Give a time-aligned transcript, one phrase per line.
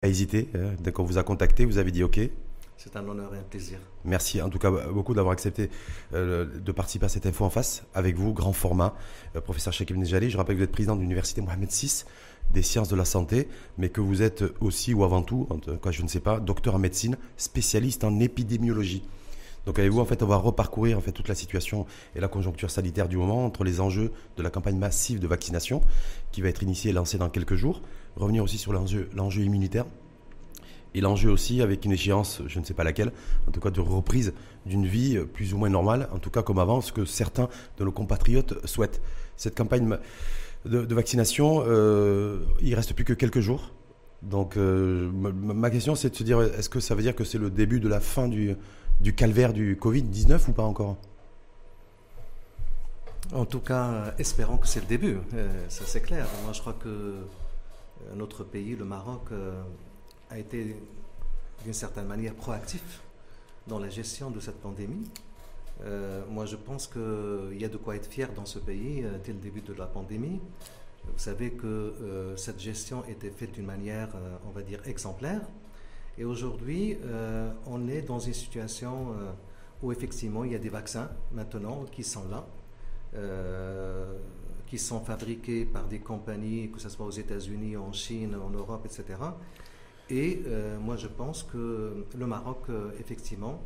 [0.00, 0.48] pas hésité.
[0.54, 0.76] Hein.
[0.80, 2.18] Dès qu'on vous a contacté, vous avez dit OK.
[2.78, 3.78] C'est un honneur et un plaisir.
[4.06, 5.68] Merci en tout cas beaucoup d'avoir accepté
[6.14, 8.94] euh, de participer à cette info en face avec vous, grand format.
[9.36, 12.04] Euh, professeur Cheikh Nejali, je rappelle que vous êtes président de l'université Mohamed VI
[12.54, 15.76] des sciences de la santé, mais que vous êtes aussi, ou avant tout, en tout
[15.76, 19.02] cas je ne sais pas, docteur en médecine, spécialiste en épidémiologie.
[19.66, 21.84] Donc avec vous, en fait, on va reparcourir en fait toute la situation
[22.16, 25.82] et la conjoncture sanitaire du moment entre les enjeux de la campagne massive de vaccination
[26.32, 27.82] qui va être initiée et lancée dans quelques jours,
[28.16, 29.86] revenir aussi sur l'enjeu immunitaire
[30.94, 33.12] et l'enjeu aussi avec une échéance, je ne sais pas laquelle,
[33.48, 34.32] en tout cas de reprise
[34.66, 37.84] d'une vie plus ou moins normale, en tout cas comme avant, ce que certains de
[37.84, 39.00] nos compatriotes souhaitent.
[39.36, 39.96] Cette campagne
[40.64, 43.72] de, vaccination, euh, il reste plus que quelques jours.
[44.22, 47.38] Donc euh, ma, question c'est de se dire, est-ce que ça veut dire que c'est
[47.38, 48.54] le début de la fin du,
[49.00, 50.96] du calvaire du Covid-19 ou pas encore?
[53.32, 56.26] En tout cas, espérons que c'est le début, euh, ça c'est clair.
[56.44, 57.14] Moi je crois que
[58.14, 59.28] notre pays, le Maroc,
[60.30, 60.76] a été
[61.64, 63.00] d'une certaine manière proactif
[63.66, 65.06] dans la gestion de cette pandémie.
[65.84, 69.18] Euh, moi, je pense qu'il y a de quoi être fier dans ce pays euh,
[69.24, 70.40] dès le début de la pandémie.
[71.04, 74.08] Vous savez que euh, cette gestion était faite d'une manière,
[74.46, 75.40] on va dire, exemplaire.
[76.18, 76.98] Et aujourd'hui,
[77.66, 79.14] on est dans une situation
[79.82, 82.46] où effectivement, il y a des vaccins maintenant qui sont là,
[84.70, 88.86] qui sont fabriqués par des compagnies, que ce soit aux États-Unis, en Chine, en Europe,
[88.86, 89.18] etc.
[90.08, 93.60] Et euh, moi, je pense que le Maroc, euh, effectivement,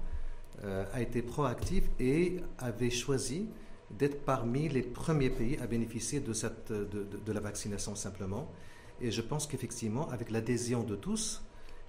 [0.65, 3.47] euh, a été proactif et avait choisi
[3.91, 8.51] d'être parmi les premiers pays à bénéficier de, cette, de, la vaccination simplement.
[9.03, 11.43] Et je pense qu'effectivement, avec l'adhésion de tous,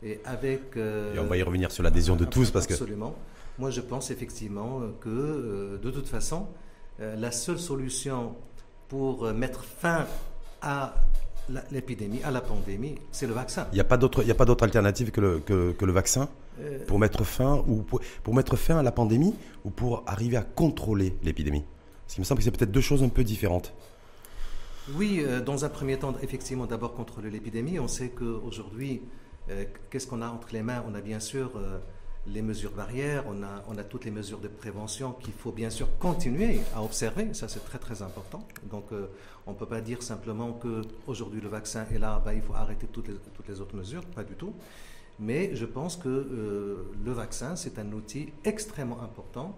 [0.03, 0.75] et avec...
[0.75, 2.73] et on va y revenir sur l'adhésion de tous parce que...
[2.73, 3.16] Absolument.
[3.59, 6.50] Moi, je pense effectivement que, de toute façon,
[7.00, 8.35] la seule solution
[8.89, 10.05] pour mettre fin
[10.61, 10.94] à
[11.72, 13.67] l'épidémie, à la pandémie, c'est le vaccin.
[13.72, 17.63] Il n'y a pas d'autre, alternative que le, que, le vaccin euh, pour mettre fin
[17.67, 21.63] ou pour, mettre fin à la pandémie ou pour arriver à contrôler l'épidémie?
[22.03, 23.74] Parce qu'il me semble que c'est peut-être deux choses un peu différentes.
[24.94, 27.79] Oui, euh, dans un premier temps, effectivement, d'abord contrôler l'épidémie.
[27.79, 29.01] On sait qu'aujourd'hui,
[29.50, 30.84] euh, qu'est-ce qu'on a entre les mains?
[30.88, 31.51] On a bien sûr
[32.28, 36.59] les mesures barrières, on a, toutes les mesures de prévention qu'il faut bien sûr continuer
[36.75, 38.47] à observer, ça c'est très très important.
[38.69, 39.08] Donc euh,
[39.46, 42.88] on ne peut pas dire simplement qu'aujourd'hui le vaccin est là, ben, il faut arrêter
[42.88, 43.09] toutes
[43.47, 44.53] les, autres mesures, pas du tout.
[45.19, 49.57] Mais je pense que euh, le vaccin c'est un outil extrêmement important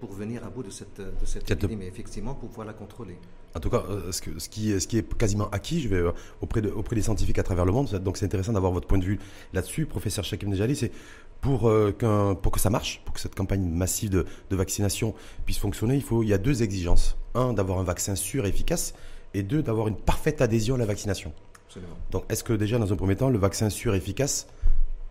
[0.00, 3.18] pour venir à bout de cette, de cette épidémie, effectivement pour pouvoir la contrôler.
[3.54, 6.02] En tout cas, ce, ce, qui, ce qui est quasiment acquis, je vais
[6.40, 8.98] auprès, de, auprès des scientifiques à travers le monde, donc c'est intéressant d'avoir votre point
[8.98, 9.18] de vue
[9.52, 10.92] là-dessus, professeur Shakim Nejali, c'est
[11.40, 15.94] pour, euh, pour que ça marche, pour que cette campagne massive de, vaccination puisse fonctionner,
[15.94, 17.16] il, faut, il y a deux exigences.
[17.34, 18.94] Un, d'avoir un vaccin sûr et efficace,
[19.34, 21.32] et deux, d'avoir une parfaite adhésion à la vaccination.
[21.66, 21.96] Absolument.
[22.10, 24.48] Donc, est-ce que déjà, dans un premier temps, le vaccin sûr et efficace,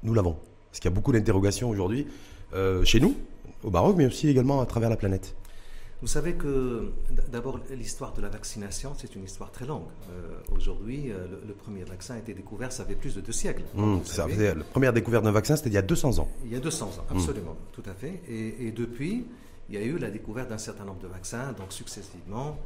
[0.04, 0.38] nous l'avons?
[0.72, 2.08] Parce qu'il y a beaucoup d'interrogations aujourd'hui,
[2.54, 3.16] euh, chez nous,
[3.66, 5.36] au Maroc, mais aussi également à travers la planète.
[6.02, 6.92] Vous savez que
[7.32, 9.88] d'abord l'histoire de la vaccination, c'est une histoire très longue.
[10.12, 13.64] Euh, aujourd'hui, euh, le, premier vaccin a été découvert, ça fait plus de deux siècles.
[13.74, 16.28] Mmh, ça la première découverte d'un vaccin, c'était il y a 200 ans.
[16.44, 17.18] Il y a 200 ans, mmh.
[17.18, 18.22] absolument, tout à fait.
[18.30, 19.26] Et, depuis,
[19.70, 22.60] il y a eu la découverte d'un certain nombre de vaccins, donc successivement.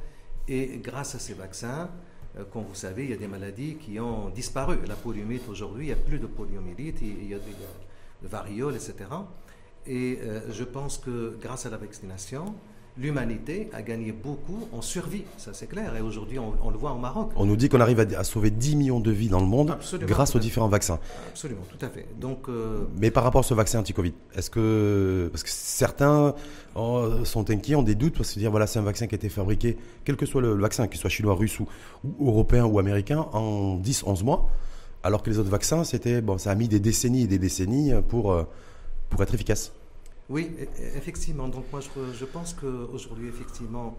[0.49, 1.89] Et grâce à ces vaccins,
[2.37, 4.79] euh, comme vous savez, il y a des maladies qui ont disparu.
[4.87, 7.53] La poliomyélite aujourd'hui, il n'y a plus de poliomyélite, il y a des
[8.27, 8.93] variole, etc.
[9.88, 10.19] Et
[10.51, 12.53] je pense que grâce à la vaccination,
[13.00, 16.97] l'humanité a gagné beaucoup en survie, ça c'est clair, et aujourd'hui on, le voit au
[16.97, 17.31] Maroc.
[17.35, 20.35] On nous dit qu'on arrive à, sauver 10 millions de vies dans le monde grâce
[20.35, 21.00] aux différents vaccins.
[21.29, 22.07] Absolument, tout à fait.
[22.19, 26.35] Donc, euh, Mais par rapport à ce vaccin anti-Covid, est-ce que, parce que certains
[26.75, 29.17] oh, sont inquiets, ont des doutes, parce que dire voilà c'est un vaccin qui a
[29.17, 31.67] été fabriqué, quel que soit le, vaccin, qu'il soit chinois, russe ou,
[32.19, 34.50] européen ou américain, en 10-11 mois,
[35.03, 37.94] alors que les autres vaccins, c'était, bon, ça a mis des décennies et des décennies
[38.09, 38.44] pour, euh,
[39.09, 39.72] pour être efficace.
[40.30, 41.47] Oui, e, e, effectivement.
[41.47, 43.97] Donc moi, je, pense qu'aujourd'hui, effectivement,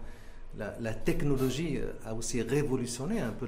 [0.57, 3.47] la, technologie euh, a aussi révolutionné un peu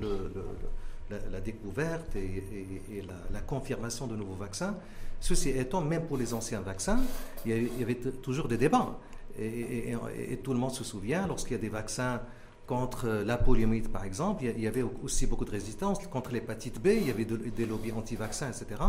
[1.10, 4.76] la, découverte et, la, confirmation de nouveaux vaccins.
[5.20, 7.00] Ceci étant, même pour les anciens vaccins,
[7.46, 9.00] il y avait, toujours des débats.
[9.40, 9.96] Et,
[10.44, 12.22] tout le monde se souvient, lorsqu'il y a des vaccins
[12.68, 16.00] contre la poliomyélite, par exemple, il y avait aussi beaucoup de résistance.
[16.08, 18.82] Contre l'hépatite B, il y avait des lobbies anti-vaccins, etc.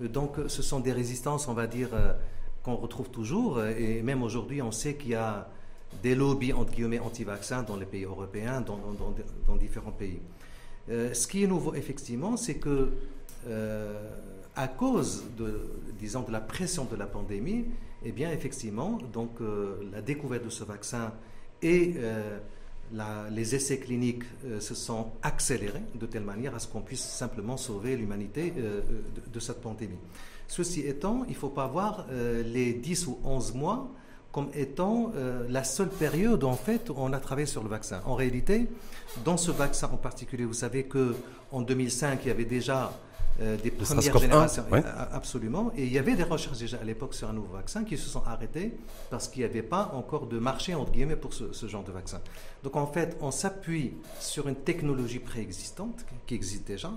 [0.00, 2.12] Donc ce sont des résistances, on va dire, euh,
[2.62, 3.64] qu'on retrouve toujours.
[3.64, 5.48] Et même aujourd'hui, on sait qu'il y a
[6.02, 10.20] des lobbies entre guillemets anti-vaccins dans les pays européens, dans, différents pays.
[10.88, 12.92] Euh, ce qui est nouveau, effectivement, c'est que
[13.48, 14.10] euh,
[14.54, 17.66] à cause de, disons, de la pression de la pandémie,
[18.04, 21.12] eh bien, effectivement, donc euh, la découverte de ce vaccin
[21.62, 21.94] et
[23.30, 24.24] les essais cliniques
[24.60, 29.60] se sont accélérés de telle manière à ce qu'on puisse simplement sauver l'humanité de, cette
[29.60, 29.98] pandémie.
[30.48, 33.90] Ceci étant, il ne faut pas voir les 10 ou 11 mois
[34.32, 35.12] comme étant
[35.48, 38.02] la seule période en fait où on a travaillé sur le vaccin.
[38.06, 38.68] En réalité,
[39.24, 41.14] dans ce vaccin en particulier, vous savez que
[41.52, 42.92] en 2005, il y avait déjà
[43.40, 44.64] euh, des premières générations.
[45.12, 45.72] Absolument.
[45.76, 48.08] Et il y avait des recherches déjà à l'époque sur un nouveau vaccin qui se
[48.08, 48.76] sont arrêtées
[49.10, 52.20] parce qu'il n'y avait pas encore de marché, entre guillemets, pour ce, genre de vaccin.
[52.62, 56.92] Donc en fait, on s'appuie sur une technologie préexistante qui existe déjà,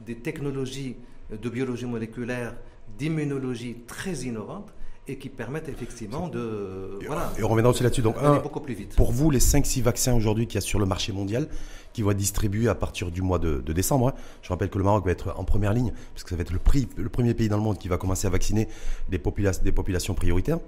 [0.00, 0.96] des technologies
[1.30, 2.54] de biologie moléculaire,
[2.98, 4.72] d'immunologie très innovantes
[5.08, 6.98] et qui permettent effectivement de.
[7.06, 8.02] Voilà, et on reviendra aussi là-dessus.
[8.02, 8.94] Donc, un, beaucoup plus vite.
[8.94, 11.48] Pour vous, les 5-6 vaccins aujourd'hui qu'il y a sur le marché mondial,
[11.92, 14.14] qui vont être distribués à partir du mois de, décembre, hein.
[14.42, 16.52] je rappelle que le Maroc va être en première ligne, parce que ça va être
[16.52, 18.68] le, prix, le premier pays dans le monde qui va commencer à vacciner
[19.08, 19.20] des,
[19.62, 20.58] des populations prioritaires.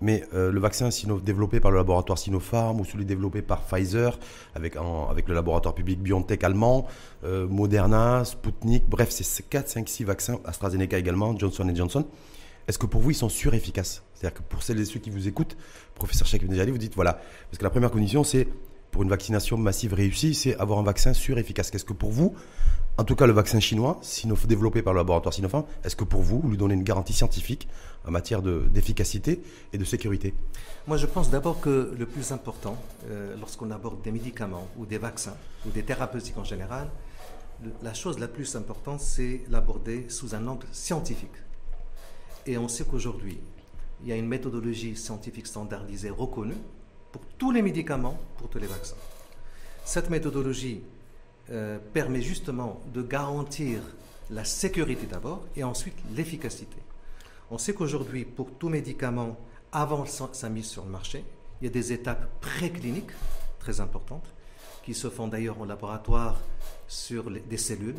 [0.00, 0.88] Mais euh, le vaccin
[1.24, 4.18] développé par le laboratoire Sinopharm ou celui développé par Pfizer
[4.56, 4.74] avec,
[5.08, 6.86] avec le laboratoire public BioNTech allemand,
[7.24, 12.04] euh, Moderna, Sputnik, bref, c'est 4, 5, 6 vaccins, AstraZeneca également, Johnson Johnson.
[12.68, 14.02] Est-ce que pour vous, ils sont sur-efficaces?
[14.14, 15.56] C'est-à-dire que pour celles et ceux qui vous écoutent,
[15.94, 17.14] professeur Cheikh Ali, vous dites voilà,
[17.50, 18.48] parce que la première condition, c'est
[18.92, 21.70] pour une vaccination massive réussie, c'est avoir un vaccin sur-efficace.
[21.70, 22.34] Qu'est-ce que pour vous,
[22.98, 24.00] en tout cas le vaccin chinois,
[24.46, 27.68] développé par le laboratoire Sinopharm, est-ce que pour vous, vous lui donnez une garantie scientifique
[28.06, 29.42] en matière d'efficacité
[29.72, 30.34] et de sécurité?
[30.86, 32.76] Moi, je pense d'abord que le plus important,
[33.08, 35.36] euh, lorsqu'on aborde des médicaments ou des vaccins
[35.66, 36.88] ou des thérapeutiques en général,
[37.82, 41.30] la chose la plus importante, c'est l'aborder sous un angle scientifique.
[42.46, 43.38] Et on sait qu'aujourd'hui,
[44.02, 46.56] il y a une méthodologie scientifique standardisée reconnue
[47.12, 48.96] pour tous les médicaments, pour tous les vaccins.
[49.84, 50.82] Cette méthodologie
[51.50, 53.80] euh, permet justement de garantir
[54.30, 56.76] la sécurité d'abord et ensuite l'efficacité.
[57.50, 59.36] On sait qu'aujourd'hui, pour tout médicament,
[59.72, 61.24] avant sa mise sur le marché,
[61.60, 63.12] il y a des étapes précliniques
[63.58, 64.26] très importantes
[64.84, 66.40] qui se font d'ailleurs au laboratoire
[66.88, 67.96] sur des cellules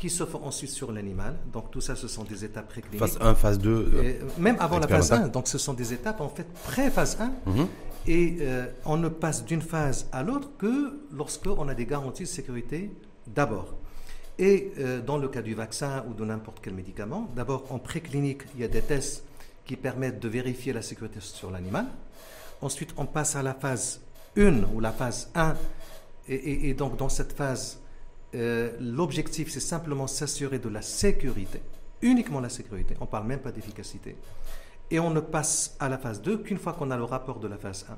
[0.00, 1.36] qui se font ensuite sur l'animal.
[1.52, 2.98] Donc tout ça, ce sont des étapes précliniques.
[2.98, 3.70] Phase 1, phase 2.
[3.70, 7.50] Euh, même avant la phase 1, donc ce sont des étapes en fait pré-phase 1.
[7.50, 7.68] Mhm.
[8.06, 12.28] Et euh, on ne passe d'une phase à l'autre que lorsqu'on a des garanties de
[12.28, 12.90] sécurité
[13.26, 13.74] d'abord.
[14.38, 18.44] Et euh, dans le cas du vaccin ou de n'importe quel médicament, d'abord en préclinique,
[18.54, 19.22] il y a des tests
[19.66, 21.84] qui permettent de vérifier la sécurité sur l'animal.
[22.62, 24.00] Ensuite, on passe à la phase
[24.38, 25.54] 1 ou la phase 1.
[26.26, 27.79] et donc dans cette phase,
[28.34, 31.60] euh, l'objectif, c'est simplement s'assurer de la sécurité,
[32.02, 34.16] uniquement la sécurité, on ne parle même pas d'efficacité.
[34.90, 37.48] Et on ne passe à la phase 2 qu'une fois qu'on a le rapport de
[37.48, 37.96] la phase 1.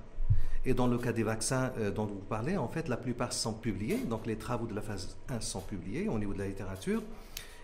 [0.64, 3.54] Et dans le cas des vaccins euh, dont vous parlez, en fait, la plupart sont
[3.54, 7.02] publiés, donc les travaux de la phase 1 sont publiés au niveau de la littérature.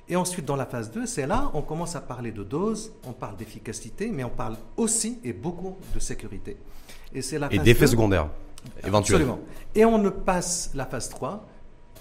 [0.09, 3.13] Et ensuite, dans la phase 2, c'est là on commence à parler de dose, on
[3.13, 6.57] parle d'efficacité, mais on parle aussi et beaucoup de sécurité.
[7.15, 8.31] Et c'est la Et d'effets secondaires,
[8.85, 9.23] éventuels.
[9.23, 9.41] Absolument.
[9.75, 11.47] Et on ne passe la phase 3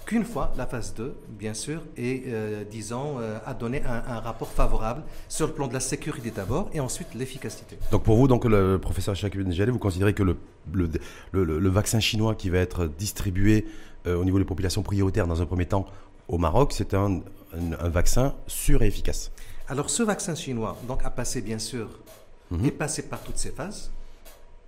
[0.08, 4.48] qu'une fois la phase 2, bien sûr, et euh, disons, euh, a donné un, rapport
[4.48, 7.76] favorable sur le plan de la sécurité d'abord et ensuite l'efficacité.
[7.92, 10.38] Donc pour vous, donc, le professeur Chakibin vous considérez que le,
[10.72, 10.88] le,
[11.32, 13.66] le, vaccin chinois qui va être distribué
[14.06, 15.84] euh, au niveau des populations prioritaires dans un premier temps
[16.26, 17.20] au Maroc, c'est un,
[17.52, 19.30] un, vaccin sûr et efficace?
[19.68, 21.86] Alors ce vaccin chinois donc, a passé bien sûr,
[22.50, 22.64] mhm.
[22.64, 23.90] est passé par toutes ces phases.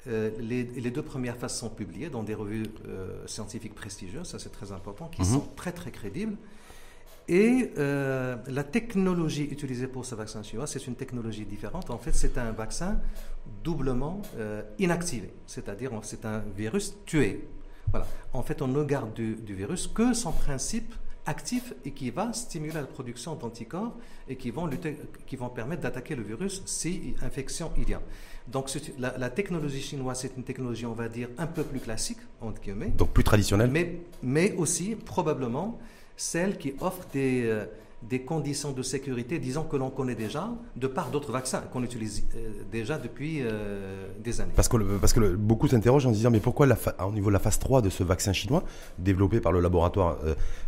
[0.06, 4.52] Euh, les, deux premières phases sont publiées dans des revues euh, scientifiques prestigieuses, ça c'est
[4.52, 5.29] très important, qui mhm.
[5.29, 6.37] sont très très crédibles.
[7.29, 11.90] Et euh, la technologie utilisée pour ce vaccin chinois, c'est une technologie différente.
[11.90, 12.99] En fait, c'est un vaccin
[13.62, 14.23] doublement
[14.78, 17.47] inactivé, c'est-à-dire c'est un virus tué.
[17.90, 18.07] Voilà.
[18.33, 20.95] En fait, on ne garde du, du virus que son principe
[21.27, 23.95] actif et qui va stimuler la production d'anticorps
[24.29, 24.97] et qui vont, lutter,
[25.27, 28.00] qui vont permettre d'attaquer le virus si infection il y a.
[28.49, 32.61] Donc la, technologie chinoise, c'est une technologie, on va dire, un peu plus classique, entre
[32.61, 32.89] guillemets.
[32.89, 33.71] Donc plus traditionnelle.
[33.71, 35.79] Mais, mais aussi probablement
[36.17, 37.67] celle qui offre des, euh,
[38.02, 42.25] des conditions de sécurité, disons que l'on connaît déjà, de par d'autres vaccins qu'on utilise
[42.35, 44.52] euh, déjà depuis euh, des années.
[44.57, 46.66] Parce que, parce que beaucoup s'interrogent en se disant, mais pourquoi
[47.07, 48.64] au niveau de la phase 3 de ce vaccin chinois,
[48.99, 50.19] développé par le laboratoire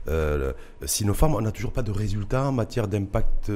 [0.09, 0.53] euh,
[0.85, 3.51] Sinopharm, on n'a toujours pas de résultats en matière d'impact,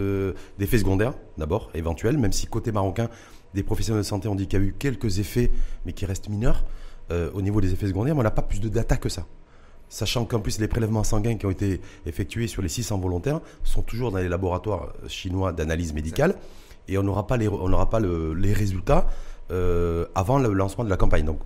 [0.58, 3.08] d'effets secondaires, d'abord, éventuels, même si côté marocain,
[3.52, 5.50] des professionnels de santé ont dit qu'il y a eu quelques effets,
[5.84, 6.64] mais qui restent mineurs
[7.10, 9.26] au niveau des effets secondaires, mais on n'a pas plus de data que ça
[9.88, 13.82] sachant qu'en plus les prélèvements sanguins qui ont été effectués sur les 600 volontaires sont
[13.82, 16.36] toujours dans les laboratoires chinois d'analyse médicale
[16.88, 19.08] et on n'aura pas les, on pas les résultats
[19.50, 21.24] euh, avant le lancement de la campagne.
[21.24, 21.38] Donc.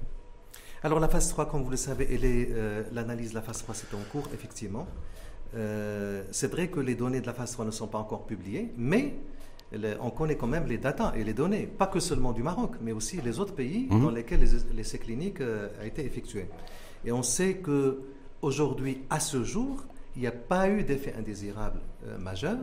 [0.82, 3.94] Alors la phase 3, comme vous le savez, euh, l'analyse de la phase 3 c'est
[3.94, 4.87] en cours, effectivement.
[5.54, 8.73] Euh, c'est vrai que les données de la phase 3 ne sont pas encore publiées,
[8.76, 9.14] mais
[10.00, 12.90] on connaît quand même les datas et les données, pas que seulement du Maroc, mais
[12.90, 14.02] aussi les autres pays mhm.
[14.02, 14.40] dans lesquels
[14.75, 16.49] l'essai clinique a été effectué.
[17.04, 18.00] Et on sait que
[18.42, 19.85] aujourd'hui, à ce jour,
[20.16, 22.59] il n'y a pas eu d'effet indésirable euh, majeur.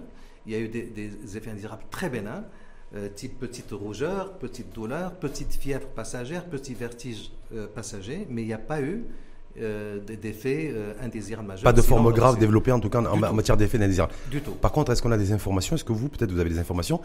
[0.46, 2.44] Il y a eu des, effets indésirables très bénins,
[2.96, 8.48] euh, type petite rougeur, petite douleur, petite fièvre passagère, petit vertige euh, passager, mais il
[8.48, 9.04] n'y a pas eu
[10.22, 11.64] d'effets indésirables majeurs.
[11.64, 14.14] Pas de forme grave développée en tout cas en, matière d'effets indésirables.
[14.30, 14.52] Du tout.
[14.52, 15.76] Par contre, est-ce qu'on a des informations?
[15.76, 17.02] Est-ce que vous, peut-être, vous avez des informations,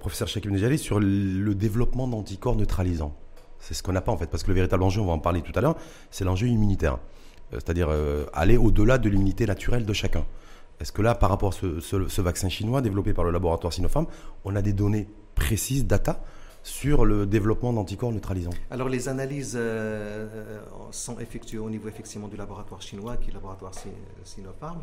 [0.00, 3.14] professeur Cheikh Nejali, sur le développement d'anticorps neutralisants?
[3.60, 5.18] C'est ce qu'on n'a pas en fait, parce que le véritable enjeu, on va en
[5.18, 5.76] parler tout à l'heure,
[6.10, 6.98] c'est l'enjeu immunitaire.
[7.52, 10.24] Euh, c'est-à-dire euh, aller au-delà de l'immunité naturelle de chacun.
[10.80, 14.06] Est-ce que là, par rapport à ce, vaccin chinois développé par le laboratoire Sinopharm,
[14.44, 16.22] on a des données précises, data,
[16.62, 20.60] sur le développement d'anticorps neutralisants Alors les analyses euh,
[20.90, 23.72] sont effectuées au niveau effectivement du laboratoire chinois, qui est le laboratoire
[24.24, 24.80] Sinopharm,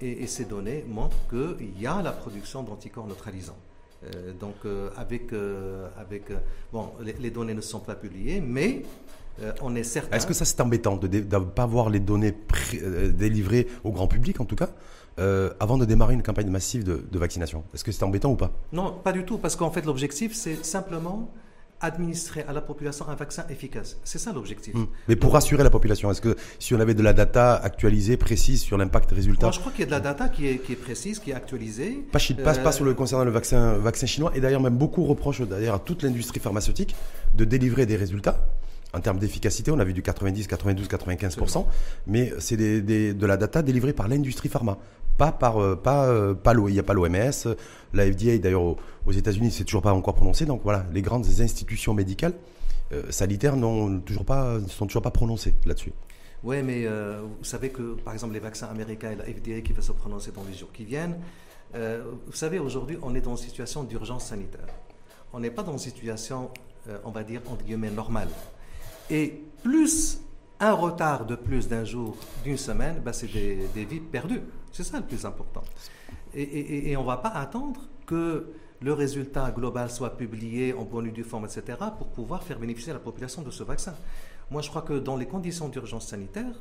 [0.00, 3.58] et, ces données montrent qu'il y a la production d'anticorps neutralisants.
[4.38, 4.54] donc
[4.96, 5.32] avec,
[5.98, 6.24] avec
[6.72, 8.82] bon, les, données ne sont pas publiées, mais
[9.42, 10.16] euh, on est certain.
[10.16, 12.34] Est-ce que ça c'est embêtant de ne pas voir les données
[12.74, 14.70] euh, délivrées au grand public en tout cas
[15.18, 17.64] euh, avant de démarrer une campagne massive de, vaccination?
[17.74, 18.52] Est-ce que c'est embêtant ou pas?
[18.72, 21.30] Non, pas du tout, parce qu'en fait l'objectif c'est simplement
[21.82, 23.98] administrer à la population un vaccin efficace.
[24.02, 24.72] C'est ça l'objectif.
[24.72, 24.86] Hmm.
[25.08, 28.62] Mais pour rassurer la population, est-ce que si on avait de la data actualisée, précise
[28.62, 29.50] sur l'impact résultat?
[29.50, 32.06] Je crois qu'il y a de la data qui est, précise, qui est actualisée.
[32.10, 35.42] Pas, pas, pas sur le, concernant le vaccin, vaccin chinois, et d'ailleurs même beaucoup reprochent
[35.42, 36.96] d'ailleurs à toute l'industrie pharmaceutique
[37.34, 38.48] de délivrer des résultats
[38.92, 41.66] en termes d'efficacité, on a vu du 90, 92, 95%,
[42.06, 44.78] mais c'est de la data délivrée par l'industrie pharma,
[45.16, 47.54] pas par euh, pas euh, pas il n'y a pas l'OMS,
[47.92, 48.76] la FDA d'ailleurs
[49.06, 52.34] aux, États-Unis c'est toujours pas encore prononcé, donc voilà, les grandes institutions médicales
[52.92, 55.92] euh, sanitaires n'ont toujours pas sont toujours pas prononcées là-dessus.
[56.42, 59.82] Oui, mais vous savez que par exemple les vaccins américains et la FDA qui va
[59.82, 61.16] se prononcer dans les jours qui viennent,
[61.74, 64.66] vous savez aujourd'hui on est dans une situation d'urgence sanitaire.
[65.32, 66.50] On n'est pas dans une situation,
[67.04, 68.28] on va dire entre guillemets normale.
[69.10, 70.20] Et plus
[70.58, 74.42] un retard de plus d'un jour, d'une semaine, ben c'est des, vies perdues.
[74.72, 75.62] C'est ça le plus important.
[76.34, 81.10] Et, on ne va pas attendre que le résultat global soit publié en bonne et
[81.10, 83.94] due forme, etc., pour pouvoir faire bénéficier la population de ce vaccin.
[84.50, 86.52] Moi, je crois que dans les conditions d'urgence sanitaire,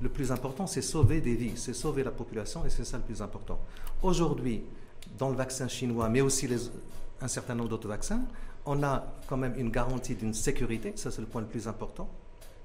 [0.00, 3.02] le plus important, c'est sauver des vies, c'est sauver la population, et c'est ça le
[3.02, 3.58] plus important.
[4.02, 4.62] Aujourd'hui,
[5.18, 6.48] dans le vaccin chinois, mais aussi
[7.20, 8.22] un certain nombre d'autres vaccins,
[8.66, 12.08] on a quand même une garantie d'une sécurité, ça c'est le point le plus important.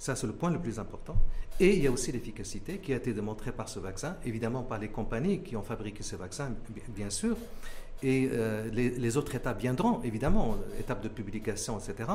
[0.01, 1.15] Ça, c'est le point le plus important.
[1.60, 4.79] Et il y a aussi l'efficacité qui a été démontrée par ce vaccin, évidemment par
[4.79, 6.55] les compagnies qui ont fabriqué ce vaccin,
[6.88, 7.38] bien sûr.
[8.01, 12.10] Et euh, les, autres étapes viendront, évidemment, étapes de publication, etc.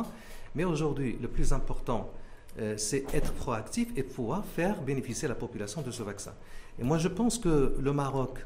[0.57, 2.11] Mais aujourd'hui, le plus important,
[2.59, 6.33] euh, c'est être proactif et pouvoir faire bénéficier la population de ce vaccin.
[6.81, 8.45] Et moi, je pense que le Maroc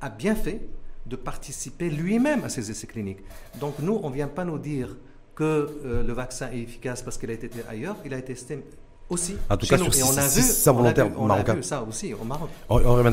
[0.00, 0.60] a bien fait
[1.06, 3.20] de participer lui-même à ces essais cliniques.
[3.60, 4.96] Donc nous, on ne vient pas nous dire
[5.34, 8.34] que euh, le vaccin est efficace parce qu'il a été testé ailleurs, il a été
[8.34, 8.62] testé
[9.08, 9.36] aussi.
[9.50, 12.14] En tout cas, sur et on a vu, ça volontaire on a vu, ça aussi
[12.14, 12.48] au Maroc.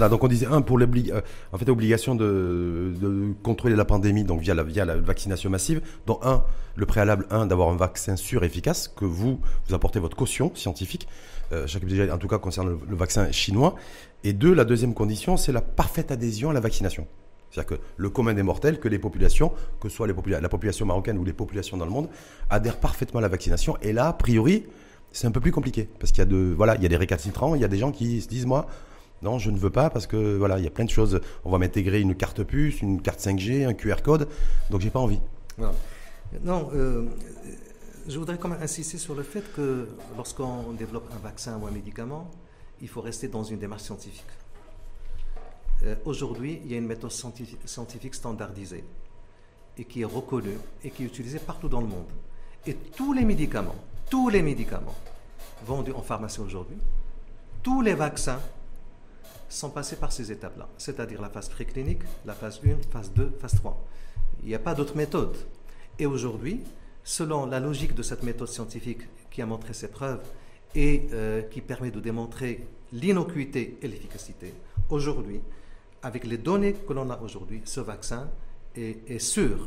[0.09, 4.41] donc on disait un pour l'obligation en fait obligation de, de, contrôler la pandémie donc
[4.41, 5.81] via la via la vaccination massive.
[6.05, 6.43] Donc un
[6.75, 10.51] le préalable un d'avoir un vaccin sûr et efficace que vous vous apportez votre caution
[10.55, 11.07] scientifique.
[11.51, 11.65] Euh,
[12.11, 13.75] en tout cas concernant le vaccin chinois.
[14.23, 17.07] Et deux, la deuxième condition, c'est la parfaite adhésion à la vaccination.
[17.51, 21.17] C'est-à-dire que le commun des mortels, que les populations, que ce soit la population marocaine
[21.17, 22.09] ou les populations dans le monde,
[22.49, 23.77] adhèrent parfaitement à la vaccination.
[23.81, 24.65] Et là, a priori,
[25.11, 25.89] c'est un peu plus compliqué.
[25.99, 27.77] Parce qu'il y a, de, voilà, il y a des récalcitrants, il y a des
[27.77, 28.67] gens qui se disent, moi,
[29.21, 31.19] non, je ne veux pas parce que voilà, il y a plein de choses.
[31.43, 34.27] On va m'intégrer une carte puce, une carte 5G, un QR code,
[34.69, 35.19] donc j'ai pas envie.
[36.43, 37.05] Non, euh,
[38.07, 41.71] je voudrais quand même insister sur le fait que lorsqu'on développe un vaccin ou un
[41.71, 42.29] médicament,
[42.81, 44.25] il faut rester dans une démarche scientifique.
[45.83, 48.83] Euh, aujourd'hui, il y a une méthode scientifique standardisée
[49.77, 52.09] et qui est reconnue et qui est utilisée partout dans le monde.
[52.67, 53.75] Et tous les médicaments,
[54.09, 54.95] tous les médicaments
[55.65, 56.77] vendus en pharmacie aujourd'hui,
[57.63, 58.41] tous les vaccins
[59.47, 63.55] sont passés par ces étapes-là, c'est-à-dire la phase préclinique, la phase 1, phase 2, phase
[63.55, 63.85] 3.
[64.43, 65.35] Il n'y a pas d'autre méthode.
[65.97, 66.61] Et aujourd'hui,
[67.03, 70.21] selon la logique de cette méthode scientifique qui a montré ses preuves
[70.75, 74.53] et euh, qui permet de démontrer l'innocuité et l'efficacité,
[74.89, 75.41] aujourd'hui,
[76.03, 78.29] avec les données que l'on a aujourd'hui, ce vaccin
[78.75, 79.57] est, sûr,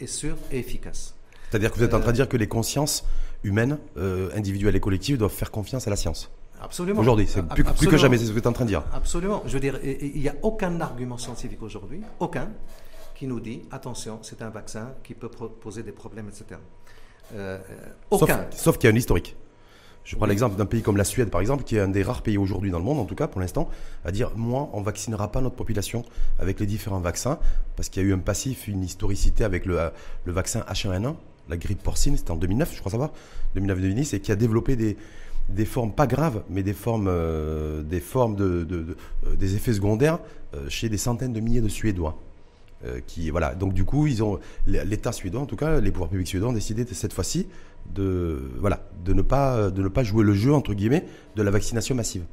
[0.00, 1.14] est sûr et efficace.
[1.50, 3.04] C'est-à-dire que vous êtes en train de dire que les consciences
[3.42, 6.30] humaines, euh, individuelles et collectives doivent faire confiance à la science.
[6.60, 7.00] Absolument.
[7.00, 8.82] Aujourd'hui, c'est plus, que jamais, c'est ce que vous êtes en train de dire.
[8.92, 9.42] Absolument.
[9.46, 12.50] Je veux dire, il n'y a aucun argument scientifique aujourd'hui, aucun,
[13.14, 16.60] qui nous dit attention, c'est un vaccin qui peut poser des problèmes, etc.
[17.34, 17.58] Euh,
[18.10, 18.46] aucun.
[18.50, 19.36] sauf qu'il y a un historique.
[20.08, 22.22] Je prends l'exemple d'un pays comme la Suède, par exemple, qui est un des rares
[22.22, 23.68] pays aujourd'hui dans le monde, en tout cas pour l'instant,
[24.06, 26.02] à dire moi, on vaccinera pas notre population
[26.38, 27.38] avec les différents vaccins,
[27.76, 29.78] parce qu'il y a eu un passif, une historicité avec le,
[30.24, 31.14] le vaccin H1N1,
[31.50, 33.10] la grippe porcine, c'était en 2009, je crois savoir,
[33.54, 34.96] 2009-2010, et qui a développé des,
[35.50, 37.12] des formes pas graves, mais des formes,
[37.84, 38.96] des, formes de,
[39.36, 40.20] des effets secondaires
[40.70, 42.18] chez des centaines de milliers de Suédois.
[43.06, 43.54] qui, voilà.
[43.54, 46.54] Donc du coup, ils ont l'État suédois, en tout cas, les pouvoirs publics suédois ont
[46.54, 47.46] décidé cette fois-ci
[47.94, 51.04] de, voilà, de, ne pas, de ne pas jouer le jeu, entre guillemets,
[51.36, 52.24] de la vaccination massive.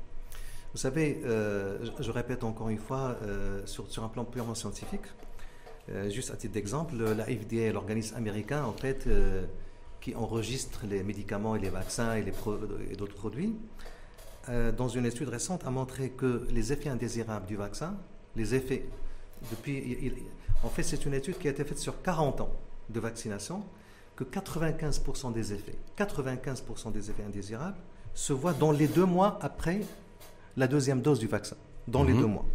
[0.76, 5.06] Vous savez, euh, je, répète encore une fois, euh, sur, sur, un plan purement scientifique,
[5.90, 9.08] euh, juste à titre d'exemple, la FDA, l'organisme américain, en fait,
[10.02, 12.26] qui enregistre les médicaments et les vaccins et,
[12.92, 13.56] et d'autres produits,
[14.78, 17.96] dans une étude récente, a montré que les effets indésirables du vaccin,
[18.36, 18.86] les effets,
[19.52, 20.14] depuis,
[20.66, 22.52] en fait, c'est une étude qui a été faite sur 40 ans
[22.90, 23.64] de vaccination,
[24.16, 27.78] que 95% des effets, 95% des effets indésirables
[28.14, 29.82] se voient dans les deux mois après
[30.56, 31.58] la deuxième dose du vaccin,
[31.88, 32.22] dans les mhm.
[32.22, 32.46] deux mois.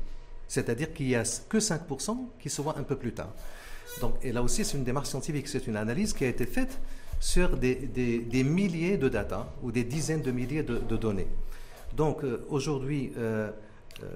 [0.48, 3.30] C'est-à-dire qu'il n'y a que 5% qui se voient un peu plus tard.
[4.00, 6.80] Donc, et là aussi, c'est une démarche scientifique, c'est une analyse qui a été faite
[7.20, 11.28] sur des, des, milliers de data ou des dizaines de milliers de, données.
[11.94, 13.50] Donc euh, aujourd'hui, euh,
[14.02, 14.06] euh,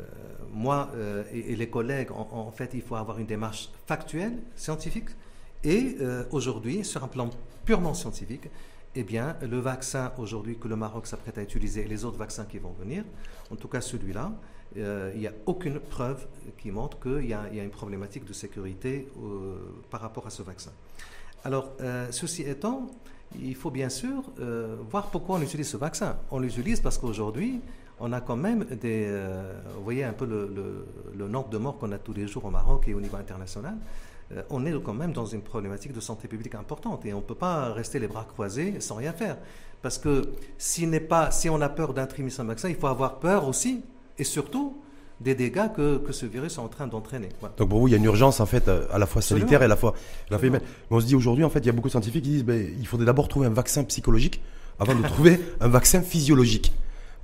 [0.52, 0.90] moi
[1.32, 5.10] et, les collègues, en, fait, il faut avoir une démarche factuelle, scientifique,
[5.64, 7.30] et euh, aujourd'hui, sur un plan
[7.64, 8.48] purement scientifique,
[8.94, 12.44] eh bien, le vaccin aujourd'hui que le Maroc s'apprête à utiliser et les autres vaccins
[12.44, 13.02] qui vont venir,
[13.50, 14.30] en tout cas celui-là,
[14.76, 16.26] euh, il n'y a aucune preuve
[16.58, 19.56] qui montre qu'il y, a une problématique de sécurité euh,
[19.90, 20.70] par rapport à ce vaccin.
[21.44, 21.72] Alors,
[22.10, 22.86] ceci étant,
[23.38, 24.22] il faut bien sûr
[24.90, 26.16] voir pourquoi on utilise ce vaccin.
[26.30, 27.60] On l'utilise parce qu'aujourd'hui,
[28.00, 29.14] on a quand même des...
[29.76, 32.50] vous voyez un peu le, le nombre de morts qu'on a tous les jours au
[32.50, 33.76] Maroc et au niveau international.
[34.32, 37.22] Euh, on est quand même dans une problématique de santé publique importante et on ne
[37.22, 39.36] peut pas rester les bras croisés sans rien faire.
[39.82, 40.22] Parce que
[40.56, 43.82] si, pas, si on a peur d'un trimestre vaccin, il faut avoir peur aussi
[44.18, 44.78] et surtout
[45.20, 47.28] des dégâts que, ce virus est en train d'entraîner.
[47.58, 49.66] Donc pour vous, il y a une urgence en fait à la fois sanitaire et
[49.66, 49.94] à la fois,
[50.30, 52.30] la Mais on se dit aujourd'hui en fait, il y a beaucoup de scientifiques qui
[52.30, 54.40] disent ben, il faudrait d'abord trouver un vaccin psychologique
[54.78, 56.72] avant de trouver un vaccin physiologique.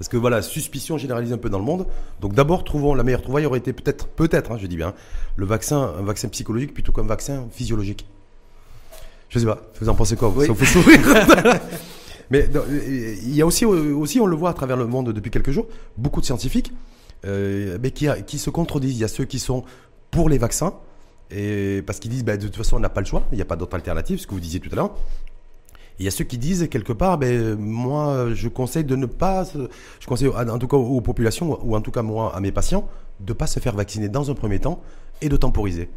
[0.00, 1.87] Parce que voilà, suspicion généralisée un peu dans le monde.
[2.23, 4.95] Donc d'abord, trouvons la meilleure trouvaille aurait été peut-être, peut-être, hein, je dis bien,
[5.37, 8.07] le vaccin, un vaccin psychologique plutôt qu'un vaccin physiologique.
[9.28, 10.33] Je sais pas, vous en pensez quoi?
[10.40, 11.00] Ça vous fait sourire?
[12.30, 12.49] Mais
[13.23, 15.67] il y a aussi, aussi, on le voit à travers le monde depuis quelques jours,
[15.99, 16.73] beaucoup de scientifiques
[17.26, 18.97] euh, mais qui, qui se contredisent.
[18.97, 19.65] Il y a ceux qui sont
[20.10, 20.75] pour les vaccins,
[21.30, 23.43] et parce qu'ils disent bah, de toute façon on n'a pas le choix, il n'y
[23.43, 24.97] a pas d'autre alternative, ce que vous disiez tout à l'heure.
[26.00, 29.45] Il y a ceux qui disent quelque part, ben, moi, je conseille de ne pas,
[29.45, 32.89] je conseille en tout cas aux populations, ou en tout cas moi, à mes patients,
[33.21, 34.82] de ne pas se faire vacciner dans un premier temps
[35.21, 35.91] et de temporiser.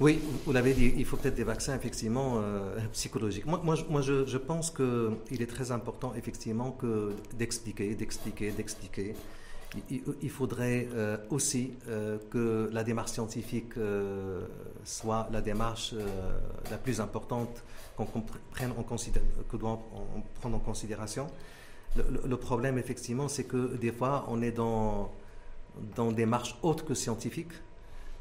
[0.00, 3.46] Oui, vous l'avez dit, il faut peut-être des vaccins effectivement euh, psychologiques.
[3.46, 9.14] Moi, moi, moi je, pense qu'il est très important effectivement que d'expliquer, d'expliquer, d'expliquer.
[9.90, 13.72] Il, faudrait euh, aussi euh, que la démarche scientifique
[14.84, 15.94] soit la démarche
[16.70, 17.62] la plus importante
[18.04, 19.80] qu'on en doit
[20.40, 21.26] prendre en considération.
[21.96, 25.10] Le, problème, effectivement, c'est que des fois, on est dans,
[25.96, 27.52] dans des marches autres que scientifiques.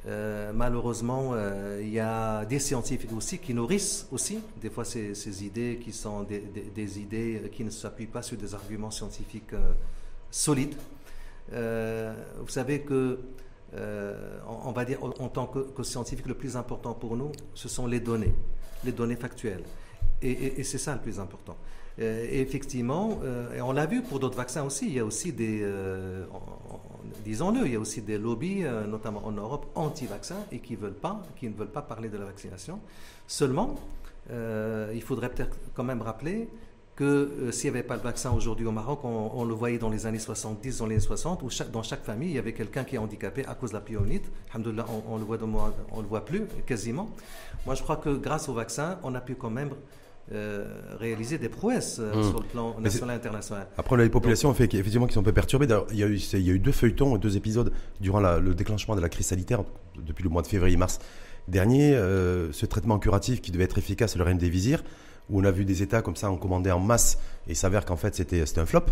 [0.06, 5.44] Euh, malheureusement, euh, il y a des scientifiques aussi qui nourrissent aussi des fois ces,
[5.44, 9.74] idées qui sont des, idées qui ne s'appuient pas sur des arguments scientifiques euh,
[10.32, 10.76] solides.
[11.52, 13.20] vous savez que,
[14.48, 17.86] on, va dire en, tant que, que, scientifique, le plus important pour nous, ce sont
[17.86, 18.34] les données
[18.84, 19.64] les données factuelles.
[20.22, 21.56] Et, c'est ça le plus important.
[22.00, 25.06] Euh, et effectivement, euh, et on l'a vu pour d'autres vaccins aussi, il y a
[25.06, 26.26] aussi des, euh,
[27.24, 31.24] disons-le, il y a aussi des lobbies, notamment en Europe, anti-vaccins et qui, veulent pas,
[31.40, 32.80] qui ne veulent pas parler de la vaccination.
[33.28, 33.76] Seulement,
[34.30, 36.50] il faudrait peut-être quand même rappeler
[36.98, 39.90] que euh, s'il n'y avait pas le vaccin aujourd'hui au Maroc, on, le voyait dans
[39.90, 42.84] les années 70, dans les années 60, où dans chaque famille, il y avait quelqu'un
[42.84, 44.26] qui est handicapé à cause de la pyonite.
[44.52, 45.38] Alhamdoulilah, on, on, le voit
[45.92, 47.12] on le voit plus, quasiment.
[47.68, 49.70] Moi, je crois que grâce au vaccin, on a pu quand même
[50.34, 50.66] euh,
[51.00, 52.24] réaliser des prouesses euh, hmm.
[52.24, 53.68] sur le plan national et international.
[53.78, 55.68] Après, on a les populations fait, effectivement qui sont un peu perturbées.
[55.92, 58.96] Il y, a eu, il y a eu deux feuilletons, deux épisodes durant le déclenchement
[58.96, 59.64] de la crise sanitaire
[60.04, 60.98] depuis le mois de février-mars
[61.48, 61.94] dernier.
[61.94, 64.84] ce traitement curatif qui devait être efficace, le règne des visirs
[65.30, 67.86] où on a vu des États comme ça en commander en masse et il s'avère
[67.86, 68.86] qu'en fait c'était un flop.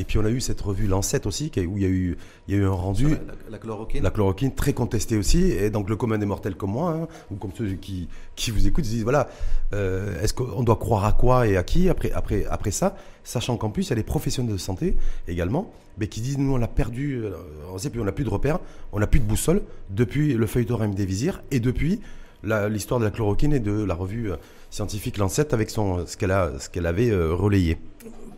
[0.00, 2.54] Et puis on a eu cette revue Lancet aussi, où il y a eu, il
[2.54, 3.16] y a eu un rendu.
[3.50, 4.02] La, chloroquine.
[4.02, 5.50] La chloroquine très contestée aussi.
[5.50, 8.68] Et donc le commun des mortels comme moi, hein, ou comme ceux qui, qui vous
[8.68, 9.28] écoutent, se disent voilà,
[9.72, 12.96] euh, est-ce qu'on doit croire à quoi et à qui après, après, après ça?
[13.24, 16.54] Sachant qu'en plus, il y a des professionnels de santé également, mais qui disent nous
[16.54, 17.32] on a perdu, euh,
[17.72, 18.60] on sait plus, on n'a plus de repères,
[18.92, 22.00] on n'a plus de boussole depuis le feuilleton des visirs et depuis
[22.44, 24.36] l'histoire de la chloroquine et de la revue euh,
[24.70, 27.78] scientifique Lancet avec son, ce qu'elle avait euh, relayé.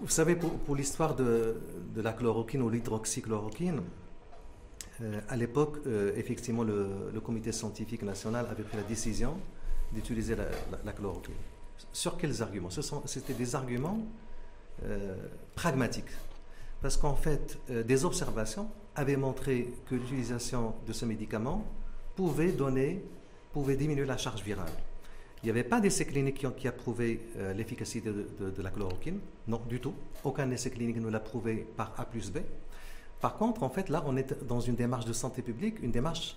[0.01, 1.57] Vous savez, pour, l'histoire de,
[1.97, 3.83] la chloroquine ou l'hydroxychloroquine,
[5.03, 5.79] euh, à l'époque,
[6.17, 9.37] effectivement, le, comité scientifique national avait pris la décision
[9.93, 11.35] d'utiliser la, chloroquine.
[11.93, 12.71] Sur quels arguments?
[13.05, 14.01] C'était des arguments
[15.55, 16.09] pragmatique.
[16.81, 21.67] Parce qu'en fait, des observations avaient montré que l'utilisation de ce médicament
[22.17, 23.05] pouvait donner,
[23.53, 24.73] pouvait diminuer la charge virale.
[25.43, 27.21] Il n'y avait pas d'essai clinique qui, qui a prouvé
[27.57, 29.95] l'efficacité de, la chloroquine, non du tout.
[30.23, 32.39] Aucun essai clinique ne l'a prouvé par A plus B.
[33.21, 36.37] Par contre, en fait, là, on est dans une démarche de santé publique, une démarche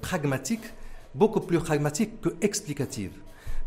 [0.00, 0.64] pragmatique,
[1.14, 3.12] beaucoup plus pragmatique que explicative.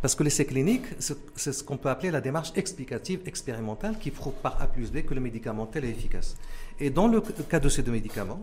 [0.03, 4.34] Parce que l'essai clinique, c'est ce qu'on peut appeler la démarche explicative expérimentale qui prouve
[4.34, 6.36] par A plus B que le médicament tel est efficace.
[6.82, 8.41] Et dans le cas de ces deux médicaments,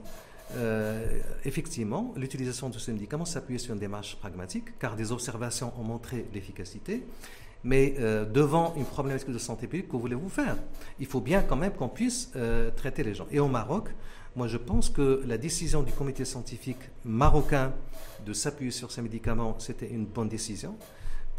[0.56, 5.84] euh, effectivement, l'utilisation de ces médicaments s'appuie sur une démarche pragmatique, car des observations ont
[5.84, 7.04] montré l'efficacité.
[7.62, 10.56] Mais euh, devant une problématique de santé publique, que voulez-vous faire?
[10.98, 13.26] Il faut bien quand même qu'on puisse euh, traiter les gens.
[13.30, 13.90] Et au Maroc,
[14.34, 17.74] moi je pense que la décision du comité scientifique marocain
[18.24, 20.74] de s'appuyer sur ces médicaments, c'était une bonne décision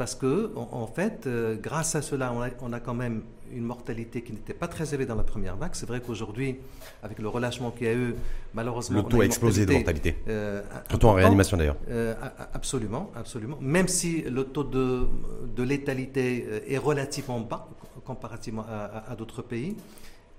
[0.02, 3.22] parce que, en, fait, euh, grâce à cela, on a, quand même
[3.54, 5.74] une mortalité qui n'était pas très élevée dans la première vague.
[5.74, 6.56] C'est vrai qu'aujourd'hui,
[7.04, 8.16] avec le relâchement qu'il y a eu,
[8.56, 9.04] malheureusement.
[9.04, 10.16] Le taux a, explosé de mortalité.
[10.28, 11.76] Euh, taux en réanimation d'ailleurs.
[11.88, 12.16] Euh,
[12.52, 13.60] absolument, absolument.
[13.62, 15.08] Même si le taux de,
[15.56, 17.70] de létalité est relativement bas
[18.04, 19.76] comparativement à, à d'autres pays.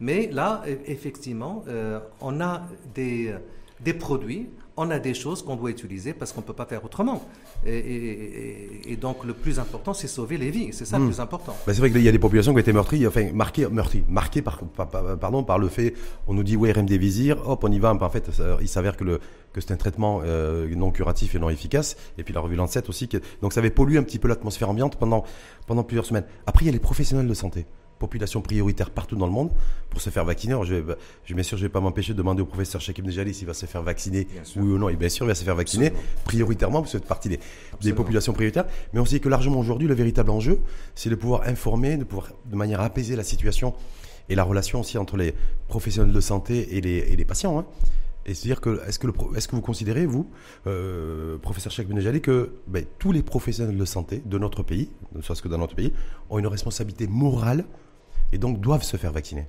[0.01, 1.65] Mais là, e, effectivement,
[2.21, 2.63] on a
[2.97, 3.33] des,
[3.79, 6.85] des produits on a des choses qu'on doit utiliser parce qu'on ne peut pas faire
[6.85, 7.23] autrement.
[7.67, 10.69] Et, donc le plus important, c'est sauver les vies.
[10.73, 11.09] C'est ça le hmm.
[11.09, 11.57] plus important.
[11.67, 14.43] c'est vrai qu'il y a des populations qui ont été meurtries, enfin marquées, meurtries, marquées
[14.43, 14.61] par,
[15.21, 15.95] pardon, par le fait,
[16.27, 17.93] on nous dit oui, RMD Vizir, hop, on y va.
[17.93, 18.31] En fait,
[18.61, 19.21] il s'avère que, le,
[19.53, 21.97] que c'est un traitement euh, non curatif et non efficace.
[22.19, 23.09] Et puis la revue Lancet aussi.
[23.41, 25.25] donc ça avait pollué un petit peu l'atmosphère ambiante pendant,
[25.67, 26.25] pendant plusieurs semaines.
[26.47, 27.67] Après, il y a les professionnels de santé
[28.03, 29.51] population prioritaire partout dans le monde
[29.89, 30.57] pour se faire vacciner.
[30.65, 33.07] je, vais, je, bien sûr, je ne vais pas m'empêcher de demander au professeur Shekim
[33.07, 34.89] Nejali s'il va se faire vacciner, oui ou non.
[34.89, 35.93] Et bien sûr, il va se faire vacciner
[36.25, 37.39] prioritairement, parce que c'est partie des,
[37.81, 38.67] des, populations prioritaires.
[38.93, 40.59] Mais on sait que largement aujourd'hui, le véritable enjeu,
[40.97, 43.75] c'est de pouvoir informer, de pouvoir de manière apaiser la situation
[44.29, 45.35] et la relation aussi entre les
[45.69, 47.59] professionnels de santé et les, et les patients.
[47.59, 47.67] Hein.
[48.25, 50.29] Et c'est-à-dire que, est-ce que, est que, vous considérez, vous,
[50.67, 55.23] euh, professeur Cheikh Benejali, que ben, tous les professionnels de santé de notre pays, ne
[55.23, 55.93] soit-ce que dans notre pays,
[56.31, 57.65] ont une responsabilité morale
[58.33, 59.47] et donc doivent se faire vacciner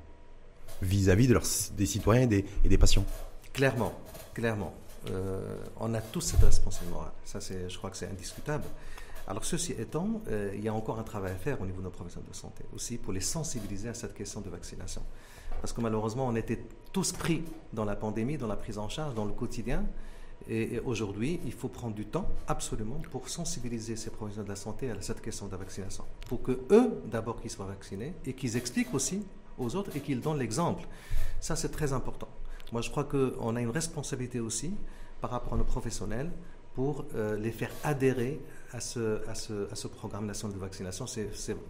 [0.81, 1.33] vis-à-vis
[1.75, 3.05] des citoyens et des, patients.
[3.53, 3.93] Clairement,
[4.33, 4.73] clairement.
[5.09, 7.11] Euh, on a tous cette responsabilité morale.
[7.25, 8.65] Ça, je crois que c'est indiscutable.
[9.27, 11.85] Alors, ceci étant, euh, il y a encore un travail à faire au niveau de
[11.85, 15.01] nos professionnels de santé aussi pour les sensibiliser à cette question de vaccination.
[15.61, 16.59] Parce que malheureusement, on était
[16.91, 19.85] tous pris dans la pandémie, dans la prise en charge, dans le quotidien.
[20.49, 24.89] Et, aujourd'hui, il faut prendre du temps absolument pour sensibiliser ces professionnels de la santé
[24.89, 26.03] à cette question de la vaccination.
[26.27, 29.23] Pour que eux, d'abord, qu'ils soient vaccinés et qu'ils expliquent aussi
[29.57, 30.83] aux autres et qu'ils donnent l'exemple.
[31.39, 32.27] Ça, c'est très important.
[32.71, 34.73] Moi, je crois qu'on a une responsabilité aussi
[35.21, 36.31] par rapport à nos professionnels
[36.73, 38.41] pour euh, les faire adhérer
[38.73, 41.05] à ce, à ce, à ce, programme national de vaccination.
[41.05, 41.29] C'est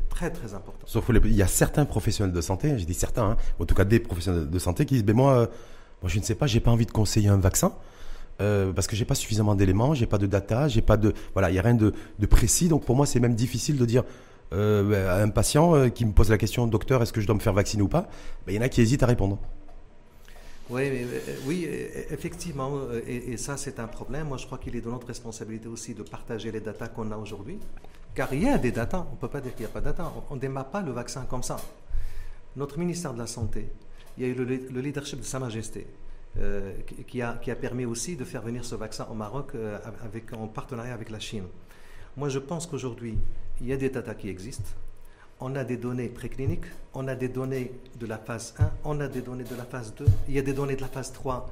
[0.09, 0.87] très, très important.
[0.87, 3.83] Sauf qu'il y a certains professionnels de santé, j'ai dit certains, hein, en tout cas
[3.83, 5.47] des professionnels de santé, qui disent, ben moi, euh,
[6.01, 7.73] moi, je ne sais pas, j'ai pas envie de conseiller un vaccin.
[8.41, 11.51] Euh, parce que j'ai pas suffisamment d'éléments, j'ai pas de data, j'ai pas de voilà,
[11.51, 11.93] il y a rien de,
[12.25, 12.67] précis.
[12.67, 14.03] Donc pour moi, c'est même difficile de dire
[14.53, 17.35] euh, à un patient euh, qui me pose la question, docteur, est-ce que je dois
[17.35, 18.09] me faire vacciner ou pas
[18.45, 19.39] ben, Il y en a qui hésitent à répondre.
[20.69, 20.83] Oui,
[21.45, 21.67] oui,
[22.09, 24.27] effectivement, et, ça c'est un problème.
[24.27, 27.17] Moi, je crois qu'il est de notre responsabilité aussi de partager les datas qu'on a
[27.17, 27.59] aujourd'hui,
[28.15, 29.05] car il y a des datas.
[29.11, 30.11] On peut pas dire qu'il n'y a pas de data.
[30.29, 31.57] On ne démarre pas le vaccin comme ça.
[32.55, 33.67] Notre ministère de la Santé,
[34.17, 35.85] il y a eu le leadership de Sa Majesté.
[36.39, 36.73] Euh,
[37.07, 40.33] qui, a, qui, a, permis aussi de faire venir ce vaccin au Maroc euh, avec,
[40.33, 41.43] en partenariat avec la Chine.
[42.17, 43.19] Moi, je pense qu'aujourd'hui,
[43.61, 44.71] il y a des data qui existent.
[45.39, 46.65] On a des données précliniques,
[46.95, 49.93] on a des données de la phase 1, on a des données de la phase
[49.93, 51.51] 2, il y a des données de la phase 3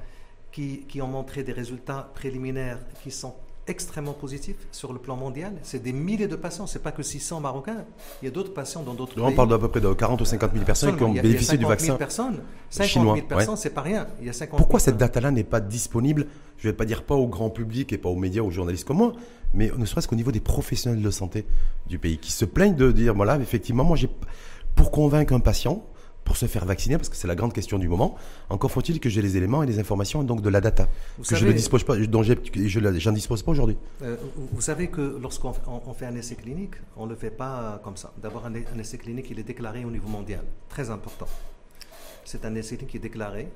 [0.51, 3.35] qui, qui ont montré des résultats préliminaires qui sont
[3.67, 5.53] extrêmement positif sur le plan mondial.
[5.63, 7.85] C'est des milliers de patients, c'est pas que 600 Marocains.
[8.21, 9.23] Il y a d'autres patients dans d'autres pays.
[9.23, 11.65] On parle d'à peu près de 40 ou 50 000 personnes qui ont bénéficié du
[11.65, 11.87] vaccin.
[11.87, 14.07] 000 personnes, 50 000 personnes, c'est pas rien.
[14.19, 16.27] Il y a 50 Pourquoi cette data-là n'est pas disponible?
[16.57, 18.97] Je vais pas dire pas au grand public et pas aux médias, aux journalistes comme
[18.97, 19.13] moi,
[19.53, 21.45] mais ne serait-ce qu'au niveau des professionnels de santé
[21.87, 24.09] du pays qui se plaignent de dire voilà, effectivement, moi j'ai
[24.75, 25.83] pour convaincre un patient,
[26.31, 28.15] pour se faire vacciner, parce que c'est la grande question du moment,
[28.49, 30.87] encore faut-il que j'ai les éléments et les informations, donc de la data,
[31.27, 33.75] que je ne dispose pas, dont je n'en dispose pas aujourd'hui.
[34.01, 34.15] Euh,
[34.53, 35.51] vous savez que lorsqu'on
[35.93, 38.13] fait un essai clinique, on ne le fait pas comme ça.
[38.21, 41.27] D'abord, un, essai clinique, il est déclaré au niveau mondial, très important.
[42.23, 43.49] C'est un essai clinique qui est déclaré,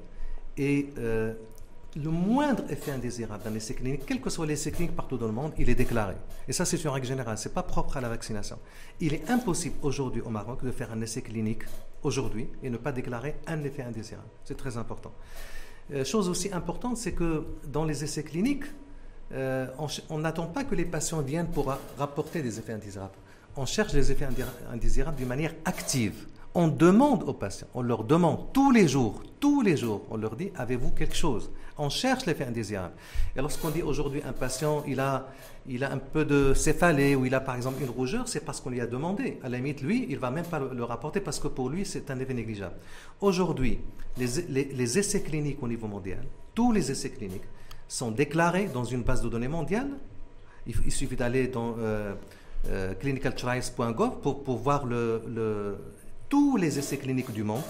[0.58, 1.34] et euh,
[1.96, 5.32] le moindre effet indésirable d'un essai clinique, quel que soit l'essai clinique partout dans le
[5.32, 6.16] monde, il est déclaré.
[6.50, 8.60] Et ça, c'est une règle générale, ce n'est pas propre à la vaccination.
[9.00, 11.64] Il est impossible aujourd'hui au Maroc de faire un essai clinique
[12.06, 14.28] aujourd'hui et ne pas déclarer un effet indésirable.
[14.44, 15.12] C'est très important.
[15.94, 18.66] Euh, chose aussi importante, c'est que dans les essais cliniques,
[19.34, 19.68] euh,
[20.10, 23.16] on n'attend pas que les patients viennent pour rapporter des effets indésirables.
[23.58, 24.28] On cherche les effets
[24.72, 29.62] indésirables d'une manière active on demande aux patients, on leur demande tous les jours, tous
[29.62, 31.52] les jours, on leur dit, avez-vous quelque chose?
[31.78, 32.94] On cherche l'effet indésirable.
[33.36, 35.28] Et lorsqu'on dit aujourd'hui un patient, il a,
[35.68, 38.62] il a un peu de céphalée ou il a par exemple une rougeur, c'est parce
[38.62, 39.40] qu'on lui a demandé.
[39.44, 42.10] À la limite, lui, il va même pas le, rapporter parce que pour lui, c'est
[42.12, 42.76] un effet négligeable.
[43.20, 43.80] Aujourd'hui,
[44.18, 47.44] les, essais cliniques au niveau mondial, tous les essais cliniques
[47.90, 49.90] sont déclarés dans une base de données mondiale.
[50.68, 52.16] Il, suffit d'aller dans euh,
[52.70, 54.86] euh, clinicaltrials.gov pour, voir
[56.30, 57.62] tous les essais cliniques du monde.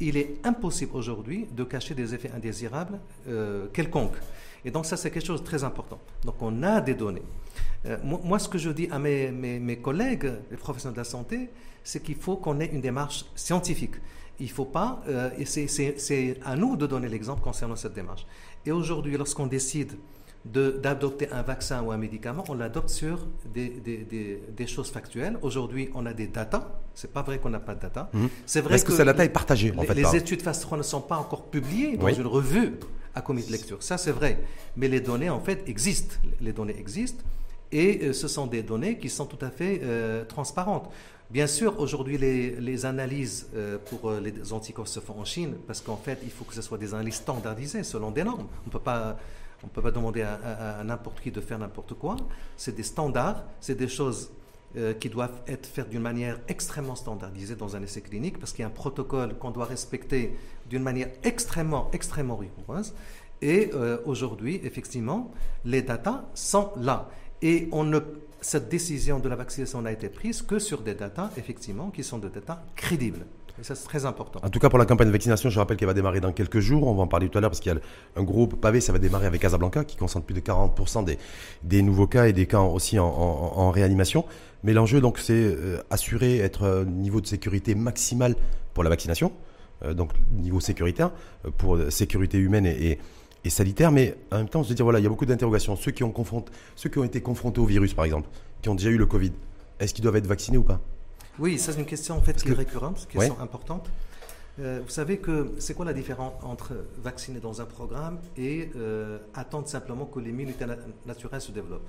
[0.00, 4.16] Il est impossible aujourd'hui de cacher des effets indésirables euh, quelconques.
[4.64, 5.98] Et donc ça, c'est quelque chose de très important.
[6.24, 7.22] Donc on a des données.
[7.86, 11.50] Euh, moi, ce que je dis à mes, mes, collègues, les professionnels de la santé,
[11.84, 13.94] c'est qu'il faut qu'on ait une démarche scientifique.
[14.38, 18.26] Il faut pas, euh, et c'est à nous de donner l'exemple concernant cette démarche.
[18.66, 19.92] Et aujourd'hui, lorsqu'on décide
[20.52, 25.38] d'adopter un vaccin ou un médicament, on l'adopte sur des, des, des, choses factuelles.
[25.42, 26.80] Aujourd'hui, on a des data.
[26.94, 28.08] C'est pas vrai qu'on n'a pas de data.
[28.12, 28.28] Mhm.
[28.46, 29.70] C'est vrai que, que cette data est partagée.
[29.72, 32.74] Les, en fait, les études phase 3 ne sont pas encore publiées dans une revue
[33.14, 33.82] à comité de lecture.
[33.82, 34.38] Ça, c'est vrai.
[34.76, 36.16] Mais les données, en fait, existent.
[36.40, 37.24] Les données existent.
[37.72, 40.90] Et euh, ce sont des données qui sont tout à fait euh, transparentes.
[41.30, 45.80] Bien sûr, aujourd'hui, les, les, analyses euh, pour les anticorps se font en Chine parce
[45.80, 48.46] qu'en fait, il faut que ce soit des analyses standardisées selon des normes.
[48.64, 49.18] On ne peut pas
[49.64, 52.16] on peut pas demander à, n'importe qui de faire n'importe quoi.
[52.56, 54.30] C'est des standards, c'est des choses
[54.76, 58.62] euh, qui doivent être faites d'une manière extrêmement standardisée dans un essai clinique, parce qu'il
[58.62, 60.36] y a un protocole qu'on doit respecter
[60.68, 62.94] d'une manière extrêmement, extrêmement rigoureuse.
[63.42, 65.32] Et euh, aujourd'hui, effectivement,
[65.64, 67.08] les datas sont là.
[67.42, 68.00] Et ne,
[68.40, 72.18] cette décision de la vaccination n'a été prise que sur des datas, effectivement, qui sont
[72.18, 73.26] des datas crédibles.
[73.58, 74.40] Et ça, c'est très important.
[74.42, 76.60] En tout cas, pour la campagne de vaccination, je rappelle qu'elle va démarrer dans quelques
[76.60, 76.86] jours.
[76.86, 77.78] On va en parler tout à l'heure parce qu'il y a
[78.16, 78.80] un gros pavé.
[78.80, 81.06] Ça va démarrer avec Casablanca, qui concentre plus de 40%
[81.62, 84.24] des, nouveaux cas et des cas aussi en, réanimation.
[84.62, 88.34] Mais l'enjeu, donc, c'est euh, assurer être un niveau de sécurité maximal
[88.74, 89.32] pour la vaccination.
[89.84, 91.10] Euh, donc, niveau sécuritaire,
[91.46, 92.98] euh, pour sécurité humaine et,
[93.48, 93.92] sanitaire.
[93.92, 95.76] Mais en même temps, se dire, voilà, il y a beaucoup d'interrogations.
[95.76, 98.28] Ceux qui ont été confrontés au virus, par exemple,
[98.60, 99.30] qui ont déjà eu le Covid,
[99.78, 100.80] est-ce qu'ils doivent être vaccinés ou pas?
[101.38, 103.88] Oui, ça c'est une question en fait qui est récurrente, une question importante.
[104.58, 106.72] Euh, vous savez que c'est quoi la différence entre
[107.02, 110.64] vacciner dans un programme et euh, attendre simplement que l'immunité
[111.04, 111.86] naturelle se développe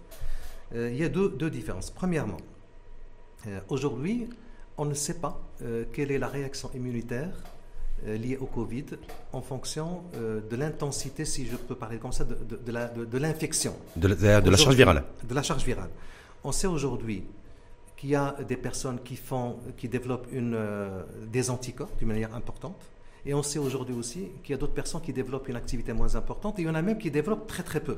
[0.76, 1.90] euh, Il y a deux, deux différences.
[1.92, 2.38] Premièrement,
[3.70, 4.28] aujourd'hui,
[4.78, 5.40] on ne sait pas
[5.94, 7.30] quelle est la réaction immunitaire
[8.06, 8.86] liée au Covid
[9.32, 13.74] en fonction de l'intensité, si je peux parler comme ça, de, de, l'infection.
[13.96, 15.04] De, de la charge virale.
[15.24, 15.90] De la charge virale.
[16.44, 17.24] On sait aujourd'hui
[17.98, 22.34] qu'il y a des personnes qui, font, qui développent une, euh, des anticorps d'une manière
[22.36, 22.80] importante.
[23.26, 26.16] Et on sait aujourd'hui aussi qu'il y a d'autres personnes qui développent une activité moins
[26.16, 26.60] importante.
[26.60, 27.98] Et il y en a même qui développent très très peu.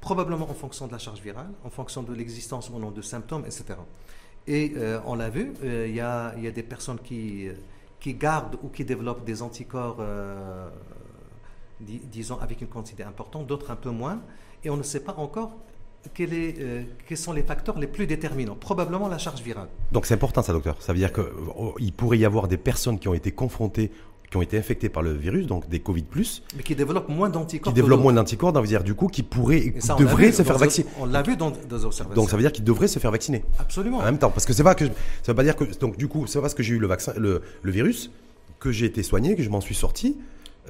[0.00, 3.44] Probablement en fonction de la charge virale, en fonction de l'existence ou non de symptômes,
[3.44, 3.64] etc.
[4.46, 7.48] Et euh, on l'a vu, euh, il, y a, des personnes qui
[8.14, 10.02] gardent ou qui développent des anticorps,
[11.80, 14.20] disons, avec une quantité importante, d'autres un peu moins.
[14.64, 15.56] Et on ne sait pas encore
[16.18, 18.54] est, euh, quels sont les facteurs les plus déterminants?
[18.54, 19.68] Probablement la charge virale.
[19.92, 20.76] Donc c'est important ça, docteur.
[20.80, 21.24] Ça veut dire qu'il
[21.56, 23.90] oh, pourrait y avoir des personnes qui ont été confrontées
[24.30, 26.04] qui ont été infectées par le virus, donc des Covid+.
[26.56, 27.72] Mais qui développent moins d'anticorps.
[27.72, 30.88] Qui développent moins d'anticorps, ça veut dire du coup qui pourraient, devraient se faire vacciner.
[31.00, 32.14] On l'a vu dans des observations.
[32.14, 33.44] Donc ça veut dire qu'ils devraient se faire vacciner.
[33.58, 33.98] Absolument.
[33.98, 34.92] En même temps, parce que c'est pas que, ça
[35.28, 37.12] veut pas dire que, donc du coup, c'est pas parce que j'ai eu le vaccin,
[37.16, 38.12] le, le virus,
[38.60, 40.16] que j'ai été soigné, que je m'en suis sorti.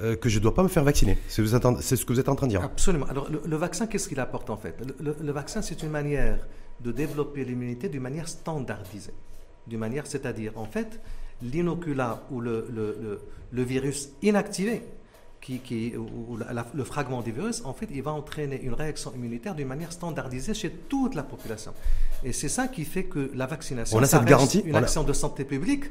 [0.03, 1.17] Euh, que je ne dois pas me faire vacciner.
[1.27, 2.63] C'est ce que vous êtes en train de dire.
[2.63, 3.05] Absolument.
[3.07, 4.75] Alors, le, vaccin, qu'est-ce qu'il apporte en fait?
[4.99, 6.39] Le, vaccin, c'est une manière
[6.79, 9.13] de développer l'immunité d'une manière standardisée.
[9.67, 10.99] D'une manière, c'est-à-dire, en fait,
[11.43, 12.65] l'inoculat ou le,
[13.51, 14.81] virus inactivé,
[15.39, 16.37] qui, qui, ou
[16.73, 20.55] le fragment du virus, en fait, il va entraîner une réaction immunitaire d'une manière standardisée
[20.55, 21.73] chez toute la population.
[22.23, 25.13] Et c'est ça qui fait que la vaccination, on a cette garantie, une action de
[25.13, 25.85] santé publique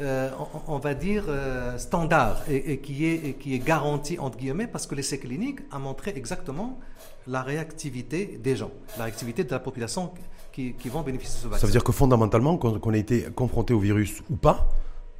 [0.00, 0.30] euh,
[0.66, 4.94] on, va dire, euh, standard et, qui est, qui est garanti, entre guillemets, parce que
[4.96, 6.80] l'essai clinique a montré exactement
[7.28, 10.12] la réactivité des gens, la réactivité de la population
[10.52, 11.60] qui, vont bénéficier de ce vaccin.
[11.60, 14.68] Ça veut dire que fondamentalement, qu'on ait été confronté au virus ou pas,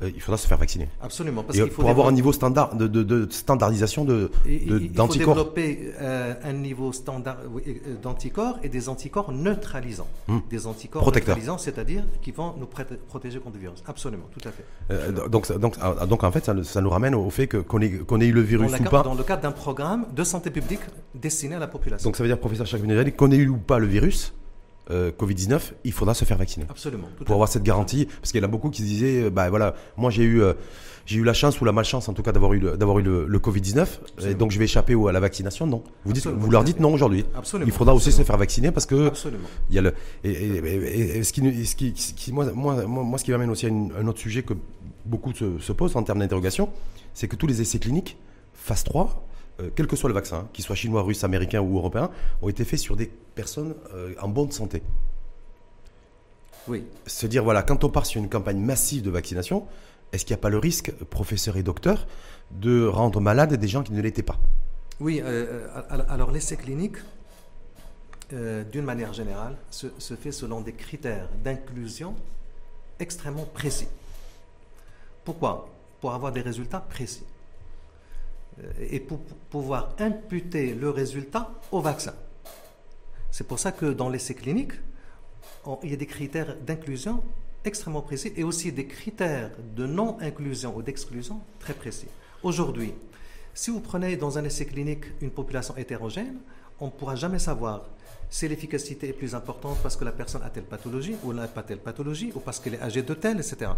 [0.05, 0.89] euh, il faudra se faire vacciner.
[1.03, 1.43] Absolument.
[1.43, 4.31] Parce faut pour avoir un niveau standard de, de, standardisation de,
[4.95, 5.15] d'anticorps.
[5.15, 10.09] Il faut développer euh, un niveau standard euh, d'anticorps et des anticorps neutralisants.
[10.29, 10.39] Hmm.
[10.51, 12.67] Des anticorps neutralisants, c'est-à-dire qui vont nous
[13.09, 13.83] protéger contre le virus.
[13.87, 15.29] Absolument, tout à fait.
[15.31, 18.21] donc, donc, ah, donc, en fait, ça, nous ramène au fait que, qu'on, ait, qu'on
[18.21, 19.03] ait eu le virus ou pas.
[19.03, 20.81] Dans le cadre d'un programme de santé publique
[21.15, 22.09] destiné à la population.
[22.09, 24.35] Donc ça veut dire, professeur Chakvinelli, qu'on ait eu ou pas le virus,
[24.91, 26.67] euh, Covid-19, il faudra se faire vacciner.
[26.69, 27.09] Absolument.
[27.25, 29.49] pour avoir cette garantie, parce qu'il y en a beaucoup qui se disaient, euh, bah
[29.49, 30.53] voilà, moi j'ai eu, euh,
[31.07, 33.03] j'ai eu la chance ou la malchance en tout cas d'avoir eu le, d'avoir eu
[33.03, 33.87] le, Covid-19,
[34.29, 35.67] et donc je vais échapper à la vaccination.
[35.67, 37.25] Non, vous dites, vous leur dites non aujourd'hui.
[37.65, 39.11] Il faudra aussi se faire vacciner parce que
[39.71, 43.51] il y a le, et, ce qui, ce qui, moi, moi, moi, ce qui m'amène
[43.51, 44.55] aussi à un autre sujet que
[45.07, 46.69] beaucoup se, posent en termes d'interrogation,
[47.15, 48.17] c'est que tous les essais cliniques,
[48.53, 49.27] phase 3,
[49.61, 52.11] euh, quel que soit le vaccin, qu'il soit chinois, russe, américain ou européen,
[52.43, 54.83] ont été faits sur des personnes euh, en bonne santé.
[56.67, 56.85] Oui.
[57.07, 59.67] Se dire, voilà, quand on part sur une campagne massive de vaccination,
[60.13, 62.07] est-ce qu'il n'y a pas le risque, professeur et docteur,
[62.51, 64.39] de rendre malades des gens qui ne l'étaient pas?
[65.01, 65.67] Oui, euh,
[66.09, 66.97] alors l'essai clinique,
[68.31, 72.17] d'une manière générale, se, se, fait selon des critères d'inclusion
[72.99, 73.87] extrêmement précis.
[75.25, 75.69] Pourquoi?
[76.01, 77.25] Pour avoir des résultats précis.
[78.63, 79.19] Euh, et pour
[79.51, 82.15] pouvoir imputer le résultat au vaccin.
[83.31, 84.73] C'est pour ça que dans l'essai clinique,
[85.83, 87.23] il y a des critères d'inclusion
[87.65, 92.07] extrêmement précis et aussi des critères de non-inclusion ou d'exclusion très précis.
[92.43, 92.93] Aujourd'hui,
[93.55, 96.37] si vous prenez dans un essai clinique une population hétérogène,
[96.81, 97.87] on ne pourra jamais savoir
[98.29, 101.63] si l'efficacité est plus importante parce que la personne a telle pathologie ou n'a pas
[101.63, 103.71] telle pathologie ou parce qu'elle est âgée de telle, etc.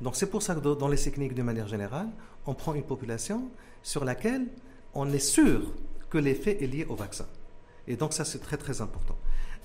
[0.00, 2.08] Donc c'est pour ça que dans l'essai clinique de manière générale,
[2.46, 3.48] on prend une population
[3.82, 4.46] sur laquelle
[4.94, 5.72] on est sûr
[6.08, 7.26] que l'effet est lié au vaccin.
[7.86, 9.16] Et donc ça, c'est très très important.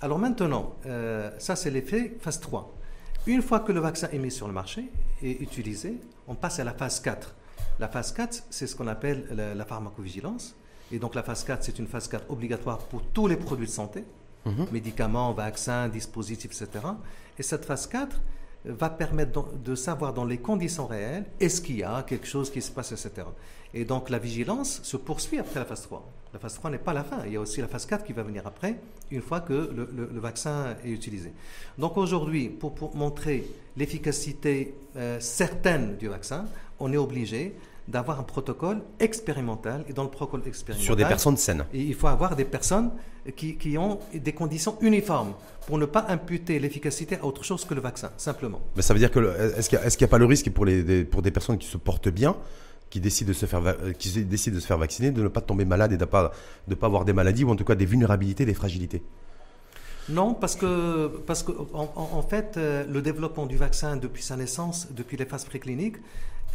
[0.01, 2.73] Alors maintenant, euh, ça c'est l'effet phase 3.
[3.27, 4.85] Une fois que le vaccin est mis sur le marché
[5.23, 5.97] et utilisé,
[6.27, 7.33] on passe à la phase 4.
[7.79, 9.25] La phase 4, c'est ce qu'on appelle
[9.55, 10.55] la, pharmacovigilance.
[10.91, 13.71] Et donc la phase 4, c'est une phase 4 obligatoire pour tous les produits de
[13.71, 14.03] santé,
[14.45, 14.67] mhm.
[14.71, 16.85] médicaments, vaccins, dispositifs, etc.
[17.39, 18.21] Et cette phase 4,
[18.65, 22.61] va permettre de savoir dans les conditions réelles est-ce qu'il y a quelque chose qui
[22.61, 23.27] se passe, etc.
[23.75, 26.09] Et donc la vigilance se poursuit après la phase 3.
[26.33, 28.13] La phase 3 n'est pas la fin, il y a aussi la phase 4 qui
[28.13, 28.79] va venir après,
[29.11, 31.31] une fois que le, vaccin est utilisé.
[31.77, 33.45] Donc aujourd'hui, pour, montrer
[33.77, 36.45] l'efficacité euh, certaine du vaccin,
[36.79, 37.55] on est obligé
[37.87, 39.85] d'avoir un protocole expérimental.
[39.87, 40.85] Et dans le protocole expérimental.
[40.85, 41.65] Sur des personnes saines.
[41.73, 42.91] Il faut avoir des personnes
[43.35, 45.33] qui, qui, ont des conditions uniformes
[45.67, 48.61] pour ne pas imputer l'efficacité à autre chose que le vaccin, simplement.
[48.75, 49.19] Mais ça veut dire que.
[49.57, 51.77] Est-ce qu'il n'y a, pas le risque pour, les, des, pour des personnes qui se
[51.77, 52.35] portent bien
[52.89, 55.65] qui décident, de se faire, qui décident de se faire vacciner, de ne pas tomber
[55.65, 58.53] malade et de ne pas avoir des maladies ou en tout cas des vulnérabilités, des
[58.53, 59.03] fragilités.
[60.07, 64.89] Non, parce que, parce que en, fait, euh, le développement du vaccin depuis sa naissance,
[64.91, 65.97] depuis les phases précliniques,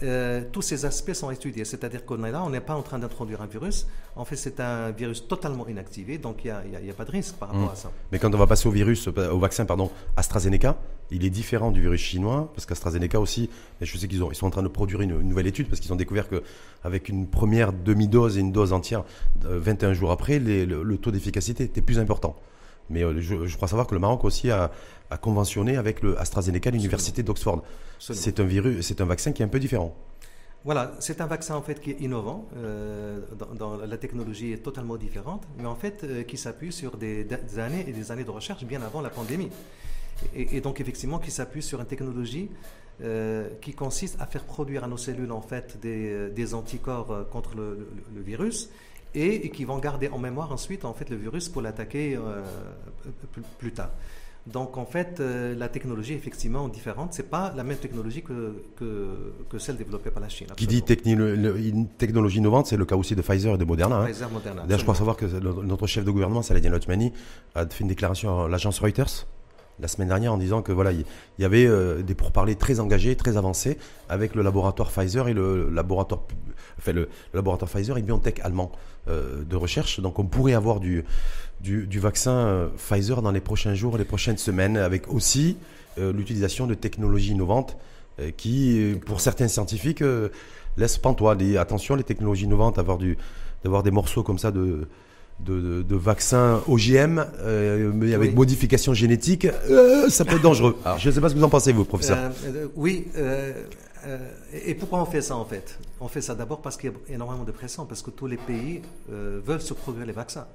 [0.03, 1.65] euh, tous ces aspects sont étudiés.
[1.65, 3.87] C'est-à-dire qu'on est là, on n'est pas en train d'introduire un virus.
[4.17, 7.49] En fait, c'est un virus totalement inactivé, donc il n'y a, pas de risque par
[7.49, 7.73] rapport mmh.
[7.73, 7.91] à ça.
[8.13, 10.77] Mais quand on va passer au virus, au vaccin, pardon, AstraZeneca,
[11.11, 14.51] il est différent du virus chinois, parce qu'AstraZeneca aussi, je sais qu'ils ils sont en
[14.51, 18.41] train de produire une, nouvelle étude, parce qu'ils ont découvert qu'avec une première demi-dose et
[18.41, 19.05] une dose entière,
[19.43, 22.37] 21 euh, jours après, le, taux d'efficacité était plus important.
[22.91, 24.71] Mais euh, je, crois savoir que le Maroc aussi a,
[25.19, 27.63] conventionné avec le AstraZeneca, l'université d'Oxford.
[27.99, 29.95] C'est un virus, c'est un vaccin qui est un peu différent.
[30.65, 32.47] Voilà, c'est un vaccin en fait qui est innovant.
[32.57, 33.21] Euh,
[33.59, 37.27] dans, la technologie est totalement différente, mais en fait euh, qui s'appuie sur des,
[37.59, 39.51] années et des années de recherche bien avant la pandémie.
[40.35, 42.51] Et, donc effectivement qui s'appuie sur une technologie
[43.63, 48.69] qui consiste à faire produire à nos cellules en fait des, anticorps contre le virus
[49.15, 52.43] et, qui vont garder en mémoire ensuite en fait le virus pour l'attaquer euh,
[53.59, 53.91] plus, tard.
[54.47, 57.13] Donc en fait, euh, la technologie est effectivement différente.
[57.13, 60.47] C'est pas la même technologie que, que, celle développée par la Chine.
[60.57, 63.97] Qui dit technologie innovante, c'est le cas aussi de Pfizer et de Moderna.
[63.97, 64.05] Hein.
[64.07, 64.63] Pfizer, Moderna.
[64.63, 67.13] D'ailleurs, je crois savoir que notre chef de gouvernement, Saladin Lotmani,
[67.55, 69.27] a fait une déclaration à l'agence Reuters
[69.81, 71.05] la semaine dernière en disant que voilà, il
[71.39, 75.71] y avait euh, des pourparlers très engagés, très avancés avec le laboratoire Pfizer et le
[75.71, 76.23] laboratoire,
[76.79, 78.73] enfin le, laboratoire Pfizer et BioNTech allemand
[79.09, 80.01] euh, de recherche.
[80.01, 81.05] Donc on pourrait avoir du,
[81.61, 85.57] du, vaccin euh, Pfizer dans les prochains jours, les prochaines semaines, avec aussi
[85.99, 87.77] l'utilisation de technologies innovantes
[88.39, 90.03] qui, pour certains scientifiques,
[90.79, 91.37] laissent pantois.
[91.59, 93.19] attention, les technologies innovantes, avoir du,
[93.65, 94.89] d'avoir des morceaux comme ça de
[95.45, 100.77] de, vaccins OGM, euh, mais avec modification génétique, euh, ça peut être dangereux.
[100.85, 102.19] Alors, je ne sais pas ce que vous en pensez, vous, professeur.
[102.45, 103.07] Euh, oui.
[104.53, 105.79] et pourquoi on fait ça, en fait?
[106.01, 108.37] On fait ça d'abord parce qu'il y a énormément de pression, parce que tous les
[108.37, 110.47] pays veulent se procurer les vaccins.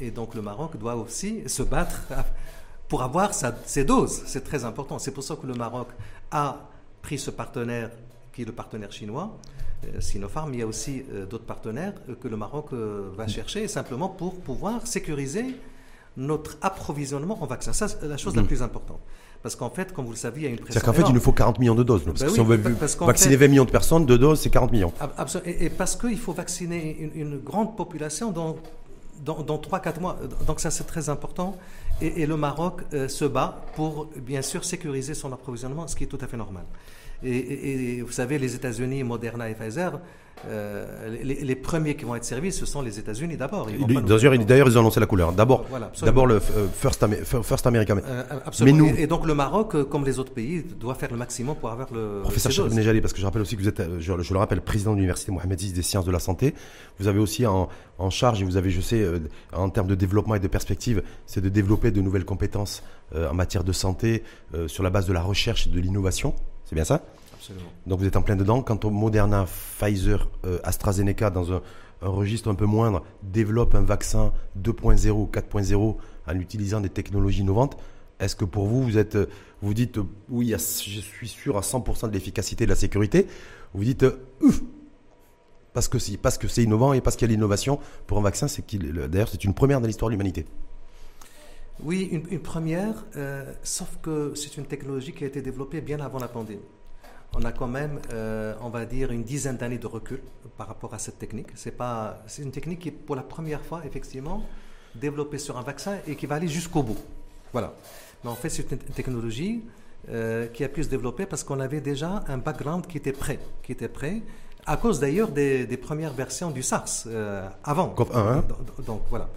[0.00, 2.02] Et, donc, le Maroc doit aussi se battre
[2.88, 4.22] pour avoir sa, ses doses.
[4.26, 4.98] C'est très important.
[4.98, 5.88] C'est pour ça que le Maroc
[6.30, 6.58] a
[7.02, 7.90] pris ce partenaire,
[8.32, 9.36] qui est le partenaire chinois,
[9.84, 13.68] euh, Sinopharm, il y a aussi euh, d'autres partenaires euh, que le Maroc va chercher
[13.68, 15.56] simplement pour pouvoir sécuriser
[16.16, 17.72] notre approvisionnement en vaccins.
[17.72, 18.46] Ça, c'est la chose la mm.
[18.46, 19.00] plus importante.
[19.40, 20.80] Parce qu'en fait, comme vous le savez, il y a une pression.
[20.80, 22.02] C'est-à-dire qu'en fait, il nous faut 40 millions de doses.
[22.04, 24.92] parce ben si on veut vacciner 20 millions de personnes, deux doses, c'est 40 millions.
[25.44, 28.56] Et, parce qu'il faut vacciner une, grande population dans,
[29.24, 30.16] dans, dans 3-4 mois.
[30.46, 31.56] Donc ça, c'est très important.
[32.00, 36.18] Et, le Maroc se bat pour, bien sûr, sécuriser son approvisionnement, ce qui est tout
[36.20, 36.64] à fait normal.
[37.22, 39.98] Et, vous savez, les États-Unis, Moderna et Pfizer,
[40.46, 43.66] euh, les, premiers qui vont être servis, ce sont les États-Unis d'abord.
[43.66, 45.32] D'ailleurs, ils ont annoncé la couleur.
[45.32, 45.64] D'abord,
[46.02, 47.04] d'abord le euh, First,
[47.42, 47.96] First American.
[48.06, 48.84] Euh, absolument.
[48.84, 51.70] Mais nous, et, donc le Maroc, comme les autres pays, doit faire le maximum pour
[51.70, 52.20] avoir le.
[52.22, 54.92] Professeur Cheikh Nejali, parce que je rappelle aussi que vous êtes, je, le rappelle, président
[54.92, 56.54] de l'université Mohamed VI des sciences de la santé.
[57.00, 59.04] Vous avez aussi en, en charge, et vous avez, je sais,
[59.52, 62.82] en termes de développement et de perspective, c'est de développer de nouvelles compétences
[63.14, 64.22] en matière de santé
[64.66, 66.34] sur la base de la recherche et de l'innovation.
[66.68, 67.02] C'est bien ça
[67.86, 68.62] donc vous êtes en plein dedans.
[68.62, 71.62] Quant au Moderna, Pfizer, euh, AstraZeneca, dans un,
[72.02, 75.96] registre un peu moindre, développe un vaccin 2.0, 4.0
[76.26, 77.76] en utilisant des technologies innovantes.
[78.20, 79.16] Est-ce que pour vous, vous êtes,
[79.62, 79.98] vous dites
[80.28, 83.26] oui, je suis sûr à 100% de l'efficacité et de la sécurité
[83.74, 84.04] Vous dites
[84.42, 84.60] ouf
[85.72, 88.22] parce que si, parce que c'est innovant et parce qu'il y a l'innovation pour un
[88.22, 90.44] vaccin, c'est qu'il, d'ailleurs, c'est une première dans l'histoire de l'humanité.
[91.82, 96.18] Oui, une, première, euh, sauf que c'est une technologie qui a été développée bien avant
[96.18, 96.60] la pandémie
[97.34, 100.20] on a quand même, euh, on va dire, une dizaine d'années de recul
[100.56, 101.48] par rapport à cette technique.
[101.54, 104.44] C'est pas, c'est une technique qui est pour la première fois, effectivement,
[104.94, 106.98] développée sur un vaccin et qui va aller jusqu'au bout.
[107.52, 107.74] Voilà.
[108.24, 109.62] Mais en fait, c'est une technologie
[110.08, 113.38] euh, qui a pu se développer parce qu'on avait déjà un background qui était prêt,
[113.62, 114.22] qui était prêt,
[114.66, 117.94] à cause d'ailleurs des, premières versions du SARS euh, avant.
[118.14, 118.44] Hein.
[118.84, 119.28] donc voilà.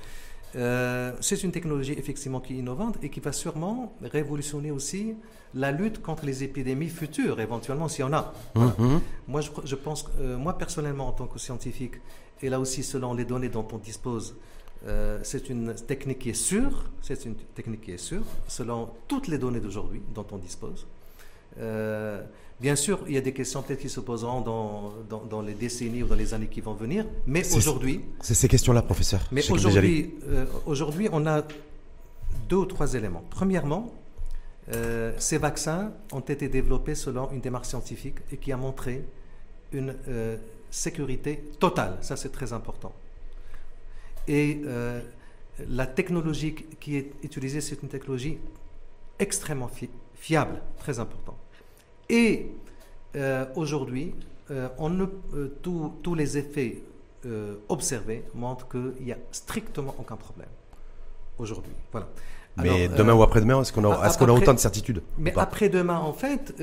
[0.55, 5.15] Euh, c'est une technologie effectivement qui est innovante et qui va sûrement révolutionner aussi
[5.53, 8.33] la lutte contre les épidémies futures, éventuellement s'il y en a.
[8.55, 8.99] Mm-hmm.
[9.27, 11.95] Moi, je, pense, euh, moi personnellement, en tant que scientifique,
[12.41, 14.35] et là aussi selon les données dont on dispose,
[14.87, 19.27] euh, c'est une technique qui est sûre, c'est une technique qui est sûre, selon toutes
[19.27, 20.87] les données d'aujourd'hui dont on dispose.
[22.61, 24.93] Bien sûr, il y a des questions peut-être qui se poseront dans,
[25.27, 28.01] dans, les décennies ou dans les années qui vont venir, mais aujourd'hui...
[28.19, 29.21] C'est ces questions-là, professeur.
[29.31, 31.41] Mais aujourd'hui, euh, aujourd'hui, on a
[32.47, 33.23] deux ou trois éléments.
[33.31, 33.91] Premièrement,
[34.71, 39.05] euh, ces vaccins ont été développés selon une démarche scientifique et qui a montré
[39.71, 40.37] une euh,
[40.69, 41.97] sécurité totale.
[42.01, 42.93] Ça, c'est très important.
[44.27, 44.61] Et
[45.67, 48.37] la technologie qui est utilisée, c'est une technologie
[49.21, 49.69] extrêmement
[50.15, 51.37] fiable, très importante.
[52.09, 52.51] Et
[53.15, 54.13] euh, aujourd'hui,
[54.49, 56.83] euh, euh, tous les effets
[57.69, 60.49] observés montrent qu'il n'y a strictement aucun problème.
[61.37, 61.73] Aujourd'hui.
[61.91, 62.09] Voilà.
[62.57, 65.99] Mais demain ou après-demain, est-ce qu'on a, est qu'on a autant de certitude Mais après-demain,
[65.99, 66.53] en fait,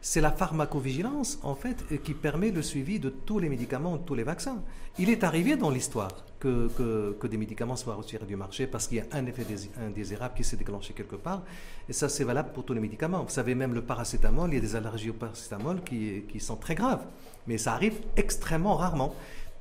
[0.00, 4.14] c'est la pharmacovigilance, en fait, qui permet le suivi de tous les médicaments, de tous
[4.14, 4.62] les vaccins.
[4.98, 6.12] Il est arrivé dans l'histoire
[6.46, 9.46] que, des médicaments soient retirés du marché parce qu'il y a un effet
[9.80, 11.42] indésirable qui s'est déclenché quelque part.
[11.88, 13.22] Et ça, c'est valable pour tous les médicaments.
[13.22, 16.74] Vous savez, même le paracétamol, il y a des allergies au paracétamol qui, sont très
[16.74, 17.04] graves.
[17.46, 19.14] Mais ça arrive extrêmement rarement.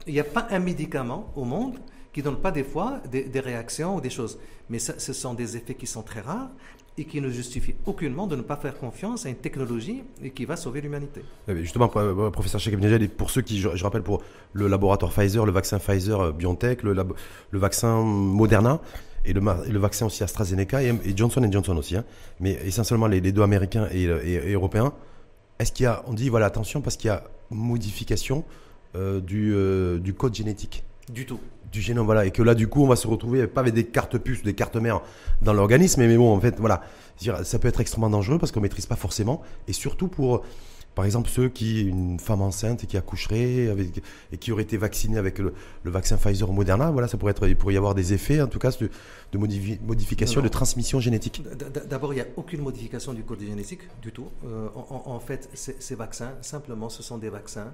[0.07, 1.79] Il n'y a pas un médicament au monde
[2.13, 4.37] qui ne donne pas des fois des, réactions ou des choses.
[4.69, 6.49] Mais ce sont des effets qui sont très rares
[6.97, 10.55] et qui ne justifie aucunement de ne pas faire confiance à une technologie qui va
[10.55, 11.21] sauver l'humanité.
[11.47, 14.21] Eh justement, euh, professeur Cheikh et pour ceux qui, je, rappelle, pour
[14.53, 18.79] le laboratoire Pfizer, le vaccin Pfizer euh, BioNTech, le, le vaccin Moderna,
[19.25, 22.05] et le, le, vaccin aussi AstraZeneca et, Johnson Johnson aussi, hein.
[22.39, 24.05] mais essentiellement les, deux américains et,
[24.53, 24.93] européens.
[25.59, 28.43] Est-ce qu'il y a, on dit voilà attention parce qu'il y a modification
[28.95, 29.53] euh, du,
[30.01, 30.83] du code génétique?
[31.11, 31.39] Du tout
[31.75, 33.85] du génome, voilà, et que là, du coup, on va se retrouver pas avec des
[33.85, 35.01] cartes puces, des cartes mères
[35.41, 36.81] dans l'organisme, mais bon, en fait, voilà,
[37.43, 40.43] ça peut être extrêmement dangereux parce qu'on maîtrise pas forcément, et surtout pour,
[40.95, 44.01] par exemple, ceux qui, une femme enceinte et qui accoucherait avec,
[44.31, 45.53] et qui aurait été vaccinée avec le,
[45.83, 48.47] vaccin Pfizer ou Moderna, voilà, ça pourrait être, il pourrait y avoir des effets, en
[48.47, 48.89] tout cas, de,
[49.33, 51.43] de modification, de transmission génétique.
[51.89, 54.29] D'abord, il n'y a aucune modification du code génétique du tout.
[54.45, 57.73] Euh, en, fait, ces vaccins, simplement, ce sont des vaccins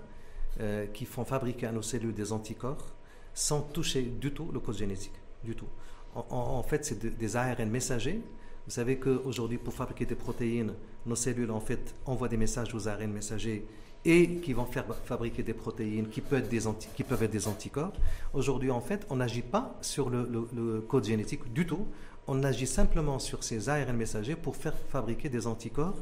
[0.59, 2.87] euh, qui font fabriquer à nos cellules des anticorps
[3.33, 5.13] sans toucher du tout le code génétique.
[5.43, 5.67] Du tout.
[6.13, 8.21] En, fait, c'est des ARN messagers.
[8.65, 10.73] Vous savez qu'aujourd'hui, pour fabriquer des protéines,
[11.05, 13.65] nos cellules en fait envoient des messages aux ARN messagers
[14.03, 16.61] et qui vont faire fabriquer des protéines qui peuvent être des,
[16.95, 17.93] qui peuvent être des anticorps.
[18.33, 21.87] Aujourd'hui, en fait, on n'agit pas sur le, code génétique du tout.
[22.27, 25.97] On agit simplement sur ces ARN messagers pour faire fabriquer des anticorps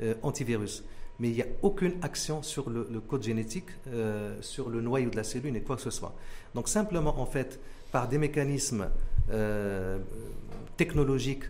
[0.00, 0.84] euh, antivirus
[1.20, 5.16] mais il n'y a aucune action sur le, code génétique, euh, sur le noyau de
[5.16, 6.14] la cellule et quoi que ce soit.
[6.54, 7.60] Donc simplement, en fait,
[7.92, 8.88] par des mécanismes
[9.30, 9.98] euh,
[10.78, 11.44] technologiques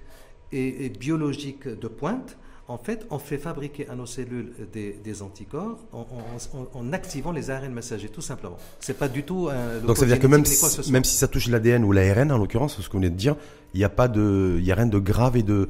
[0.53, 2.37] et, biologiques de pointe,
[2.71, 8.09] en fait, on fait fabriquer à nos cellules des, anticorps en, activant les ARN messagers,
[8.09, 8.57] tout simplement.
[8.79, 9.85] C'est pas du tout un.
[9.85, 12.39] Donc ça veut dire que même si, même si ça touche l'ADN ou l'ARN, en
[12.39, 13.35] l'occurrence, ce qu'on vient de dire,
[13.75, 15.69] il n'y a pas de, il y a rien de grave et de,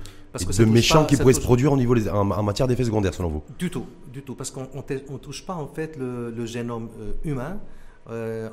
[0.58, 3.42] de méchant qui pourrait se produire au niveau en, matière d'effets secondaires, selon vous?
[3.58, 7.60] Du tout, du tout, parce qu'on ne touche pas en fait le, génome euh, humain.
[8.10, 8.48] Euh,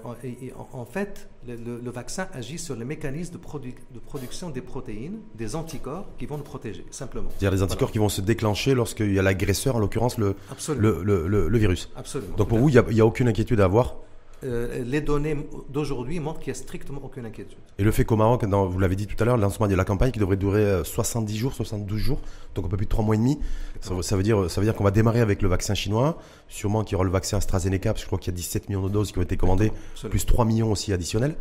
[0.74, 6.08] en, fait, le, vaccin agit sur le mécanisme de, de, production des protéines, des anticorps
[6.18, 7.30] qui vont nous protéger, simplement.
[7.30, 10.36] C'est-à-dire les anticorps qui vont se déclencher lorsqu'il y a l'agresseur, en l'occurrence le,
[10.78, 11.90] le, virus.
[11.96, 12.36] Absolument.
[12.36, 13.96] Donc pour vous, il n'y a, aucune inquiétude à avoir
[14.44, 15.36] euh, les données
[15.70, 17.58] d'aujourd'hui montrent qu'il n'y a strictement aucune inquiétude.
[17.80, 19.84] Et le fait qu'au Maroc, vous l'avez dit tout à l'heure, le lancement de la
[19.84, 22.20] campagne qui devrait durer 70 euh, jours, 72 jours,
[22.54, 23.40] donc un peu plus de 3 mois et demi,
[23.82, 26.20] ça, veut dire, ça veut dire qu'on va démarrer avec le vaccin chinois,
[26.50, 28.70] sûrement qu'il y aura le vaccin AstraZeneca, parce que je crois qu'il y a 17
[28.70, 29.72] millions de doses qui ont été commandées,
[30.10, 31.36] plus 3 millions aussi additionnels,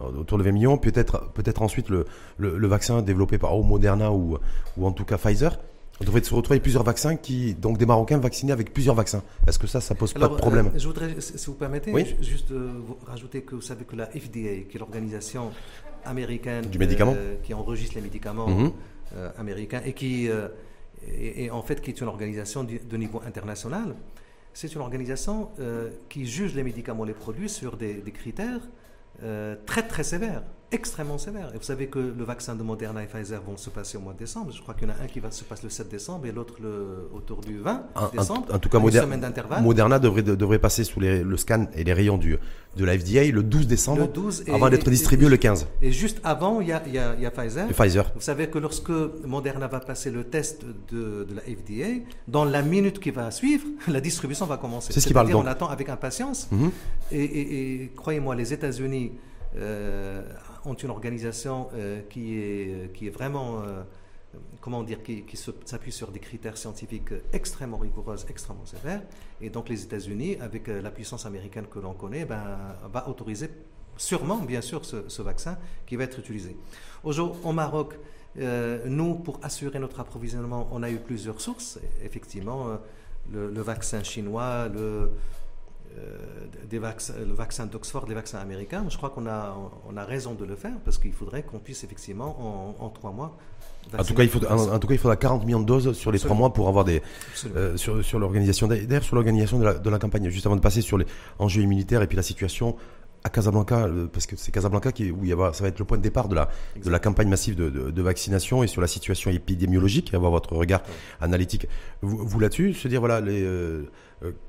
[0.00, 2.06] autour de 20 millions, peut-être peut ensuite le,
[2.38, 4.38] le, vaccin développé par Moderna ou,
[4.76, 5.58] ou en tout cas Pfizer.
[6.00, 9.22] On devrait se retrouver avec plusieurs vaccins qui, donc des Marocains vaccinés avec plusieurs vaccins.
[9.46, 12.52] Est-ce que ça, ça pose pas de problème euh, Je voudrais, si vous permettez, juste
[12.52, 12.70] euh,
[13.06, 15.50] rajouter que vous savez que la FDA, qui est l'organisation
[16.04, 18.72] américaine du médicament, euh, qui enregistre les médicaments mhm.
[19.38, 23.96] américains et qui, est, en fait, qui est une organisation de niveau international,
[24.54, 25.50] c'est une organisation
[26.08, 28.60] qui juge les médicaments, les produits sur des, des critères
[29.66, 31.50] très très sévères extrêmement sévère.
[31.54, 34.12] Et vous savez que le vaccin de Moderna et Pfizer vont se passer au mois
[34.12, 34.52] de décembre.
[34.52, 36.32] Je crois qu'il y en a un qui va se passer le 7 décembre et
[36.32, 38.46] l'autre le, autour du 20 décembre.
[38.52, 42.36] En, tout cas, Moderna devrait, devrait passer sous les, le scan et les rayons du,
[42.76, 45.66] de la FDA le 12 décembre, le 12 avant d'être distribué le 15.
[45.80, 47.66] Et juste avant, il y a, y a, Pfizer.
[47.68, 48.10] Pfizer.
[48.14, 48.90] Vous savez que lorsque
[49.24, 53.66] Moderna va passer le test de, de la FDA, dans la minute qui va suivre,
[53.88, 54.92] la distribution va commencer.
[54.92, 55.34] C'est ce qui parle.
[55.34, 56.48] On attend avec impatience.
[56.50, 56.70] Mhm.
[57.12, 59.12] Et, et croyez-moi, les États-Unis
[59.56, 60.22] euh,
[60.64, 63.82] ont une organisation euh, qui, est, qui est vraiment, euh,
[64.60, 69.02] comment dire, qui, qui s'appuie sur des critères scientifiques extrêmement rigoureux, extrêmement sévères.
[69.40, 72.58] Et donc les États-Unis, avec la puissance américaine que l'on connaît, ben,
[72.92, 73.50] va autoriser
[73.96, 76.56] sûrement, bien sûr, ce, vaccin qui va être utilisé.
[77.02, 77.98] Aujourd'hui, au Maroc,
[78.36, 81.80] nous, pour assurer notre approvisionnement, on a eu plusieurs sources.
[82.04, 82.78] Effectivement,
[83.32, 85.06] le, le vaccin chinois, le, euh,
[86.68, 89.56] des vaccins, le vaccin d'Oxford, les vaccins américains, je crois qu'on a,
[89.88, 93.36] on a raison de le faire parce qu'il faudrait qu'on puisse effectivement en, trois mois.
[93.98, 96.12] En tout, cas, il faut, en, tout cas, il faudra 40 millions de doses sur
[96.12, 97.00] les trois mois pour avoir des
[97.56, 100.28] euh, sur, sur l'organisation d'ailleurs sur l'organisation de la, de la, campagne.
[100.28, 101.06] Juste avant de passer sur les
[101.38, 102.76] enjeux immunitaires et puis la situation
[103.24, 105.78] à Casablanca, euh, parce que c'est Casablanca qui, où il y a, ça va être
[105.78, 106.48] le point de départ de la,
[106.82, 110.82] de la campagne massive de, de, vaccination et sur la situation épidémiologique, avoir votre regard
[111.20, 111.66] analytique.
[112.02, 113.90] Vous, vous là-dessus, se dire voilà les euh,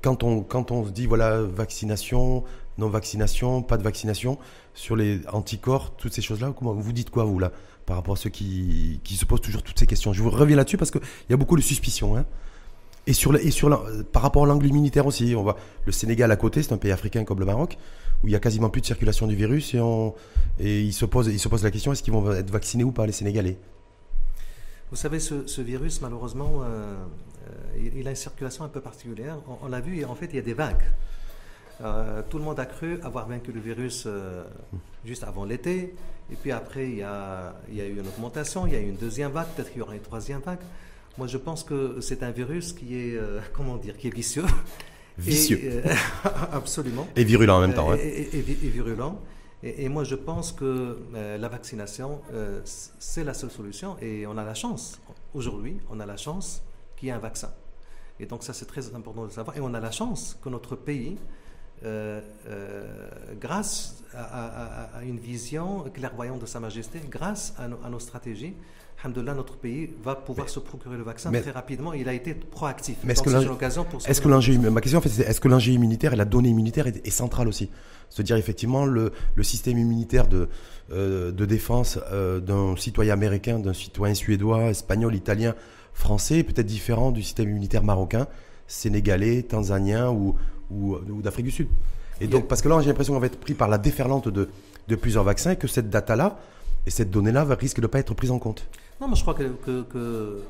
[0.02, 2.44] quand on, quand on se dit, voilà, vaccination,
[2.78, 4.38] non-vaccination, pas de vaccination,
[4.74, 7.52] sur les anticorps, toutes ces choses-là, comment vous dites quoi, vous, là,
[7.86, 10.12] par rapport à ceux qui, qui se posent toujours toutes ces questions?
[10.12, 12.16] Je vous reviens là-dessus parce qu'il y a beaucoup de suspicions.
[12.16, 12.24] Hein.
[13.06, 15.56] Et, sur, et sur par rapport à l'angle immunitaire aussi, on voit
[15.86, 17.78] le Sénégal à côté, c'est un pays africain comme le Maroc,
[18.22, 19.80] où il y a quasiment plus de circulation du virus et,
[20.58, 22.92] et il, se pose, il se pose la question est-ce qu'ils vont être vaccinés ou
[22.92, 23.56] pas, les Sénégalais?
[24.90, 26.94] Vous savez, ce, virus, malheureusement, euh,
[27.48, 29.36] euh, il, a une circulation un peu particulière.
[29.62, 30.82] On, l'a vu, en fait, il y a des vagues.
[31.82, 34.44] Euh, tout le monde a cru avoir vaincu le virus euh,
[35.04, 35.94] juste avant l'été.
[36.30, 38.80] Et puis après, il y, a, il y, a, eu une augmentation, il y a
[38.80, 40.58] eu une deuxième vague, peut-être qu'il y aura une troisième vague.
[41.18, 43.18] Moi, je pense que c'est un virus qui est,
[43.52, 44.44] comment dire, qui est vicieux.
[45.18, 45.82] Vicieux.
[46.52, 47.06] absolument.
[47.16, 47.94] Et virulent en même temps.
[47.94, 49.20] Et, et, virulent.
[49.62, 52.20] Et, moi, je pense que la vaccination,
[52.64, 53.96] c'est la seule solution.
[54.00, 55.00] Et on a la chance,
[55.34, 56.62] aujourd'hui, on a la chance
[56.96, 57.50] qu'il y a un vaccin.
[58.20, 59.56] Et donc ça, c'est très important de savoir.
[59.56, 61.16] Et on a la chance que notre pays,
[61.82, 63.08] euh, euh,
[63.40, 68.54] grâce à, une vision clairvoyante de Sa Majesté, grâce à, nos stratégies,
[69.02, 71.94] Alhamdulillah, notre pays va pouvoir se procurer le vaccin très rapidement.
[71.94, 72.98] Il a été proactif.
[73.02, 73.30] Mais est-ce que
[74.28, 77.06] l'enjeu, ma question en fait, c'est est-ce que l'enjeu immunitaire et la donnée immunitaire est,
[77.06, 77.70] est centrale aussi?
[78.10, 80.48] C'est-à-dire effectivement le, système immunitaire de,
[80.92, 85.54] euh, défense d'un citoyen américain, d'un citoyen suédois, espagnol, italien,
[85.94, 88.26] français peut-être différent du système immunitaire marocain,
[88.66, 90.36] sénégalais, tanzanien ou,
[91.22, 91.68] d'Afrique du Sud.
[92.20, 94.48] Et donc, parce que là, j'ai l'impression qu'on va être pris par la déferlante de,
[94.96, 96.38] plusieurs vaccins et que cette data-là
[96.84, 98.66] et cette donnée-là risque de ne pas être prise en compte.
[99.00, 100.42] Non, mais je crois que, que,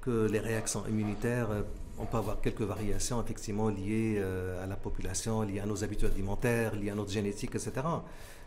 [0.00, 1.62] que, les réactions immunitaires, euh,
[1.98, 6.10] on peut avoir quelques variations effectivement liées euh, à la population, liées à nos habitudes
[6.12, 7.72] alimentaires, liées à notre génétique, etc.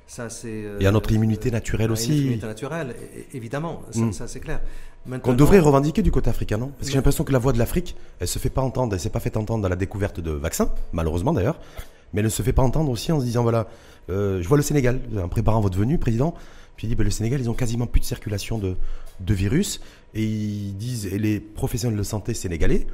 [0.05, 2.09] Ça, c'est, et à notre immunité naturelle aussi.
[2.09, 2.95] Notre immunité naturelle,
[3.33, 4.13] évidemment, ça, mm.
[4.13, 4.61] ça c'est clair.
[5.21, 6.67] Qu'on devrait revendiquer du côté africain, non?
[6.67, 8.99] Parce que j'ai l'impression que la voix de l'Afrique, elle se fait pas entendre, elle
[8.99, 11.59] s'est pas fait entendre dans la découverte de vaccins, malheureusement d'ailleurs,
[12.13, 13.67] mais elle ne se fait pas entendre aussi en se disant voilà,
[14.09, 16.33] euh, je vois le Sénégal, en préparant votre venue, président,
[16.75, 18.75] puis il dit ben, le Sénégal, ils ont quasiment plus de circulation de,
[19.21, 19.79] de virus,
[20.13, 22.87] et ils disent, et les professionnels de santé sénégalais,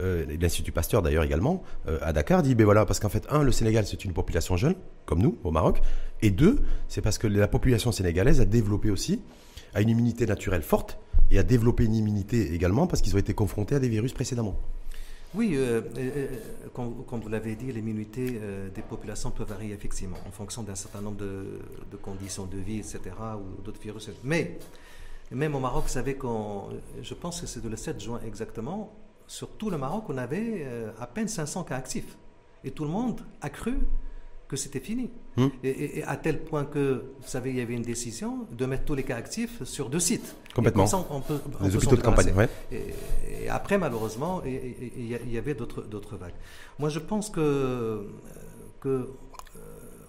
[0.00, 3.42] euh, l'Institut Pasteur d'ailleurs également, euh, à Dakar, dit ben voilà, parce qu'en fait, un,
[3.42, 4.74] le Sénégal, c'est une population jeune,
[5.06, 5.80] comme nous, au Maroc,
[6.22, 9.20] et deux, c'est parce que la population sénégalaise a développé aussi,
[9.74, 10.98] a une immunité naturelle forte,
[11.30, 14.56] et à développer une immunité également parce qu'ils ont été confrontés à des virus précédemment.
[15.34, 15.82] Oui, euh,
[16.72, 18.40] comme, vous l'avez dit, les minorités
[18.74, 23.00] des populations peuvent varier effectivement en fonction d'un certain nombre de, conditions de vie, etc.,
[23.36, 24.10] ou d'autres virus.
[24.24, 24.58] Mais
[25.30, 26.70] même au Maroc, vous savez, quand,
[27.02, 28.94] je pense que c'est le 7 juin exactement,
[29.28, 30.66] sur tout le Maroc, on avait
[30.98, 32.16] à peine 500 cas actifs.
[32.64, 33.78] Et tout le monde a cru
[34.48, 35.10] que c'était fini.
[35.36, 35.48] Hmm.
[35.62, 38.94] Et, à tel point que, vous savez, il y avait une décision de mettre tous
[38.94, 40.34] les cas actifs sur deux sites.
[40.54, 40.86] Complètement.
[41.10, 42.32] on peut, les hôpitaux de campagne,
[42.72, 46.34] et, après, malheureusement, il y, avait d'autres vagues.
[46.78, 48.08] Moi, je pense que,
[48.80, 49.08] que euh,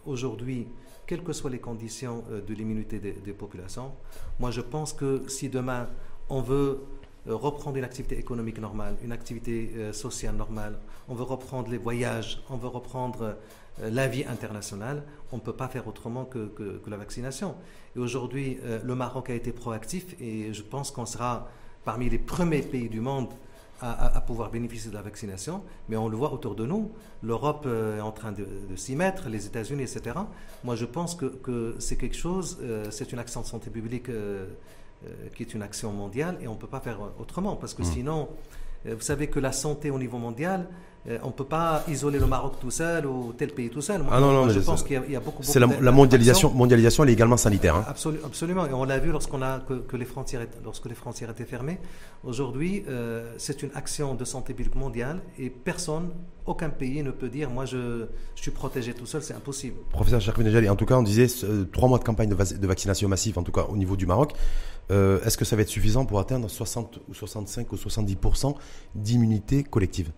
[0.05, 0.67] aujourd'hui,
[1.05, 3.91] quelles que soient les conditions euh, de l'immunité des, des, populations,
[4.39, 5.89] moi, je pense que si demain,
[6.30, 11.70] on veut euh, reprendre une activité économique normale, une activité sociale normale, on veut reprendre
[11.70, 13.36] les voyages, on veut reprendre
[13.82, 16.51] euh, la vie internationale, on ne peut pas faire autrement que,
[16.88, 17.55] la vaccination.
[17.95, 21.47] Et aujourd'hui, euh, le Maroc a été proactif et je pense qu'on sera
[21.86, 23.30] parmi les premiers pays du monde
[23.82, 25.63] à, pouvoir bénéficier de la vaccination.
[25.88, 26.91] Mais on le voit autour de nous,
[27.24, 28.45] l'Europe euh, est en train de,
[28.76, 30.17] s'y mettre, les États-Unis, etc.
[30.65, 32.59] Moi, je pense que, c'est quelque chose,
[32.89, 34.09] c'est une action de santé publique
[35.35, 37.93] qui est une action mondiale et on ne peut pas faire autrement parce que mmh.
[37.93, 38.29] sinon,
[38.85, 40.88] vous savez que la santé au niveau mondial, euh,
[41.23, 44.03] on ne peut pas isoler le Maroc tout seul ou tel pays tout seul.
[44.11, 47.13] ah non, non, je pense qu'il y, a beaucoup, C'est la, mondialisation, mondialisation, elle est
[47.13, 47.75] également sanitaire.
[47.75, 47.85] Hein.
[47.87, 51.79] absolument, et on l'a vu lorsqu'on a que, les frontières, lorsque les frontières étaient fermées.
[52.23, 56.09] Aujourd'hui, euh, c'est une action de santé publique mondiale et personne,
[56.45, 59.77] aucun pays ne peut dire moi je, suis protégé tout seul, c'est impossible.
[59.91, 63.39] Professeur Cherfinejali, en tout cas, on disait euh, trois mois de campagne de, vaccination massive,
[63.39, 64.33] en tout cas au niveau du Maroc.
[64.89, 68.17] Est-ce que ça va être suffisant pour atteindre 60 ou 65 ou 70
[68.95, 70.11] d'immunité collective?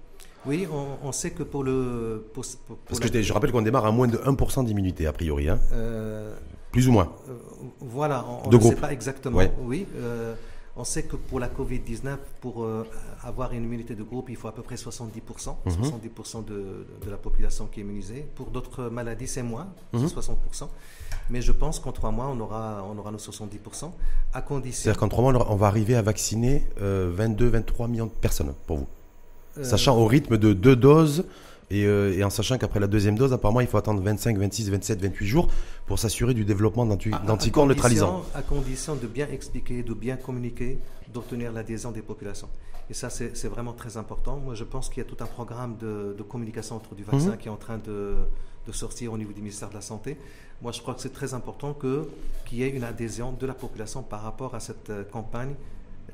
[0.46, 0.68] Oui,
[1.04, 2.26] on, sait que pour le.
[2.34, 5.50] Parce que je, rappelle qu'on démarre à moins de 1% d'immunité, a priori.
[5.50, 5.60] Hein.
[5.72, 6.36] Euh,
[6.72, 7.12] Plus ou moins.
[7.30, 7.34] Euh,
[7.80, 9.40] voilà, on ne sait pas exactement.
[9.62, 9.86] Oui.
[9.96, 10.34] Euh,
[10.78, 12.66] on sait que pour la Covid-19, pour
[13.24, 15.20] avoir une immunité de groupe, il faut à peu près 70%,
[15.68, 16.46] 70% mhm.
[16.46, 18.26] de, la population qui est immunisée.
[18.36, 20.32] Pour d'autres maladies, c'est moins, 60%.
[20.64, 20.68] Mhm.
[21.30, 23.92] Mais je pense qu'en trois mois, on aura, on aura nos 70%,
[24.34, 24.84] à condition...
[24.84, 28.78] C'est-à-dire qu'en trois mois, on va arriver à vacciner 22, 23 millions de personnes, pour
[28.78, 28.88] vous
[29.62, 31.26] sachant au rythme de deux doses
[31.74, 35.02] euh, et, en sachant qu'après la deuxième dose, apparemment, il faut attendre 25, 26, 27,
[35.02, 35.48] 28 jours
[35.86, 38.24] pour s'assurer du développement d'anticorps neutralisants.
[38.36, 40.80] À condition de bien expliquer, de bien communiquer,
[41.14, 42.50] d'obtenir l'adhésion des populations.
[42.90, 44.38] Et ça, c'est vraiment très important.
[44.38, 47.38] Moi, je pense qu'il y a tout un programme de, communication autour du vaccin mhm.
[47.38, 48.16] qui est en train de,
[48.72, 50.18] sortir au niveau du ministère de la Santé.
[50.62, 54.04] Moi, je crois que c'est très important qu'il y ait une adhésion de la population
[54.04, 55.56] par rapport à cette euh, campagne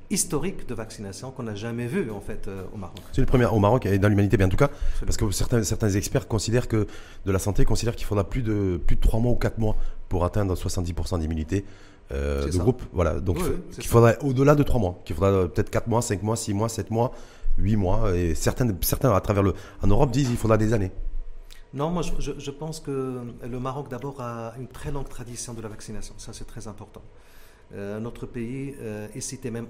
[0.09, 2.99] historique de vaccination qu'on n'a jamais vu en fait euh, au Maroc.
[3.11, 4.69] C'est le premier au Maroc et dans l'humanité, bien en tout cas,
[5.05, 6.87] parce que certains, certains experts considèrent que
[7.25, 9.75] de la santé considèrent qu'il faudra plus de plus de 3 mois ou 4 mois
[10.09, 11.65] pour atteindre 70% d'immunité
[12.11, 12.81] euh, de groupe.
[12.93, 13.37] Voilà, donc
[13.77, 16.69] il faudrait au-delà de 3 mois, qu'il faudra peut-être 4 mois, 5 mois, 6 mois,
[16.69, 17.11] 7 mois,
[17.57, 20.91] 8 mois, et certains, certains à travers le en Europe disent qu'il faudra des années.
[21.73, 25.67] Non, moi je, pense que le Maroc d'abord a une très longue tradition de la
[25.67, 27.01] vaccination, ça c'est très important.
[27.73, 29.67] Euh, notre pays euh, est cité même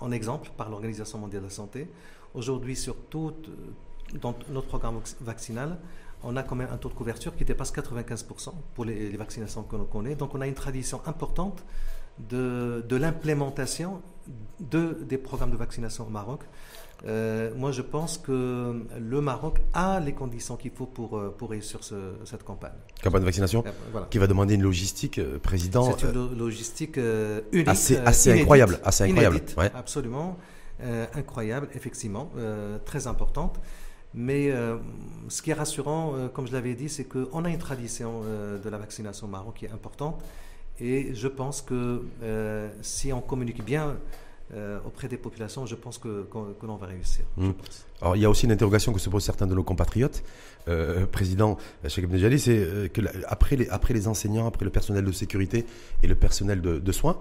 [0.00, 1.88] en exemple par l'Organisation mondiale de la santé.
[2.34, 2.78] Aujourd'hui,
[4.20, 5.78] dans notre programme vaccinal,
[6.22, 9.76] on a quand même un taux de couverture qui dépasse 95% pour les, vaccinations que
[9.76, 10.14] l'on connaît.
[10.14, 11.64] Donc on a une tradition importante
[12.18, 14.02] de, l'implémentation
[14.58, 16.42] de, des programmes de vaccination au Maroc.
[17.06, 21.50] Euh, moi, je pense que le Maroc a les conditions qu'il faut pour, euh, pour
[21.50, 21.80] réussir
[22.24, 22.72] cette campagne.
[23.02, 25.96] Campagne de vaccination euh, qui va demander une logistique, président.
[25.96, 26.98] C'est une logistique
[27.52, 27.68] unique.
[27.68, 28.80] Assez, assez incroyable.
[28.84, 29.40] Assez incroyable.
[29.74, 30.36] Absolument.
[31.14, 32.30] incroyable, effectivement.
[32.84, 33.60] très importante.
[34.12, 34.50] Mais
[35.28, 38.78] ce qui est rassurant, comme je l'avais dit, c'est qu'on a une tradition de la
[38.78, 40.22] vaccination au Maroc qui est importante.
[40.80, 42.02] Et je pense que
[42.82, 43.96] si on communique bien
[44.52, 46.26] euh, auprès des populations, je pense que,
[46.62, 47.24] l'on va réussir.
[47.36, 47.50] Mmh.
[48.00, 50.24] Alors, il y a aussi une interrogation que se posent certains de nos compatriotes.
[50.66, 55.04] Euh, président Cheikh Abdel c'est euh, que après les, après les enseignants, après le personnel
[55.04, 55.66] de sécurité
[56.02, 57.20] et le personnel de, soins,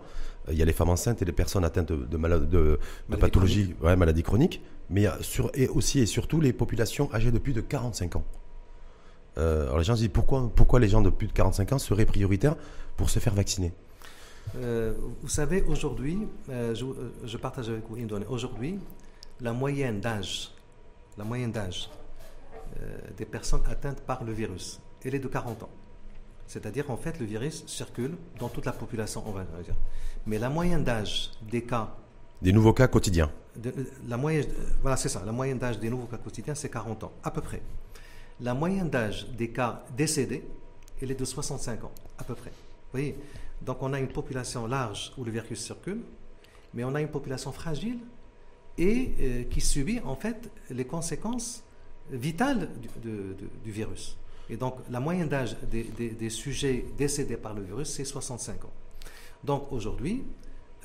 [0.49, 3.95] il y a les femmes enceintes et les personnes atteintes de, de, de pathologies, ouais,
[3.95, 7.38] maladies chroniques, mais il y a sur, et aussi et surtout les populations âgées de
[7.38, 8.25] plus de 45 ans.
[9.38, 12.07] alors les gens se disent pourquoi, pourquoi les gens de plus de 45 ans seraient
[12.07, 12.55] prioritaires
[12.97, 13.71] pour se faire vacciner?
[14.55, 16.75] Euh, vous savez, aujourd'hui, euh,
[17.23, 18.25] je, partage avec vous une donnée.
[18.27, 18.79] Aujourd'hui,
[19.41, 20.51] la moyenne d'âge,
[21.17, 21.89] la moyenne d'âge
[22.81, 25.69] euh, des personnes atteintes par le virus, elle est de 40 ans.
[26.47, 29.75] C'est-à-dire, en fait, le virus circule dans toute la population, on va dire.
[30.25, 31.95] Mais la moyenne d'âge des cas.
[32.41, 33.31] Des nouveaux cas quotidiens.
[34.07, 34.45] la moyenne,
[34.81, 35.21] voilà, c'est ça.
[35.25, 37.61] La moyenne d'âge des nouveaux cas quotidiens, c'est 40 ans, à peu près.
[38.41, 40.43] La moyenne d'âge des cas décédés,
[41.01, 42.49] elle est de 65 ans, à peu près.
[42.49, 43.15] Vous voyez
[43.62, 46.01] donc on a une population large où le virus circule,
[46.74, 47.99] mais on a une population fragile
[48.78, 51.64] et qui subit en fait les conséquences
[52.12, 52.70] vitales
[53.01, 54.18] du, virus.
[54.49, 58.72] Et donc la moyenne d'âge des, sujets décédés par le virus, c'est 65 ans.
[59.43, 60.24] Donc aujourd'hui,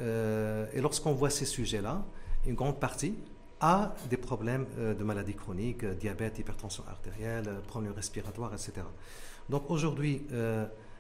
[0.00, 2.04] et lorsqu'on voit ces sujets-là,
[2.46, 3.14] une grande partie
[3.60, 8.72] a des problèmes de maladies chroniques, diabète, hypertension artérielle, problèmes respiratoires, etc.
[9.48, 10.26] Donc aujourd'hui,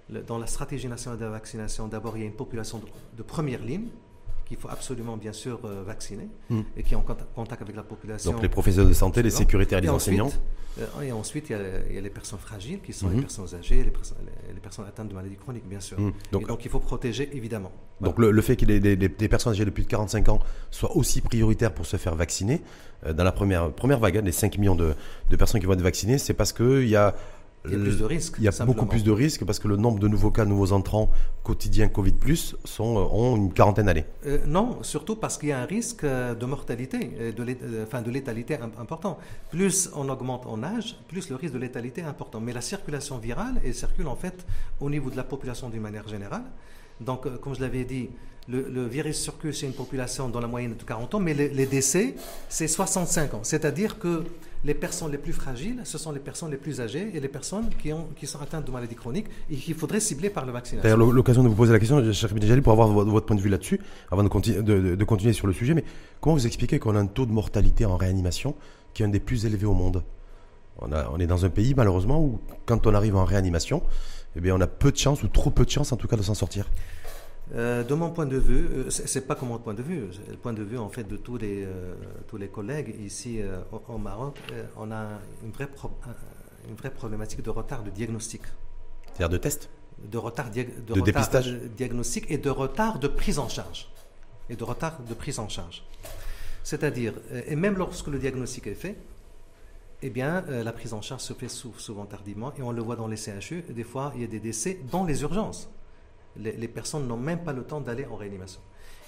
[0.08, 2.80] dans la stratégie nationale de la vaccination, d'abord, il y a une population
[3.16, 3.88] de, première ligne
[4.46, 6.60] qu'il faut absolument, bien sûr, euh, vacciner hmm.
[6.76, 8.32] et qui est en contact avec la population.
[8.32, 10.30] Donc les professeurs de santé, les sécuritaires, les enseignants
[10.78, 11.52] euh, Et ensuite, il
[11.94, 13.20] y, a, les personnes fragiles qui sont les hmm.
[13.22, 13.92] personnes âgées, les,
[14.52, 15.98] les, personnes atteintes de maladies chroniques, bien sûr.
[15.98, 16.12] Hmm.
[16.30, 17.72] Donc, donc, il faut protéger, évidemment.
[18.02, 20.40] Donc le, fait que des, personnes âgées de plus de 45 ans
[20.70, 22.60] soient aussi prioritaires pour se faire vacciner,
[23.06, 24.94] euh, dans la première, première vague, hein, les 5 millions de,
[25.30, 27.14] de personnes qui vont être vaccinées, c'est parce qu'il y a
[27.66, 28.36] il y a plus de risques.
[28.38, 30.72] Il y a beaucoup plus de risques parce que le nombre de nouveaux cas, nouveaux
[30.72, 31.10] entrants
[31.42, 32.14] quotidiens Covid,
[32.64, 34.04] sont, euh, ont une quarantaine d'années.
[34.26, 36.98] Euh, non, surtout parce qu'il y a un risque euh, de mortalité,
[37.36, 39.18] de, enfin de létalité important.
[39.50, 42.40] Plus on augmente en âge, plus le risque de létalité est important.
[42.40, 44.44] Mais la circulation virale, elle circule en fait
[44.80, 46.44] au niveau de la population d'une manière générale.
[47.00, 48.10] Donc, comme je l'avais dit,
[48.48, 52.14] le, virus circule chez une population dans la moyenne de 40 ans, mais les décès,
[52.48, 53.40] c'est 65 ans.
[53.42, 54.24] C'est-à-dire que
[54.64, 57.68] les personnes les plus fragiles, ce sont les personnes les plus âgées et les personnes
[57.82, 60.82] qui, ont, qui sont atteintes de maladies chroniques et qu'il faudrait cibler par le vaccination.
[60.82, 63.50] D'ailleurs, l'occasion de vous poser la question, cher Bidjali, pour avoir votre point de vue
[63.50, 64.62] là-dessus, avant de,
[64.94, 65.84] de, continuer sur le sujet, mais
[66.20, 68.54] comment vous expliquez qu'on a un taux de mortalité en réanimation
[68.94, 70.02] qui est un des plus élevés au monde?
[70.80, 73.82] On, est dans un pays, malheureusement, où quand on arrive en réanimation,
[74.34, 76.16] eh bien, on a peu de chance, ou trop peu de chance en tout cas,
[76.16, 76.68] de s'en sortir.
[77.52, 80.36] Euh, de mon point de vue, euh, c'est pas comme mon point de vue, le
[80.36, 81.94] point de vue en fait de tous les, euh,
[82.26, 83.40] tous les collègues ici
[83.88, 84.38] au, Maroc,
[84.76, 85.06] on a
[85.44, 85.68] une vraie,
[86.68, 88.42] une vraie problématique de retard de diagnostic.
[89.06, 89.68] C'est-à-dire de test?
[90.02, 91.52] De retard, de, de dépistage?
[91.52, 93.88] de diagnostic et de retard de prise en charge.
[94.48, 95.84] Et de retard de prise en charge.
[96.62, 97.12] C'est-à-dire,
[97.46, 98.96] et même lorsque le diagnostic est fait,
[100.02, 103.06] eh bien, la prise en charge se fait souvent tardivement et on le voit dans
[103.06, 103.62] les CHU.
[103.68, 105.68] Des fois, il y a des décès dans les urgences
[106.36, 108.60] les, personnes n'ont même pas le temps d'aller en réanimation.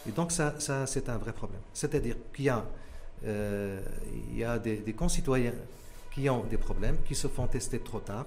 [0.09, 1.61] Et donc ça, ça c'est un vrai problème.
[1.73, 2.65] C'est-à-dire qu'il y a,
[3.25, 3.81] euh,
[4.31, 5.55] il y a des, concitoyens
[6.15, 8.27] qui ont des problèmes, qui se font tester trop tard,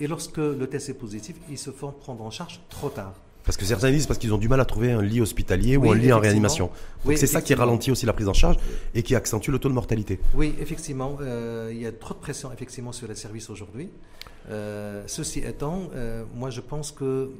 [0.00, 3.14] et lorsque le test est positif, ils se font prendre en charge trop tard.
[3.44, 5.90] Parce que certains disent parce qu'ils ont du mal à trouver un lit hospitalier ou
[5.90, 6.70] un lit en réanimation.
[7.04, 8.56] Donc c'est ça qui ralentit aussi la prise en charge
[8.94, 10.20] et qui accentue le taux de mortalité.
[10.34, 13.88] Oui, effectivement, euh, il y a trop de pression effectivement sur les services aujourd'hui.
[14.50, 15.88] Euh, ceci étant,
[16.34, 17.30] moi je pense que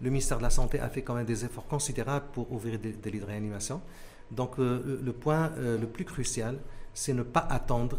[0.00, 3.10] le ministère de la Santé a fait quand même des efforts considérables pour ouvrir des,
[3.10, 3.80] lits de réanimation.
[4.30, 6.58] Donc euh, le point euh, le plus crucial,
[6.92, 7.98] c'est ne pas attendre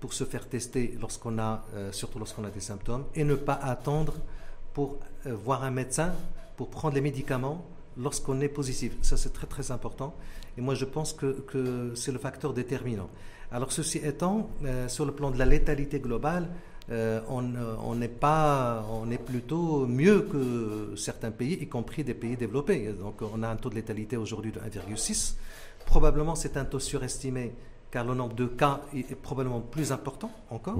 [0.00, 3.54] pour se faire tester lorsqu'on a, euh, surtout lorsqu'on a des symptômes, et ne pas
[3.54, 4.14] attendre
[4.72, 6.12] pour voir un médecin,
[6.56, 7.64] pour prendre les médicaments
[7.96, 8.92] lorsqu'on est positif.
[9.02, 10.14] Ça, c'est très très important.
[10.56, 13.10] Et moi, je pense que, que c'est le facteur déterminant.
[13.50, 14.50] Alors, ceci étant,
[14.86, 16.48] sur le plan de la létalité globale,
[16.90, 22.14] euh, euh, on n'est pas, on est plutôt mieux que certains pays, y compris des
[22.14, 22.92] pays développés.
[22.98, 25.34] Donc on a un taux de létalité aujourd'hui de 1,6.
[25.84, 27.52] Probablement c'est un taux surestimé
[27.90, 30.76] car le nombre de cas est probablement plus important encore.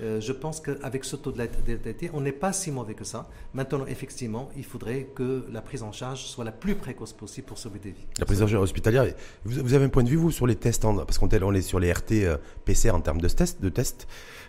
[0.00, 3.28] Euh, je pense qu'avec ce taux de létalité, on n'est pas si mauvais que ça.
[3.52, 7.58] Maintenant, effectivement, il faudrait que la prise en charge soit la plus précoce possible pour
[7.58, 8.06] sauver des vies.
[8.18, 9.06] La prise en charge hospitalière,
[9.44, 11.92] vous, avez un point de vue, vous, sur les tests, parce qu'on est sur les
[11.92, 14.06] RT PCR en termes de tests, de tests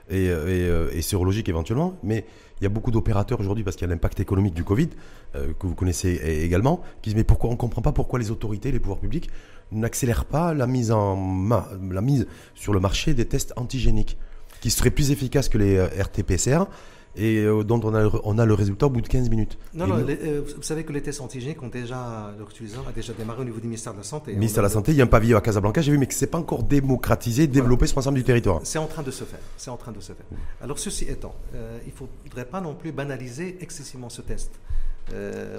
[0.09, 2.25] et, euh, et, euh, et sérologique éventuellement, mais
[2.59, 4.89] il y a beaucoup d'opérateurs aujourd'hui, parce qu'il y a l'impact économique du Covid,
[5.35, 8.31] euh, que vous connaissez également, qui disent mais pourquoi on ne comprend pas pourquoi les
[8.31, 9.29] autorités, les pouvoirs publics
[9.71, 11.17] n'accélèrent pas la mise, en
[11.91, 14.17] la mise sur le marché des tests antigéniques,
[14.61, 16.65] qui seraient plus efficaces que les RT-PCR
[17.15, 19.57] et euh, dont on a, on a le résultat au bout de 15 minutes.
[19.73, 23.13] Non, non, euh, vous savez que les tests antigéniques ont déjà, leur utilisation a déjà
[23.13, 24.33] démarré au niveau du ministère de la Santé.
[24.33, 26.13] Ministère de la Santé, il y a un pavillon à Casablanca, j'ai vu, mais que
[26.13, 28.61] ce n'est pas encore démocratisé, développé sur l'ensemble du territoire.
[28.63, 29.39] C'est en train de se faire.
[29.57, 30.25] C'est en train de se faire.
[30.61, 34.51] Alors, ceci étant, euh, il ne faudrait pas non plus banaliser excessivement ce test.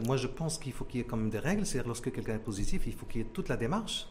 [0.04, 1.66] Moi, je pense qu'il faut qu'il y ait quand même des règles.
[1.66, 4.08] C'est-à-dire, lorsque quelqu'un est positif, il faut qu'il y ait toute la démarche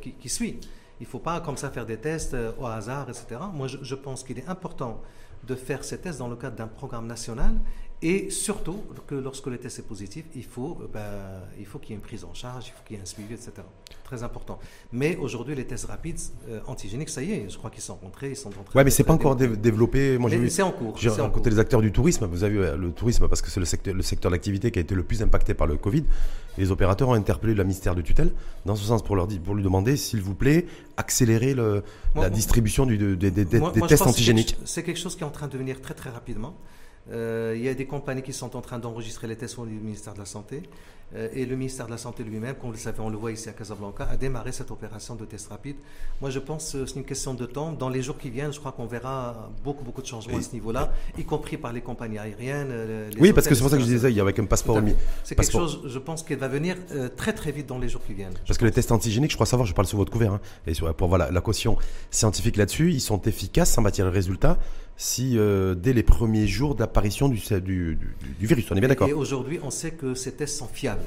[0.00, 0.58] qui, qui, suit.
[1.00, 3.40] Il ne faut pas comme ça faire des tests au hasard, etc.
[3.52, 5.00] Moi, je pense qu'il est important
[5.46, 7.52] de faire ces tests dans le cadre d'un programme national
[8.02, 11.00] et surtout que lorsque le test est positif, il faut, euh, ben,
[11.58, 13.06] il faut qu'il y ait une prise en charge, il faut qu'il y ait un
[13.06, 13.52] suivi, etc.
[14.04, 14.58] Très important.
[14.90, 18.30] Mais aujourd'hui, les tests rapides euh, antigéniques, ça y est, je crois qu'ils sont rentrés,
[18.30, 18.78] ils sont rentrés.
[18.78, 20.16] Ouais, mais c'est pas encore développé.
[20.16, 20.96] Moi, c'est en cours.
[20.96, 22.24] J'ai rencontré les acteurs du tourisme.
[22.24, 24.78] Vous avez vu euh, le tourisme parce que c'est le secteur, le secteur d'activité qui
[24.78, 26.04] a été le plus impacté par le Covid.
[26.56, 28.32] les opérateurs ont interpellé le ministère de tutelle
[28.64, 31.82] dans ce sens pour leur pour lui demander, s'il vous plaît, accélérer le,
[32.16, 34.56] la distribution du, des tests antigéniques.
[34.64, 36.54] C'est quelque chose qui est en train de venir très très rapidement.
[37.10, 40.14] Euh, il y a des compagnies qui sont en train d'enregistrer les tests au ministère
[40.14, 40.62] de la Santé.
[41.14, 43.32] Euh, et le ministère de la Santé lui-même, comme vous le savez, on le voit
[43.32, 45.76] ici à Casablanca, a démarré cette opération de test rapide.
[46.20, 47.72] Moi, je pense que c'est une question de temps.
[47.72, 50.52] Dans les jours qui viennent, je crois qu'on verra beaucoup, beaucoup de changements à ce
[50.52, 52.68] niveau-là, y compris par les compagnies aériennes.
[52.70, 54.44] Euh, oui, parce que c'est pour ça que je disais, il y a avec un
[54.44, 54.80] passeport.
[55.24, 56.76] C'est quelque chose, je pense, qui va venir
[57.16, 58.34] très, très vite dans les jours qui viennent.
[58.46, 60.72] Parce que les tests antigéniques, je crois savoir, je parle sous votre couvert, hein, et
[60.96, 61.76] pour voilà, la caution
[62.10, 64.58] scientifique là-dessus, ils sont efficaces en matière de résultats
[65.00, 67.98] si euh, dès les premiers jours d'apparition du, du,
[68.38, 68.66] virus.
[68.70, 69.08] On est bien d'accord.
[69.08, 70.99] Et aujourd'hui, on sait que ces tests sont fiables.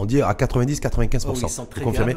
[0.00, 1.60] On dit à 90-95%.
[1.60, 2.16] Oh, très confirmés.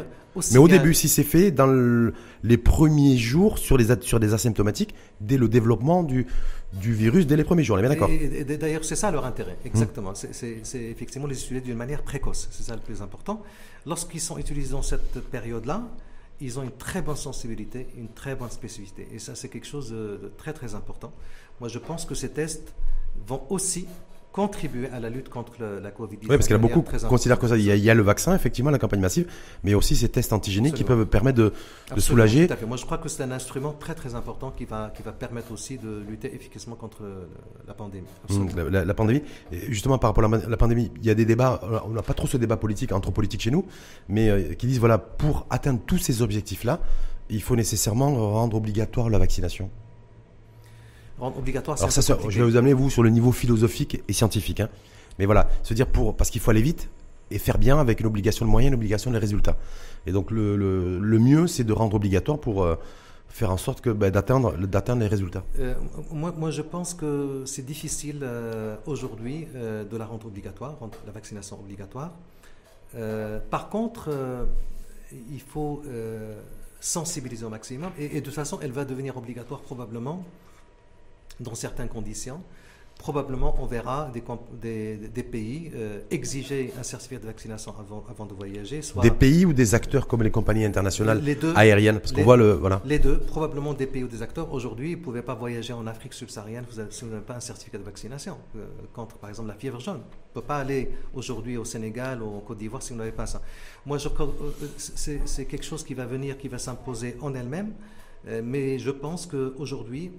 [0.52, 2.12] Mais au début, si c'est fait dans
[2.42, 6.26] les premiers jours sur, les, sur des asymptomatiques, dès le développement du,
[6.72, 8.10] du virus, dès les premiers jours, on est bien d'accord.
[8.58, 10.14] D'ailleurs, c'est ça leur intérêt, exactement.
[10.14, 13.42] C'est effectivement les utiliser d'une manière précoce, c'est ça le plus important.
[13.84, 15.82] Lorsqu'ils sont utilisés dans cette période-là,
[16.40, 19.06] ils ont une très bonne sensibilité, une très bonne spécificité.
[19.14, 21.12] Et ça, c'est quelque chose de très, très important.
[21.60, 22.72] Moi, je pense que ces tests
[23.26, 23.86] vont aussi
[24.32, 26.18] contribuer à la lutte contre la Covid-19.
[26.22, 27.56] Oui, parce qu'il y a beaucoup considèrent que ça.
[27.56, 29.26] Il y, a, le vaccin, effectivement, la campagne massive,
[29.62, 31.52] mais aussi ces tests antigéniques qui peuvent permettre de,
[31.94, 32.46] de soulager.
[32.46, 32.66] Tout à fait.
[32.66, 35.52] Moi, je crois que c'est un instrument très très important qui va, qui va permettre
[35.52, 37.02] aussi de lutter efficacement contre
[37.66, 38.06] la pandémie.
[38.30, 39.22] Mmh, la, pandémie.
[39.68, 42.26] justement, par rapport à la, pandémie, il y a des débats, on n'a pas trop
[42.26, 43.66] ce débat politique, entre politiques chez nous,
[44.08, 46.80] mais euh, qui disent, voilà, pour atteindre tous ces objectifs-là,
[47.30, 49.70] il faut nécessairement rendre obligatoire la vaccination
[51.28, 51.78] obligatoire.
[51.78, 54.60] Alors ça, je vais vous amener vous sur le niveau philosophique et scientifique.
[54.60, 54.68] Hein.
[55.18, 56.88] Mais voilà, se dire pour parce qu'il faut aller vite
[57.30, 59.56] et faire bien avec une obligation de moyens, une obligation de résultats.
[60.06, 62.76] Et donc le, le, mieux, c'est de rendre obligatoire pour euh,
[63.28, 65.44] faire en sorte que bah, d'atteindre d'atteindre les résultats.
[65.58, 65.74] Euh,
[66.10, 71.12] moi, moi, je pense que c'est difficile euh, aujourd'hui de la rendre obligatoire, rendre la
[71.12, 72.12] vaccination obligatoire.
[73.50, 74.10] par contre,
[75.12, 75.82] il faut
[76.80, 80.24] sensibiliser au maximum et, et, de toute façon, elle va devenir obligatoire probablement
[81.40, 82.42] dans certaines conditions.
[82.98, 88.32] Probablement, on verra des, des, pays euh, exiger un certificat de vaccination avant, avant de
[88.32, 88.80] voyager.
[88.80, 91.20] Soit des pays ou des acteurs comme les compagnies internationales
[91.56, 92.52] aériennes Parce qu'on voit le.
[92.52, 92.80] Voilà.
[92.84, 94.52] Les deux, probablement des pays ou des acteurs.
[94.52, 97.78] Aujourd'hui, vous ne pouvez pas voyager en Afrique subsaharienne si vous n'avez pas un certificat
[97.78, 98.36] de vaccination.
[98.56, 100.02] Euh, contre, par exemple, la fièvre jaune.
[100.04, 103.10] On ne peut pas aller aujourd'hui au Sénégal ou en Côte d'Ivoire si vous n'avez
[103.10, 103.42] pas ça.
[103.84, 104.26] Moi, euh,
[104.76, 107.72] c'est quelque chose qui va venir, qui va s'imposer en elle-même.
[108.44, 110.12] mais je pense qu'aujourd'hui,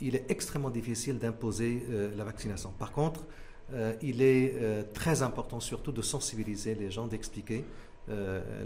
[0.00, 2.72] il est extrêmement difficile d'imposer euh, la vaccination.
[2.78, 3.24] Par contre,
[3.72, 7.64] euh, il est euh, très important surtout de sensibiliser les gens, d'expliquer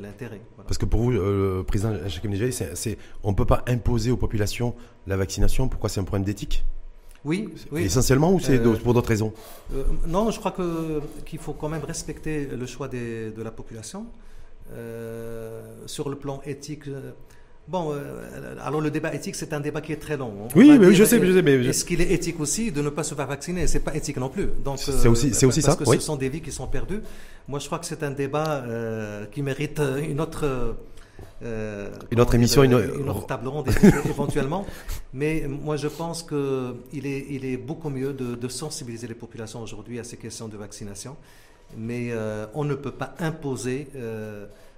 [0.01, 0.41] l'intérêt.
[0.57, 4.75] Parce que pour vous, le président Hakim c'est, on ne peut pas imposer aux populations
[5.07, 5.69] la vaccination.
[5.69, 6.65] Pourquoi c'est un problème d'éthique?
[7.27, 9.35] Oui, oui, Essentiellement ou c'est pour d'autres raisons?
[10.07, 14.07] Non, je crois que, qu'il faut quand même respecter le choix de la population.
[15.85, 16.89] sur le plan éthique,
[17.67, 20.49] Bon, euh, alors le débat éthique, c'est un débat qui est très long.
[20.55, 21.43] oui, mais je sais, je sais.
[21.43, 21.65] Mais...
[21.65, 23.67] Est-ce qu'il est éthique aussi de ne pas se faire vacciner?
[23.67, 24.51] C'est pas éthique non plus.
[24.63, 25.85] Donc, c'est aussi, c'est aussi parce ça.
[25.85, 27.01] que ce sont des vies qui sont perdues.
[27.49, 30.77] Moi, je crois que c'est un débat euh, qui mérite une autre.
[31.43, 32.75] Euh, une autre émission, une...
[32.75, 33.69] autre table ronde
[34.05, 34.67] éventuellement.
[35.15, 39.63] Mais moi, je pense qu'il est, il est beaucoup mieux de, de sensibiliser les populations
[39.63, 41.17] aujourd'hui à ces questions de vaccination.
[41.79, 42.13] Mais
[42.53, 43.89] on ne peut pas imposer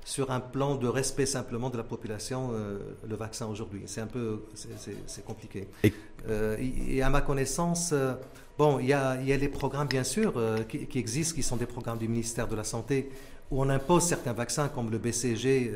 [0.07, 3.83] sur un plan de respect simplement de la population euh, le vaccin aujourd'hui.
[3.87, 5.67] C'est un peu c'est compliqué.
[5.83, 5.93] Et,
[6.29, 8.15] euh, et, à ma connaissance, euh,
[8.57, 11.57] bon, il y a, y a les programmes bien sûr qui, qui, existent, qui sont
[11.57, 13.11] des programmes du ministère de la Santé
[13.51, 15.73] où on impose certains vaccins comme le BCG,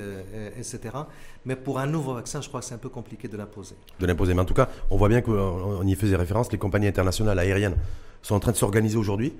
[0.59, 0.81] etc.
[1.45, 3.77] Mais pour un nouveau vaccin, je crois que c'est un peu compliqué de l'imposer.
[3.99, 6.89] De l'imposer, mais en tout cas, on voit bien qu'on y faisait référence, les compagnies
[6.89, 7.77] internationales aériennes
[8.23, 9.33] sont en train de s'organiser aujourd'hui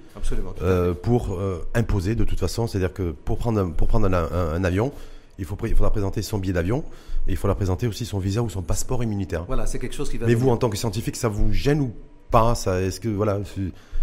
[0.63, 4.65] euh, pour euh, imposer de toute façon, c'est-à-dire que pour prendre, un, pour prendre un,
[4.65, 4.93] avion,
[5.39, 6.85] il, faut, il faudra présenter son billet d'avion
[7.29, 9.45] et il faudra présenter aussi son visa ou son passeport immunitaire.
[9.45, 10.27] Voilà, c'est quelque chose qui va.
[10.27, 11.93] Mais vous, en tant que scientifique, ça vous gêne ou
[12.31, 12.55] pas?
[12.55, 13.41] Ça Est-ce que voilà,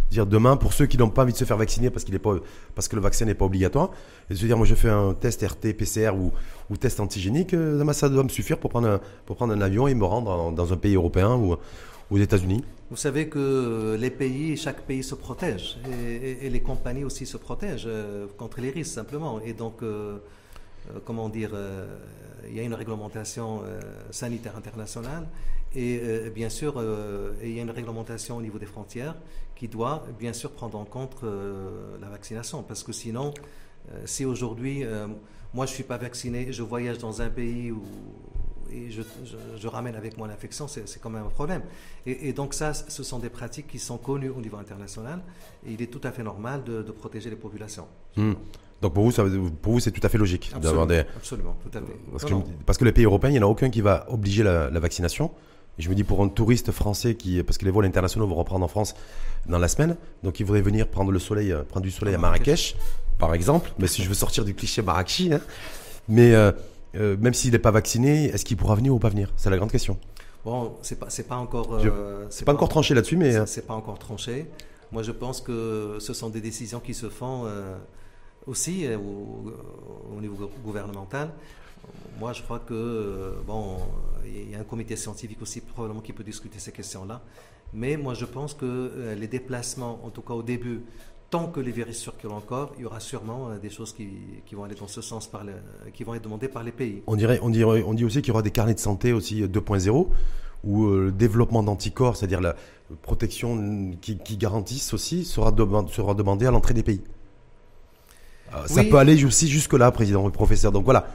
[0.10, 2.20] dire demain pour ceux qui n'ont pas envie de se faire vacciner parce qu'il est
[2.20, 2.36] pas
[2.76, 3.92] parce que le vaccin n'est pas obligatoire
[4.30, 6.32] et de se dire moi je fais un test RT PCR ou,
[6.70, 9.88] ou test antigénique euh, ça doit me suffire pour prendre un, pour prendre un avion
[9.88, 11.58] et me rendre dans un pays européen ou
[12.10, 15.78] aux États-Unis Vous savez que les pays, chaque pays se protège
[16.42, 19.42] et, les compagnies aussi se protègent euh, contre les risques simplement.
[19.42, 20.20] Et donc, euh,
[21.04, 21.52] comment dire,
[22.48, 23.62] il y a une réglementation
[24.10, 25.28] sanitaire internationale
[25.76, 26.00] et
[26.34, 26.82] bien sûr,
[27.44, 29.16] il y a une réglementation au niveau des frontières
[29.58, 31.24] qui doit bien sûr prendre en compte
[32.02, 33.34] la vaccination parce que sinon,
[34.06, 34.84] si aujourd'hui,
[35.54, 37.84] moi je ne suis pas vacciné, je voyage dans un pays où
[38.72, 41.62] et je, ramène avec moi l'infection, c'est quand même un problème.
[42.06, 45.22] Et, donc ça, ce sont des pratiques qui sont connues au niveau international
[45.66, 47.88] et il est tout à fait normal de, protéger les populations.
[48.16, 48.34] Hmm.
[48.82, 51.04] Donc pour vous, pour vous, c'est tout à fait logique d'avoir des.
[51.16, 51.98] Absolument, tout à fait.
[52.12, 52.34] Parce que,
[52.66, 55.32] parce que, les pays européens, il n'y en a aucun qui va obliger la, vaccination.
[55.80, 58.36] Et je me dis pour un touriste français qui, parce que les vols internationaux vont
[58.36, 58.96] reprendre en France
[59.48, 62.18] dans la semaine, donc il voudrait venir prendre le soleil, euh, prendre du soleil à
[62.18, 62.76] Marrakech,
[63.20, 63.72] par exemple.
[63.78, 65.42] Mais si je veux sortir du cliché Marrakech, hein.
[66.10, 66.52] mais euh,
[66.96, 69.32] euh, même s'il n'est pas vacciné, est-ce qu'il pourra venir ou pas venir?
[69.38, 69.98] C'est la grande question.
[70.44, 71.80] Bon, c'est pas, pas encore.
[72.30, 74.48] c'est pas, encore tranché là-dessus, mais c'est pas encore tranché.
[74.92, 77.46] Moi, je pense que ce sont des décisions qui se font
[78.46, 79.52] aussi au,
[80.16, 81.32] au, niveau gouvernemental.
[82.20, 83.78] Moi, je crois que bon,
[84.26, 87.22] il y a un comité scientifique aussi probablement qui peut discuter ces questions-là.
[87.74, 90.82] Mais moi, je pense que euh, les déplacements, en tout cas au début,
[91.30, 94.08] tant que les virus circulent encore, il y aura sûrement euh, des choses qui,
[94.46, 95.44] qui vont aller dans ce sens, par
[95.94, 97.04] qui vont être demandées par les pays.
[97.08, 99.44] On, dirait, on, dirait, on dit aussi qu'il y aura des carnets de santé aussi
[99.44, 100.04] 2.0, euh,
[100.64, 102.56] où le développement d'anticorps, c'est-à-dire la
[103.02, 105.54] protection qui, qui garantissent aussi, sera,
[105.90, 107.02] sera demandé à l'entrée des pays.
[108.66, 110.72] Ça peut aller aussi jusque-là, président et professeur.
[110.72, 111.08] Donc voilà,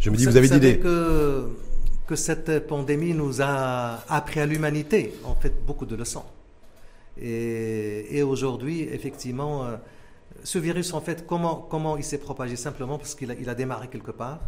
[0.00, 1.48] je me dis, vous avez dit que
[2.06, 6.24] que cette pandémie nous a appris à l'humanité, en fait, beaucoup de leçons.
[7.20, 9.76] Et, aujourd'hui, effectivement, euh,
[10.42, 12.56] ce virus, en fait, comment, comment il s'est propagé?
[12.56, 14.40] Simplement parce qu'il a, il a démarré quelque part.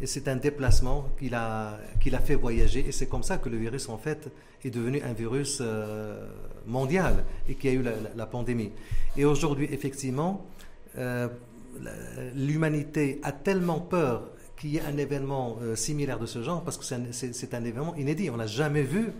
[0.00, 2.84] Et c'est un déplacement qu'il a, qu'il a fait voyager.
[2.86, 4.28] Et c'est comme ça que le virus, en fait,
[4.64, 6.26] est devenu un virus euh,
[6.66, 7.84] mondial et qu'il y a eu
[8.14, 8.72] la, pandémie.
[9.16, 10.46] Et aujourd'hui, effectivement,
[10.98, 11.28] euh,
[12.34, 16.76] l'humanité a tellement peur qu'il y ait un événement euh, similaire de ce genre, parce
[16.76, 18.30] que c'est un, événement inédit.
[18.30, 19.12] On n'a jamais vu,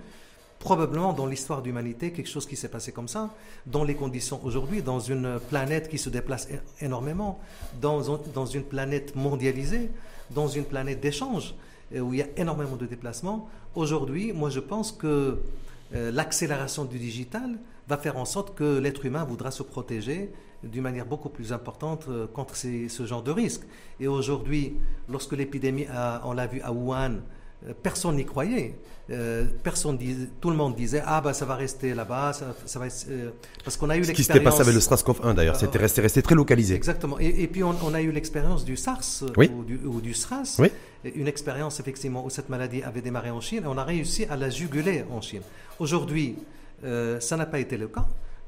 [0.59, 3.34] probablement dans l'histoire d'humanité, quelque chose qui s'est passé comme ça,
[3.66, 6.49] dans les conditions aujourd'hui, dans une planète qui se déplace
[6.80, 7.39] énormément,
[7.80, 9.91] dans, dans une planète mondialisée,
[10.30, 11.55] dans une planète d'échange,
[11.95, 13.49] euh, où il y a énormément de déplacements.
[13.74, 15.39] Aujourd'hui, moi je pense que
[15.95, 17.59] euh, l'accélération du digital
[17.89, 20.32] va faire en sorte que l'être humain voudra se protéger
[20.62, 23.62] d'une manière beaucoup plus importante euh, contre ce genre de risque.
[24.00, 24.76] Et aujourd'hui,
[25.09, 25.86] lorsque l'épidémie,
[26.24, 27.20] on l'a vu à Wuhan,
[27.66, 28.78] euh, personne n'y croyait.
[29.09, 29.98] Euh, personne
[30.40, 32.86] tout le monde disait ah bah ça va rester là-bas, ça, va
[33.64, 34.07] parce qu'on a eu l'expérience.
[34.09, 36.74] Ce qui s'était passé avec le SARS-CoV-1 d'ailleurs, c'était resté, resté, très localisé.
[36.74, 37.16] Exactement.
[37.20, 40.72] Et, puis on, a eu l'expérience du SARS ou, du, ou, du, SRAS, oui.
[41.14, 44.36] une expérience effectivement où cette maladie avait démarré en Chine et on a réussi à
[44.36, 45.42] la juguler en Chine.
[45.78, 46.36] Aujourd'hui,
[46.82, 48.07] ça n'a pas été le cas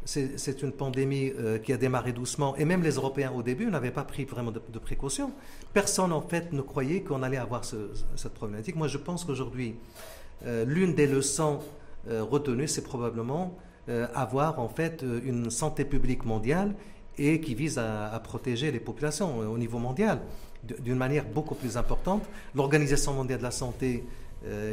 [0.09, 3.91] c'est une pandémie euh, qui a démarré doucement, et même les Européens au début n'avaient
[3.91, 5.33] pas pris vraiment de, précautions.
[5.75, 8.75] Personne en fait ne croyait qu'on allait avoir cette problématique.
[8.75, 9.75] Moi, je pense qu'aujourd'hui,
[10.47, 11.59] euh, l'une des leçons
[12.09, 13.57] euh, retenues, c'est probablement
[14.15, 16.75] avoir en fait une santé publique mondiale
[17.17, 20.21] et qui vise à protéger les populations au niveau mondial
[20.63, 22.23] d'une manière beaucoup plus importante.
[22.55, 24.05] L'Organisation mondiale de la santé,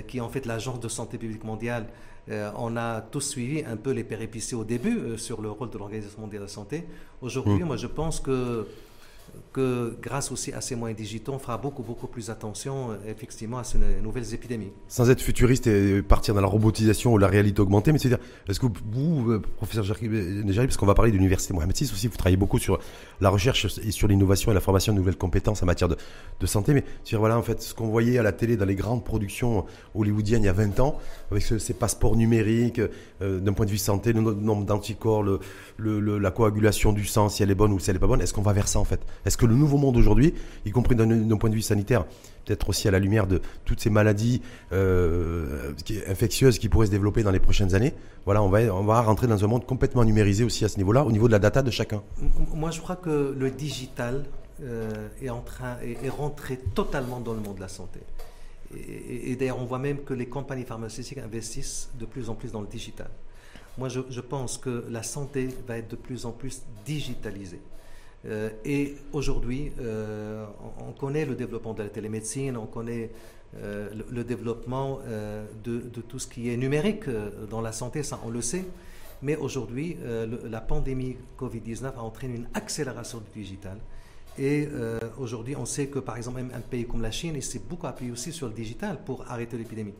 [0.10, 1.86] qui est en fait l'agence de santé publique mondiale,
[2.32, 5.70] euh, on a tous suivi un peu les péripéties au début euh, sur le rôle
[5.70, 6.86] de l'Organisation mondiale de la santé.
[7.22, 7.68] Aujourd'hui, mm.
[7.68, 8.68] moi, je pense que
[9.54, 13.58] que grâce aussi à ces moyens digitaux, on fera beaucoup, beaucoup plus attention euh, effectivement
[13.58, 14.72] à ces nouvelles épidémies.
[14.88, 18.60] Sans être futuriste et partir dans la robotisation ou la réalité augmentée, mais c'est-à-dire, est-ce
[18.60, 22.18] que vous, euh, professeur Nejari, parce qu'on va parler de l'université Mohamed VI aussi, vous
[22.18, 22.80] travaillez beaucoup sur
[23.22, 26.74] la recherche et sur l'innovation et la formation de nouvelles compétences en matière de, santé,
[26.74, 29.66] mais dire voilà, en fait, ce qu'on voyait à la télé dans les grandes productions
[29.96, 31.00] hollywoodiennes il y a 20 ans,
[31.32, 32.82] avec ces passeports numériques,
[33.22, 35.24] euh, d'un point de vue santé, le nombre d'anticorps,
[35.78, 38.34] la coagulation du sang, si elle est bonne ou si elle n'est pas bonne, est-ce
[38.34, 39.02] qu'on va vers ça en fait?
[39.26, 40.34] Est-ce que le nouveau monde aujourd'hui,
[40.66, 42.06] y compris d'un point de vue sanitaire,
[42.46, 45.74] peut-être aussi à la lumière de toutes ces maladies euh,
[46.08, 47.94] infectieuses qui pourraient se développer dans les prochaines années,
[48.26, 51.12] voilà, on va, on rentrer dans un monde complètement numérisé aussi à ce niveau-là, au
[51.12, 52.02] niveau de la data de chacun?
[52.54, 54.26] Moi, je crois que le digital
[54.64, 58.00] euh, est, en train, est, rentré totalement dans le monde de la santé.
[58.76, 62.62] Et d'ailleurs, on voit même que les compagnies pharmaceutiques investissent de plus en plus dans
[62.62, 63.10] le digital.
[63.78, 67.60] Moi, je, pense que la santé va être de plus en plus digitalisée.
[68.26, 70.46] Euh, et aujourd'hui, euh,
[70.80, 73.12] on, connaît le développement de la télémédecine, on connaît
[73.58, 75.00] euh, le, développement
[75.64, 77.10] de, tout ce qui est numérique
[77.50, 78.66] dans la santé, ça on le sait.
[79.22, 79.98] Mais aujourd'hui,
[80.50, 83.78] la pandémie Covid-19 a entraîné une accélération du digital.
[84.38, 84.68] Et
[85.18, 88.12] aujourd'hui, on sait que par exemple, même un pays comme la Chine, s'est beaucoup appuyé
[88.12, 89.94] aussi sur le digital pour arrêter l'épidémie.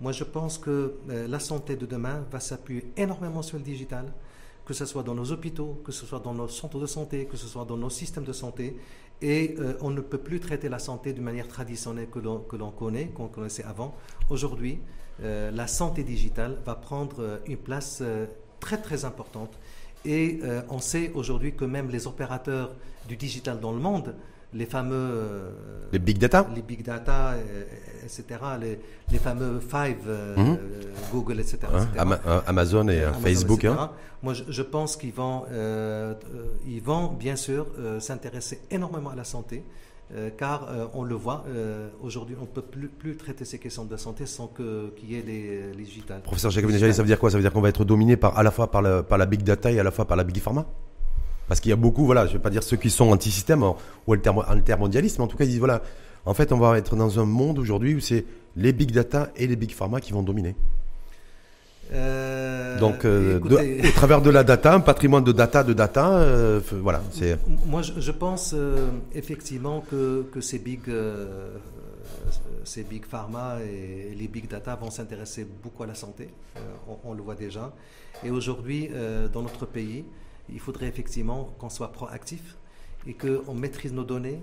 [0.00, 4.12] Moi, je pense que euh, la santé de demain va s'appuyer énormément sur le digital,
[4.64, 7.36] que ce soit dans nos hôpitaux, que ce soit dans nos centres de santé, que
[7.36, 8.76] ce soit dans nos systèmes de santé.
[9.20, 13.08] Et euh, on ne peut plus traiter la santé d'une manière traditionnelle que l'on connaît,
[13.08, 13.96] qu'on connaissait avant.
[14.30, 14.78] Aujourd'hui,
[15.22, 18.02] euh, la santé digitale va prendre une place
[18.60, 19.58] très très importante.
[20.04, 22.70] Et on sait aujourd'hui que même les opérateurs
[23.08, 24.14] du digital dans le monde
[24.54, 24.94] les fameux...
[24.96, 25.50] Euh,
[25.92, 27.64] les big data Les big data, euh,
[28.04, 28.24] etc.
[29.10, 30.58] Les, fameux five, euh, mhm.
[31.12, 31.58] Google, etc.
[31.98, 33.64] Hein, Amazon et Facebook.
[33.64, 33.90] Hein.
[34.22, 35.44] Moi, je, pense qu'ils vont,
[36.66, 37.66] ils vont, bien sûr,
[38.00, 39.64] s'intéresser énormément à la santé
[40.38, 41.44] car on le voit,
[42.02, 45.22] aujourd'hui, on ne peut plus, plus, traiter ces questions de santé sans qu'il y ait
[45.22, 46.22] les, les digitales.
[46.22, 47.30] Professeur Jacques ça veut dire quoi?
[47.30, 49.42] Ça veut dire qu'on va être dominé par, à la fois par, par la big
[49.42, 50.66] data et à la fois par la big pharma?
[51.48, 53.64] Parce qu'il y a beaucoup, voilà, je ne vais pas dire ceux qui sont anti-système
[54.06, 55.82] ou altermondialistes, mais en tout cas, ils disent, voilà,
[56.26, 58.26] en fait, on va être dans un monde aujourd'hui où c'est
[58.56, 60.54] les big data et les big pharma qui vont dominer.
[61.92, 66.60] Euh, Donc, euh, au travers de la data, un patrimoine de data, de data, euh,
[66.82, 67.02] voilà.
[67.12, 67.38] C'est.
[67.66, 68.54] Moi, je, pense
[69.14, 70.80] effectivement que, que ces big,
[72.64, 76.28] ces big pharma et les big data vont s'intéresser beaucoup à la santé.
[76.88, 77.72] On, on, le voit déjà.
[78.22, 78.90] Et aujourd'hui,
[79.32, 80.04] dans notre pays,
[80.52, 82.56] il faudrait effectivement qu'on soit proactif
[83.06, 84.40] et qu'on maîtrise nos données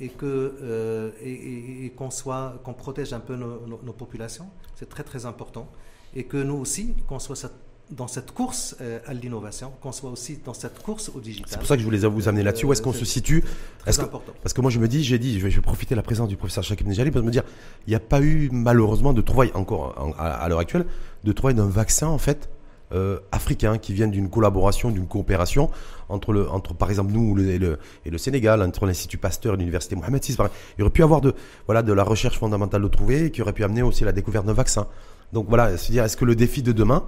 [0.00, 5.26] et que euh, et, qu'on soit qu'on protège un peu nos, populations c'est très très
[5.26, 5.70] important
[6.14, 7.50] et que nous aussi qu'on soit
[7.90, 11.48] dans cette course euh, à l'innovation, qu'on soit aussi dans cette course au digital.
[11.50, 12.64] C'est pour ça que je voulais vous amener là-dessus.
[12.64, 13.44] Où est-ce qu'on se situe
[13.80, 14.32] Très important.
[14.42, 16.36] parce que moi, je me dis, j'ai dit, je vais, profiter de la présence du
[16.36, 17.42] professeur Chakib Nejali pour me dire,
[17.86, 20.86] il n'y a pas eu malheureusement de trouvailles encore à l'heure actuelle
[21.24, 22.48] de trouvailles d'un vaccin en fait
[22.92, 25.70] euh, africains qui viennent d'une collaboration, d'une coopération
[26.08, 27.78] entre, le, entre par exemple nous et, le,
[28.18, 30.36] Sénégal, entre l'Institut Pasteur et l'Université Mohamed VI.
[30.76, 31.34] Il y aurait pu avoir de,
[31.66, 34.52] voilà, de la recherche fondamentale de trouver qui aurait pu amener aussi la découverte d'un
[34.52, 34.86] vaccin.
[35.32, 37.04] Donc voilà, c'est-à-dire est-ce que le défi de demain,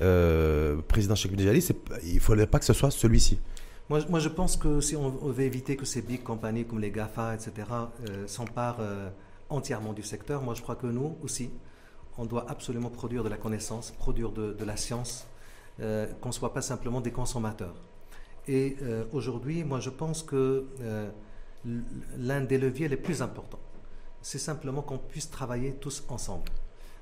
[0.00, 1.66] euh, président Cheikh Djali,
[2.04, 3.38] il ne faudrait pas que ce soit celui-ci?
[3.90, 6.90] Moi, moi, je pense que si on veut éviter que ces big compagnies comme les
[6.90, 7.52] GAFA, etc.,
[8.08, 8.80] euh, s'emparent
[9.50, 11.50] entièrement du secteur, moi je crois que nous aussi,
[12.18, 15.26] on doit absolument produire de la connaissance, produire de, la science,
[15.80, 17.76] euh, qu'on ne soit pas simplement des consommateurs.
[18.48, 21.08] Et euh, aujourd'hui, moi je pense que euh,
[22.18, 23.60] l'un des leviers les plus importants,
[24.20, 26.50] c'est simplement qu'on puisse travailler tous ensemble.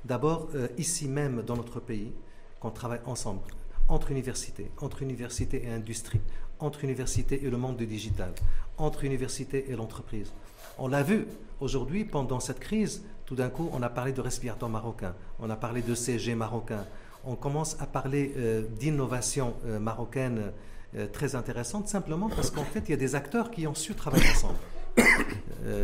[0.05, 0.49] D'abord,
[0.79, 2.13] ici même dans notre pays,
[2.61, 3.41] qu'on travaille ensemble,
[3.89, 6.21] entre universités, entre universités et industrie,
[6.61, 8.33] entre universités et le monde du digital,
[8.77, 10.33] entre universités et l'entreprise.
[10.79, 11.27] On l'a vu
[11.61, 15.57] aujourd'hui pendant cette crise, tout d'un coup, on a parlé de respirateur marocain, on a
[15.57, 16.87] parlé de CG marocain,
[17.25, 20.53] on commence à parler euh, d'innovation euh, marocaine
[20.97, 23.95] euh, très intéressante, simplement parce qu'en fait, il y a des acteurs qui ont su
[23.95, 24.59] travailler ensemble.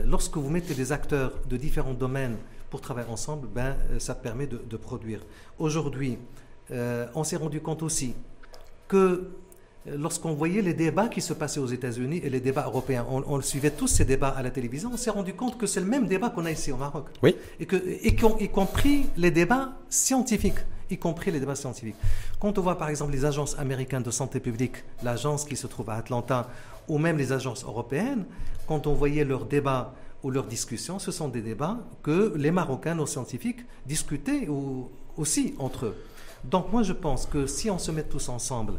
[0.07, 2.37] lorsque vous mettez des acteurs de différents domaines
[2.71, 5.21] pour travailler ensemble, ben, ça permet de, de produire.
[5.59, 6.19] Aujourd'hui,
[6.71, 8.15] on s'est rendu compte aussi
[8.89, 9.33] que
[9.87, 13.71] lorsqu'on voyait les débats qui se passaient aux États-Unis et les débats européens, on, suivait
[13.71, 16.31] tous ces débats à la télévision, on s'est rendu compte que c'est le même débat
[16.31, 17.07] qu'on a ici au Maroc.
[17.23, 17.37] Oui.
[17.59, 17.77] Et, que,
[18.41, 20.61] y compris les débats scientifiques.
[20.91, 21.97] Y compris les débats scientifiques.
[22.39, 25.91] Quand on voit par exemple les agences américaines de santé publique, l'agence qui se trouve
[25.91, 26.49] à Atlanta,
[26.89, 28.27] ou même les agences européennes,
[28.67, 32.95] quand on voyait leurs débats ou leurs discussions, ce sont des débats que les Marocains,
[32.95, 34.49] nos scientifiques, discutaient
[35.17, 35.97] aussi entre eux.
[36.45, 38.75] Donc moi je pense que si on se met tous ensemble,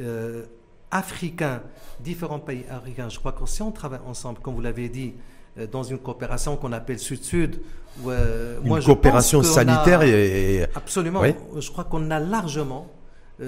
[0.00, 0.44] euh,
[0.90, 1.62] africains,
[2.00, 5.14] différents pays africains, je crois que si on travaille ensemble, comme vous l'avez dit,
[5.58, 7.60] euh, dans une coopération qu'on appelle Sud-Sud,
[8.06, 11.22] euh, une coopération sanitaire et, absolument.
[11.56, 12.88] Je crois qu'on a largement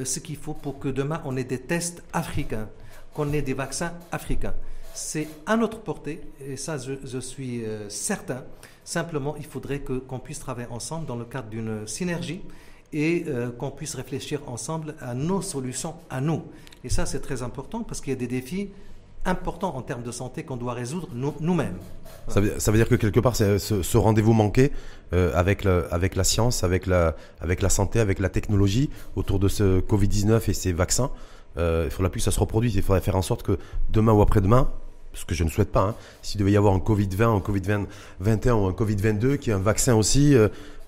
[0.04, 2.68] ce qu'il faut pour que demain on ait des tests africains,
[3.12, 4.54] qu'on ait des vaccins africains.
[4.94, 8.44] C'est à notre portée et ça je, suis certain.
[8.84, 12.42] Simplement, il faudrait que qu'on puisse travailler ensemble dans le cadre d'une synergie
[12.92, 16.42] et euh, qu'on puisse réfléchir ensemble à nos solutions à nous.
[16.84, 18.70] Et ça, c'est très important parce qu'il y a des défis
[19.24, 21.08] importants en termes de santé qu'on doit résoudre
[21.40, 21.76] nous-mêmes.
[22.28, 24.72] Ça, veut, dire que quelque part, ce, rendez-vous manqué
[25.12, 27.14] euh, avec, la science, avec la,
[27.68, 31.10] santé, avec la technologie autour de ce Covid-19 et ces vaccins,
[31.56, 32.74] euh, il faudra plus que ça se reproduise.
[32.74, 33.58] Il faudrait faire en sorte que
[33.90, 34.70] demain ou après-demain,
[35.14, 38.52] ce que je ne souhaite pas, hein, s'il devait y avoir un Covid-20, un Covid-21
[38.52, 40.34] ou un Covid-22, qui est un vaccin aussi,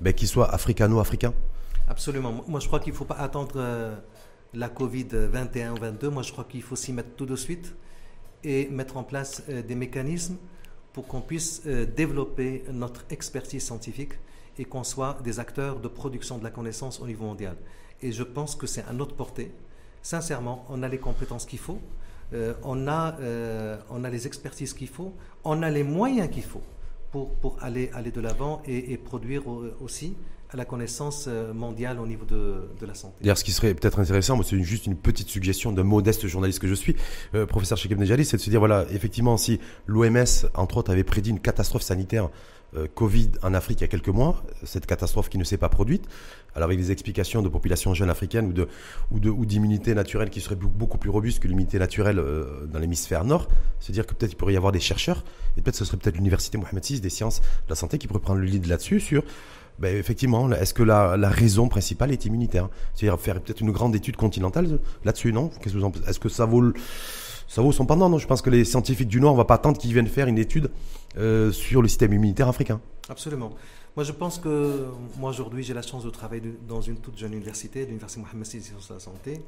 [0.00, 1.34] ben, qui soit africano-africain.
[1.86, 2.44] Absolument.
[2.48, 3.94] Moi, je crois qu'il ne faut pas attendre euh,
[4.54, 6.08] la Covid 21 ou 22.
[6.08, 7.74] Moi, je crois qu'il faut s'y mettre tout de suite
[8.42, 10.36] et mettre en place euh, des mécanismes
[10.94, 14.12] pour qu'on puisse euh, développer notre expertise scientifique
[14.56, 17.56] et qu'on soit des acteurs de production de la connaissance au niveau mondial.
[18.00, 19.52] Et je pense que c'est à notre portée.
[20.00, 21.80] Sincèrement, on a les compétences qu'il faut,
[22.62, 23.16] on, a,
[23.90, 25.14] on a les expertises qu'il faut,
[25.44, 26.62] on a les moyens qu'il faut
[27.10, 29.44] pour, pour aller, aller de l'avant et, et, produire
[29.80, 30.14] aussi
[30.50, 33.14] à la connaissance euh, mondiale au niveau de, de la santé.
[33.20, 36.68] D'ailleurs, ce qui serait peut-être intéressant, c'est juste une petite suggestion d'un modeste journaliste que
[36.68, 36.96] je suis,
[37.34, 41.04] euh, professeur Cheikh Nejali, c'est de se dire, voilà, effectivement, si l'OMS, entre autres, avait
[41.04, 42.30] prédit une catastrophe sanitaire
[42.76, 45.68] euh, Covid en Afrique il y a quelques mois, cette catastrophe qui ne s'est pas
[45.68, 46.06] produite,
[46.54, 48.68] alors avec des explications de populations jeunes africaines ou de
[49.12, 52.20] ou de ou d'immunité naturelle qui serait beaucoup plus robuste que l'immunité naturelle
[52.72, 53.48] dans l'hémisphère nord,
[53.78, 55.24] se dire que peut-être il pourrait y avoir des chercheurs
[55.56, 58.20] et peut-être ce serait peut-être l'université Mohamed VI des sciences de la santé qui pourrait
[58.20, 59.22] prendre le lead là-dessus sur
[59.78, 62.68] ben, effectivement, est-ce que la, raison principale est immunitaire?
[62.94, 65.48] C'est-à-dire faire peut-être une grande étude continentale là-dessus, non?
[65.60, 66.72] Qu'est-ce que vous en Est-ce que ça vaut
[67.46, 68.08] ça vaut son pendant?
[68.08, 70.28] Non je pense que les scientifiques du Nord, on va pas attendre qu'ils viennent faire
[70.28, 70.70] une étude
[71.18, 72.80] euh, sur le système immunitaire africain.
[73.08, 73.52] Absolument.
[73.96, 74.86] Moi, je pense que
[75.18, 78.58] moi aujourd'hui, j'ai la chance de travailler dans une toute jeune université, l'université Mohamed VI
[78.58, 79.40] des sciences de la santé,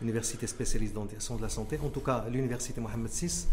[0.00, 1.78] université spécialiste dans les sciences de la santé.
[1.84, 3.46] En tout cas, l'université Mohamed VI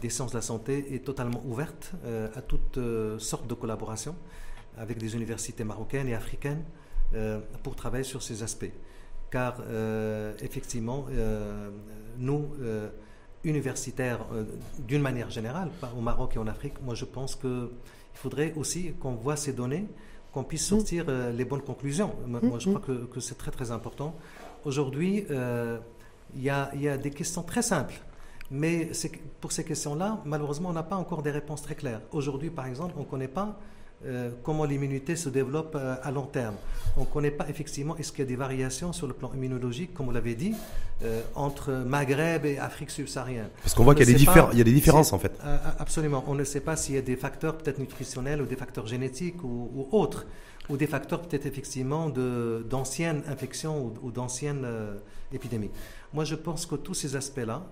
[0.00, 4.14] des sciences de la santé est totalement ouverte euh, à toutes euh, sortes de collaborations
[4.78, 6.64] avec des universités marocaines et africaines
[7.62, 8.72] pour travailler sur ces aspects.
[9.30, 9.62] Car
[10.40, 11.06] effectivement,
[12.18, 12.48] nous
[13.44, 14.26] universitaires,
[14.86, 17.70] d'une manière générale, au Maroc et en Afrique, moi je pense que
[18.18, 19.86] il faudrait aussi qu'on voit ces données,
[20.32, 20.76] qu'on puisse mm.
[20.76, 22.16] sortir euh, les bonnes conclusions.
[22.26, 23.06] Moi, mm, je crois mm.
[23.06, 24.16] que, c'est très très important.
[24.64, 25.78] Aujourd'hui, euh,
[26.34, 27.94] il y, a des questions très simples.
[28.50, 28.90] Mais
[29.40, 32.00] pour ces questions-là, malheureusement, on n'a pas encore des réponses très claires.
[32.10, 33.60] Aujourd'hui, par exemple, on ne connaît pas
[34.06, 36.54] euh, comment l'immunité se développe euh, à long terme.
[36.96, 39.92] On ne connaît pas effectivement est-ce qu'il y a des variations sur le plan immunologique,
[39.92, 40.54] comme vous l'avez dit,
[41.02, 43.48] euh, entre Maghreb et Afrique subsaharienne.
[43.60, 45.32] Parce qu'on voit qu'il y, a des différences en fait.
[45.80, 46.22] absolument.
[46.28, 49.42] On ne sait pas s'il y a des facteurs peut-être nutritionnels ou des facteurs génétiques
[49.42, 50.26] ou, autres,
[50.68, 54.66] ou des facteurs peut-être effectivement d'anciennes infections ou, d'anciennes
[55.32, 55.70] épidémies.
[56.12, 57.66] Moi, je pense que tous ces aspects-là,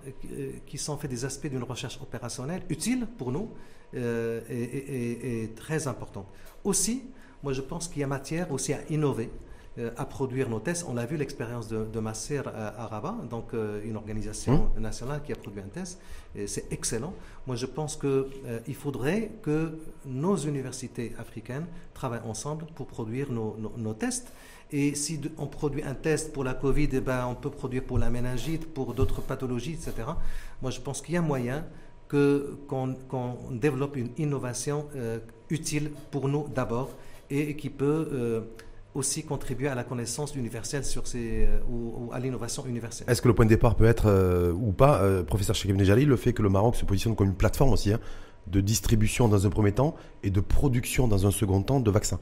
[0.67, 3.51] qui sont faits des aspects d'une recherche opérationnelle utile pour nous,
[3.97, 6.27] euh, est, très importante.
[6.65, 7.05] Aussi,
[7.43, 9.31] moi je pense qu'il y a matière aussi à innover,
[9.79, 10.85] euh, à produire nos tests.
[10.89, 14.81] On a vu l'expérience de, de Masser à, Rabat, donc euh, une organisation mmh.
[14.81, 15.99] nationale qui a produit un test.
[16.47, 17.15] C'est excellent.
[17.47, 23.95] Moi je pense qu'il faudrait que nos universités africaines travaillent ensemble pour produire nos, nos,
[23.95, 24.31] tests.
[24.71, 27.99] Et si on produit un test pour la Covid, eh ben, on peut produire pour
[27.99, 29.93] la méningite, pour d'autres pathologies, etc.
[30.61, 31.65] Moi, je pense qu'il y a moyen
[32.09, 35.19] qu'on développe une innovation euh,
[35.51, 36.91] utile pour nous d'abord
[37.31, 38.41] et qui peut euh,
[38.95, 43.09] aussi contribuer à la connaissance universelle sur ces, euh, ou, à l'innovation universelle.
[43.11, 46.33] Est-ce que le point de départ peut être, ou pas, professeur Cheikh Nejali, le fait
[46.33, 48.01] que le Maroc se positionne comme une plateforme aussi hein,
[48.47, 52.21] de distribution dans un premier temps et de production dans un second temps de vaccins?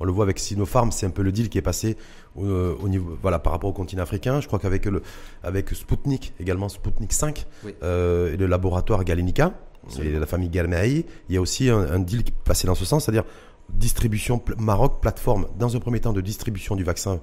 [0.00, 1.96] On le voit avec Sinopharm, c'est un peu le deal qui est passé
[2.38, 4.40] euh, au, niveau, voilà, par rapport au continent africain.
[4.40, 5.02] Je crois qu'avec le,
[5.42, 7.46] avec Sputnik, également Sputnik 5,
[7.82, 9.52] euh, et le laboratoire Galenica,
[10.00, 12.84] et la famille Galmei, il y a aussi un, deal qui est passé dans ce
[12.84, 13.24] sens, c'est-à-dire
[13.70, 17.20] distribution Maroc, plateforme, dans un premier temps de distribution du vaccin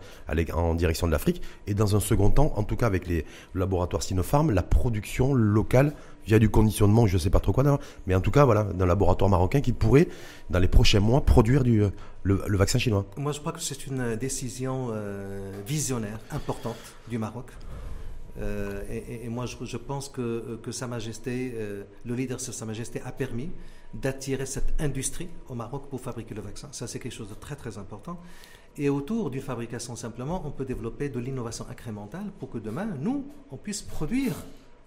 [0.53, 3.25] en direction de l'Afrique, et dans un second temps, en tout cas avec les
[3.55, 5.93] laboratoires Sinopharm, la production locale
[6.25, 8.85] via du conditionnement, je ne sais pas trop quoi, mais en tout cas, voilà, d'un
[8.85, 10.07] laboratoire marocain qui pourrait,
[10.49, 11.83] dans les prochains mois, produire du,
[12.23, 13.05] le, vaccin chinois.
[13.17, 16.77] Moi, je crois que c'est une décision euh, visionnaire, importante
[17.07, 17.47] du Maroc.
[18.39, 23.01] Euh, et, moi, je, pense que, que, Sa Majesté, euh, le leader de Sa Majesté,
[23.03, 23.51] a permis
[23.93, 26.69] d'attirer cette industrie au Maroc pour fabriquer le vaccin.
[26.71, 28.19] Ça, c'est quelque chose de très, très important.
[28.77, 33.25] Et autour d'une fabrication, simplement, on peut développer de l'innovation incrémentale pour que demain, nous,
[33.51, 34.35] on puisse produire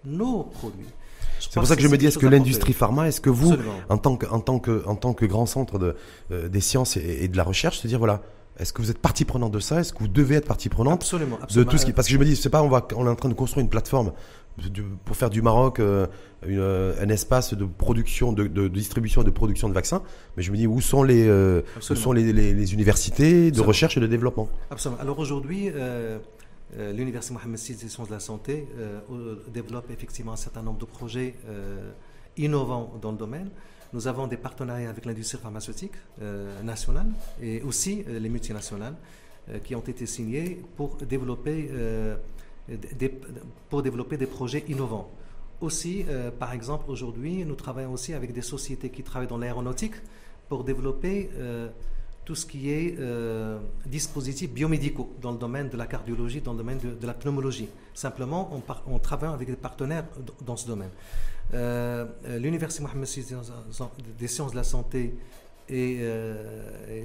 [0.06, 0.86] nos produits.
[1.40, 3.54] C'est pour ça que, je me dis, est-ce que l'industrie pharma, est-ce que vous,
[3.88, 5.96] en tant que, en tant que, en tant que grand centre de,
[6.30, 8.22] euh, des sciences et, de la recherche, se dire voilà,
[8.58, 9.80] est-ce que vous êtes partie prenante de ça?
[9.80, 12.18] Est-ce que vous devez être partie prenante absolument, de tout ce qui Parce que je
[12.18, 14.12] me dis, c'est pas, on va, on est en train de construire une plateforme
[15.04, 16.06] pour faire du Maroc euh,
[16.46, 20.02] euh, un espace de production, de, de, distribution et de production de vaccins.
[20.36, 24.00] Mais je me dis, où sont les, où sont les, les, universités de recherche et
[24.00, 24.48] de développement?
[24.70, 25.00] Absolument.
[25.00, 26.18] Alors aujourd'hui, euh,
[26.76, 30.84] l'Université Mohamed VI des sciences de la santé euh, développe effectivement un certain nombre de
[30.84, 31.90] projets euh,
[32.36, 33.50] innovants dans le domaine.
[33.92, 35.92] Nous avons des partenariats avec l'industrie pharmaceutique
[36.64, 37.06] nationale
[37.40, 38.96] et aussi les multinationales
[39.62, 41.70] qui ont été signés pour développer,
[43.70, 45.12] pour développer des projets innovants.
[45.60, 46.04] Aussi,
[46.40, 49.94] par exemple, aujourd'hui, nous travaillons aussi avec des sociétés qui travaillent dans l'aéronautique
[50.48, 51.30] pour développer
[52.24, 56.58] tout ce qui est euh, dispositifs biomédicaux dans le domaine de la cardiologie, dans le
[56.58, 57.68] domaine de, la pneumologie.
[57.92, 58.50] Simplement,
[58.86, 60.04] on, travaille avec des partenaires
[60.40, 60.90] dans ce domaine.
[61.52, 63.08] Euh, euh, L'Université Mohamed
[64.18, 65.14] des sciences de la santé,
[65.68, 65.98] et,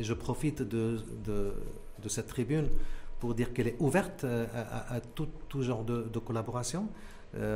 [0.02, 1.00] je profite de,
[2.08, 2.70] cette tribune
[3.20, 6.88] pour dire qu'elle est ouverte à, tout, genre de collaboration.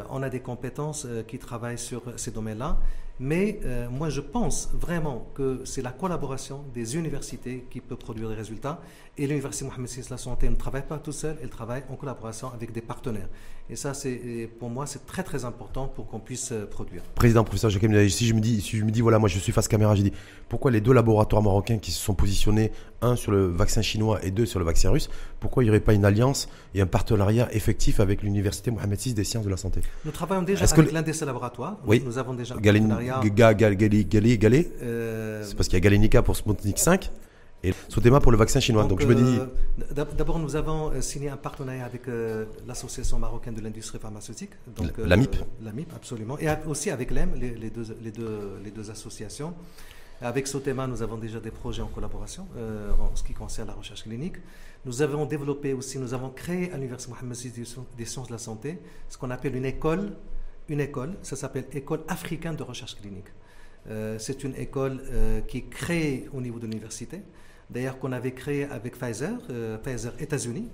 [0.10, 2.78] on a des compétences qui travaillent sur ces domaines-là.
[3.20, 8.30] Mais euh, moi, je pense vraiment que c'est la collaboration des universités qui peut produire
[8.30, 8.82] des résultats.
[9.16, 12.50] Et l'Université Mohamed VI la Santé ne travaille pas tout seul, elle travaille en collaboration
[12.52, 13.30] avec des partenaires.
[13.70, 17.04] Et ça, c'est pour moi, c'est très très important pour qu'on puisse euh, produire.
[17.14, 19.52] Président, professeur Jacques si je me dis, si je me dis, voilà, moi je suis
[19.52, 20.14] face caméra, j'ai dit,
[20.50, 22.72] pourquoi les deux laboratoires marocains qui se sont positionnés,
[23.02, 25.80] un sur le vaccin chinois et deux sur le vaccin russe, pourquoi il n'y aurait
[25.80, 29.58] pas une alliance et un partenariat effectif avec l'Université Mohamed VI des sciences de la
[29.58, 29.82] santé?
[30.06, 31.78] Nous travaillons déjà avec l'un de ces laboratoires.
[31.86, 32.02] Oui.
[32.04, 33.22] Nous avons déjà un partenariat.
[33.24, 37.12] Galé, euh, C'est parce qu'il y a Galenica pour Sputnik 5
[37.64, 38.84] Et Sotema pour le vaccin chinois.
[38.86, 39.40] Donc, je me dis.
[39.94, 42.04] D'abord, nous avons signé un partenariat avec
[42.68, 44.52] l'Association marocaine de l'industrie pharmaceutique.
[44.76, 45.36] Donc, la MIP.
[45.62, 46.38] la MIP, absolument.
[46.40, 49.54] Et aussi avec l'EM, les, les, deux, les, deux, les deux associations.
[50.22, 52.48] Avec Sotema, nous avons déjà des projets en collaboration
[53.00, 54.38] en ce qui concerne la recherche clinique.
[54.86, 57.66] Nous avons développé aussi, nous avons créé à l'Université Mohamed VI
[57.98, 60.14] des sciences de la santé ce qu'on appelle une école,
[60.68, 63.28] une école, ça s'appelle École africaine de recherche clinique.
[63.90, 67.22] Euh, c'est une école euh, qui est créée au niveau de l'université,
[67.74, 70.70] d'ailleurs qu'on avait créée avec Pfizer, euh, Pfizer États-Unis.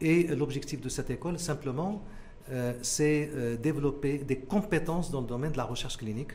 [0.00, 2.02] Et l'objectif de cette école, simplement,
[2.82, 3.30] c'est
[3.62, 6.32] développer des compétences dans le domaine de la recherche clinique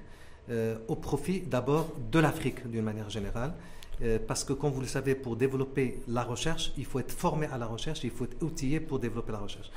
[0.88, 3.54] au profit d'abord de l'Afrique d'une manière générale
[4.02, 7.48] euh, parce que, comme vous le savez, pour développer la recherche, il faut être formé
[7.48, 9.70] à la recherche, il faut être outillé pour développer la recherche.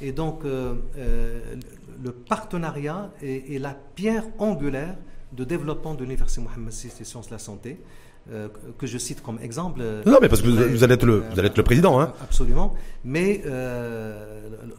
[0.00, 1.54] Et donc, euh, euh,
[2.02, 4.96] le partenariat est, la pierre angulaire
[5.32, 7.80] de développement de l'Université Mohamed des sciences de la santé.
[8.78, 9.80] Que je cite comme exemple.
[10.06, 12.00] Non, mais parce que vous, allez, être le, vous allez être le président.
[12.00, 12.12] Hein.
[12.22, 12.74] Absolument.
[13.04, 13.42] Mais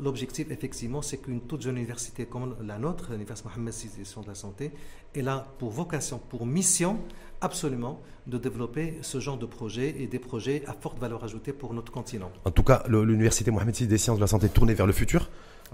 [0.02, 4.26] l'objectif, effectivement, c'est qu'une toute jeune université comme la nôtre, l'Université Mohamed VI des sciences
[4.26, 4.72] de la santé,
[5.16, 7.00] est là pour vocation, pour mission
[7.42, 11.74] absolument de développer ce genre de projets et des projets à forte valeur ajoutée pour
[11.74, 12.32] notre continent.
[12.46, 15.30] En tout cas, l'Université Mohamed VI des sciences de la santé tournée vers le futur,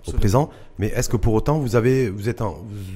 [0.08, 0.50] au présent.
[0.78, 2.42] Mais est-ce que pour autant vous avez, vous êtes,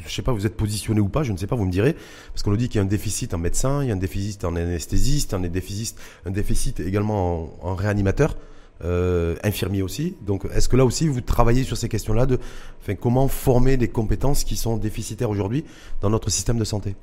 [0.06, 1.96] je sais pas, vous êtes positionné ou pas, je ne sais pas, vous me direz,
[2.34, 3.98] parce qu'on nous dit qu'il y a un déficit en médecin, il y a un
[3.98, 8.36] déficit en anesthésiste, un déficit, un déficit également en, réanimateur.
[8.82, 10.16] Euh, infirmier aussi.
[10.22, 12.40] Donc, est-ce que là aussi vous travaillez sur ces questions-là de,
[12.80, 15.66] enfin, comment former des compétences qui sont déficitaires aujourd'hui
[16.00, 16.96] dans notre système de santé?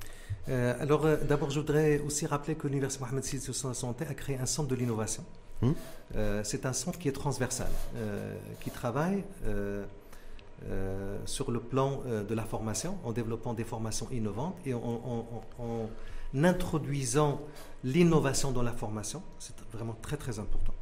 [0.48, 4.14] Euh, alors, euh, d'abord, je voudrais aussi rappeler que l'Université Mohamed VI de Santé a
[4.14, 5.24] créé un centre de l'innovation.
[5.62, 5.72] Hmm?
[6.14, 7.70] Euh, c'est un centre qui est transversal,
[8.60, 9.24] qui travaille
[11.24, 15.26] sur le plan de la formation, en développant des formations innovantes et en,
[16.34, 17.40] introduisant
[17.84, 19.22] l'innovation dans la formation.
[19.38, 20.74] C'est vraiment très, très important.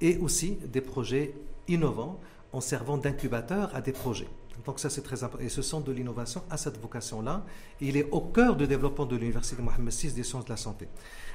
[0.00, 1.34] Et aussi des projets
[1.68, 2.20] innovants
[2.52, 4.28] en servant d'incubateur à des projets.
[4.64, 5.44] Donc ça, c'est très important.
[5.44, 7.44] Et ce centre de l'innovation a cette vocation-là.
[7.80, 10.88] Il est au cœur du développement de l'Université Mohamed VI des sciences de la santé.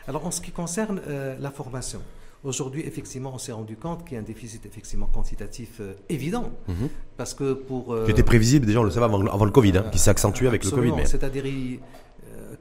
[0.07, 2.01] Alors, en ce qui concerne euh, la formation,
[2.43, 6.51] aujourd'hui, effectivement, on s'est rendu compte qu'il y a un déficit effectivement quantitatif euh, évident.
[6.67, 6.89] Mhm.
[7.17, 7.93] Parce que pour...
[7.93, 10.47] Euh, qui était prévisible, déjà, on le savait avant, le Covid, hein, qui s'est accentué
[10.47, 10.93] avec le Covid.
[11.05, 11.43] C'est-à-dire,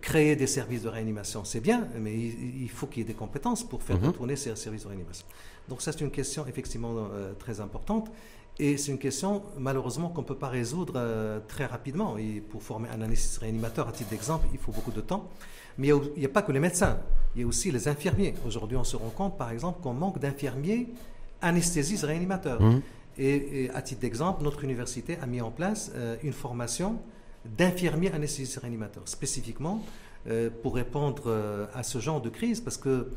[0.00, 3.64] créer des services de réanimation, c'est bien, mais il, faut qu'il y ait des compétences
[3.64, 4.12] pour faire mhm.
[4.12, 5.26] tourner ces services de réanimation.
[5.68, 8.10] Donc ça, c'est une question effectivement très importante.
[8.60, 12.18] Et c'est une question, malheureusement, qu'on ne peut pas résoudre euh, très rapidement.
[12.18, 15.28] Et pour former un anesthésiste réanimateur, à titre d'exemple, il faut beaucoup de temps.
[15.78, 16.98] Mais il n'y a, pas que les médecins,
[17.34, 18.34] il y a aussi les infirmiers.
[18.46, 20.88] Aujourd'hui, on se rend compte, par exemple, qu'on manque d'infirmiers
[21.40, 22.60] anesthésistes réanimateurs.
[22.60, 22.82] Mmh.
[23.18, 26.98] Et, à titre d'exemple, notre université a mis en place euh, une formation
[27.56, 29.82] d'infirmiers anesthésistes réanimateurs, spécifiquement
[30.28, 33.08] euh, pour répondre à ce genre de crise, parce que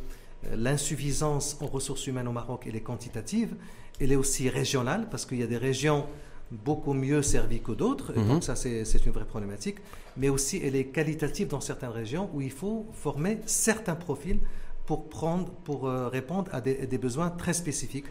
[0.56, 3.56] l'insuffisance en ressources humaines au Maroc, elle est quantitative,
[4.00, 6.06] elle est aussi régionale, parce qu'il y a des régions
[6.52, 8.28] beaucoup mieux servies que d'autres, mhm.
[8.28, 9.78] donc ça c'est une vraie problématique,
[10.18, 14.40] mais aussi elle est qualitative dans certaines régions où il faut former certains profils
[14.86, 18.06] pour, prendre, pour euh, répondre à des, besoins très spécifiques.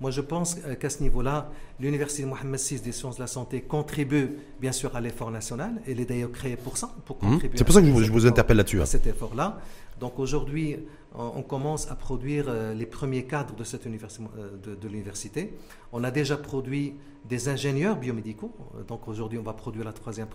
[0.00, 1.50] Moi, je pense euh, qu'à ce niveau-là,
[1.80, 5.80] l'Université Mohamed VI des sciences de la santé contribue bien sûr à l'effort national.
[5.88, 7.30] Elle est d'ailleurs créée pour ça, pour mhm.
[7.30, 7.56] contribuer.
[7.56, 8.80] C'est pour ça que je vous, interpelle là-dessus.
[8.80, 8.86] À hein.
[8.86, 9.58] cet effort-là.
[9.98, 10.76] Donc aujourd'hui,
[11.16, 15.56] on, commence à produire euh, les premiers cadres de, cette euh, de, l'université.
[15.92, 16.94] On a déjà produit
[17.24, 18.54] des ingénieurs biomédicaux.
[18.86, 20.28] Donc aujourd'hui, on va produire la troisième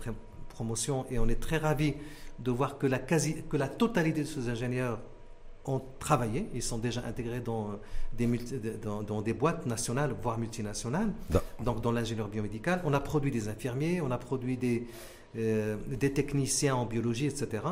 [0.48, 1.94] promotion et on est très ravis
[2.38, 4.98] de voir que la, quasi, que la totalité de ces ingénieurs
[5.64, 7.78] ont travaillé, ils sont déjà intégrés dans
[8.18, 8.26] des,
[8.82, 11.12] dans, des boîtes nationales, voire multinationales,
[11.62, 12.82] donc dans l'ingénieur biomédical.
[12.84, 14.88] On a produit des infirmiers, on a produit des,
[15.38, 17.62] euh, des techniciens en biologie, etc.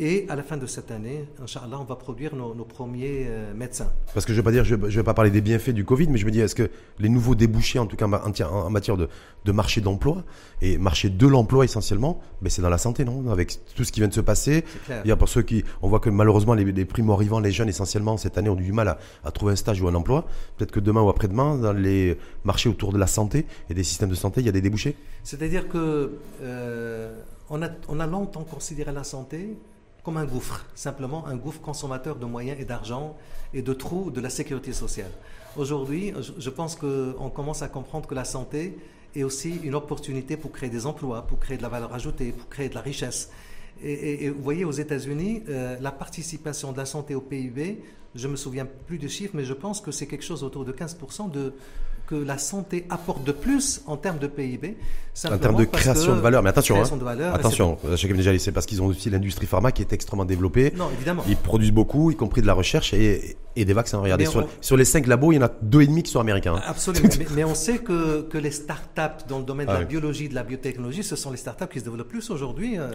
[0.00, 3.92] Et à la fin de cette année, Inch'Allah, on va produire nos, premiers euh, médecins.
[4.12, 6.08] Parce que je ne vais pas dire, je, vais pas parler des bienfaits du Covid,
[6.08, 6.68] mais je me dis, est-ce que
[6.98, 9.08] les nouveaux débouchés, en tout cas en, matière de,
[9.44, 10.24] de marché d'emploi
[10.62, 13.30] et marché de l'emploi essentiellement, mais c'est dans la santé, non?
[13.30, 14.64] Avec tout ce qui vient de se passer.
[15.04, 17.68] Il y a pour ceux qui, on voit que malheureusement les, les primo-arrivants, les jeunes
[17.68, 20.26] essentiellement cette année ont du mal à, trouver un stage ou un emploi.
[20.56, 24.10] Peut-être que demain ou après-demain, dans les marchés autour de la santé et des systèmes
[24.10, 24.96] de santé, il y a des débouchés.
[25.22, 27.14] C'est-à-dire que euh,
[27.48, 29.56] on, a, on a longtemps considéré la santé
[30.04, 33.16] comme un gouffre, simplement un gouffre consommateur de moyens et d'argent
[33.54, 35.10] et de trous de la sécurité sociale.
[35.56, 38.76] Aujourd'hui, je pense qu'on commence à comprendre que la santé
[39.16, 42.48] est aussi une opportunité pour créer des emplois, pour créer de la valeur ajoutée, pour
[42.50, 43.30] créer de la richesse.
[43.82, 47.82] Et, vous voyez, aux États-Unis, euh, la participation de la santé au PIB,
[48.14, 50.72] je me souviens plus du chiffre, mais je pense que c'est quelque chose autour de
[50.72, 51.54] 15% de
[52.06, 54.76] que la santé apporte de plus en termes de PIB.
[55.26, 56.96] En termes de création de valeur, mais attention, hein.
[56.96, 60.72] de valeur, attention, déjà, c'est parce qu'ils ont aussi l'industrie pharma qui est extrêmement développée.
[60.76, 61.22] Non, évidemment.
[61.28, 64.00] Ils produisent beaucoup, y compris de la recherche et, et des vaccins.
[64.00, 64.26] Regardez,
[64.60, 66.60] sur, les cinq labos, il y en a deux et demi qui sont américains.
[66.66, 67.08] Absolument.
[67.18, 69.90] mais, mais on sait que, que les startups dans le domaine Ah de la oui.
[69.90, 72.90] biologie, de la biotechnologie, ce sont les startups qui se développent plus aujourd'hui euh,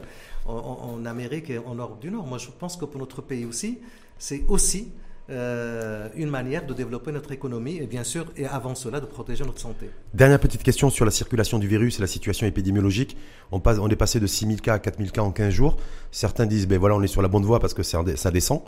[0.45, 2.27] en- en Amérique et en Europe du Nord.
[2.27, 3.79] Moi, je pense que pour notre pays aussi,
[4.17, 4.89] c'est aussi
[5.29, 9.43] euh, une manière de développer notre économie et bien sûr, et avant cela, de protéger
[9.43, 9.89] notre santé.
[10.13, 13.15] Dernière petite question sur la circulation du virus et la situation épidémiologique.
[13.51, 15.77] On, passe, on est passé de 6000 cas à 4000 cas en 15 jours.
[16.11, 18.61] Certains disent, ben voilà, on est sur la bonne voie parce que ça descend.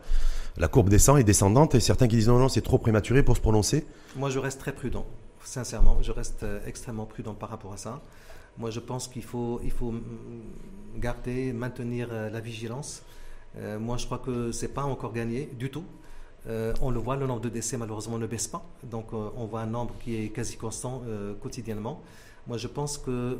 [0.57, 1.75] La courbe descend et descendante.
[1.75, 3.85] Et certains qui disent, non, non, c'est trop prématuré pour se prononcer.
[4.15, 5.05] Moi, je reste très prudent,
[5.43, 5.97] sincèrement.
[6.01, 8.01] Je reste euh, extrêmement prudent par rapport à ça.
[8.57, 10.01] Moi, je pense qu'il faut, il faut mm,
[10.97, 13.03] garder, maintenir euh, la vigilance.
[13.57, 15.85] Euh, moi, je crois que c'est pas encore gagné du tout.
[16.47, 18.65] Euh, on le voit, le nombre de décès malheureusement ne baisse pas.
[18.83, 22.01] Donc, euh, on voit un nombre qui est quasi constant euh, quotidiennement.
[22.47, 23.37] Moi, je pense que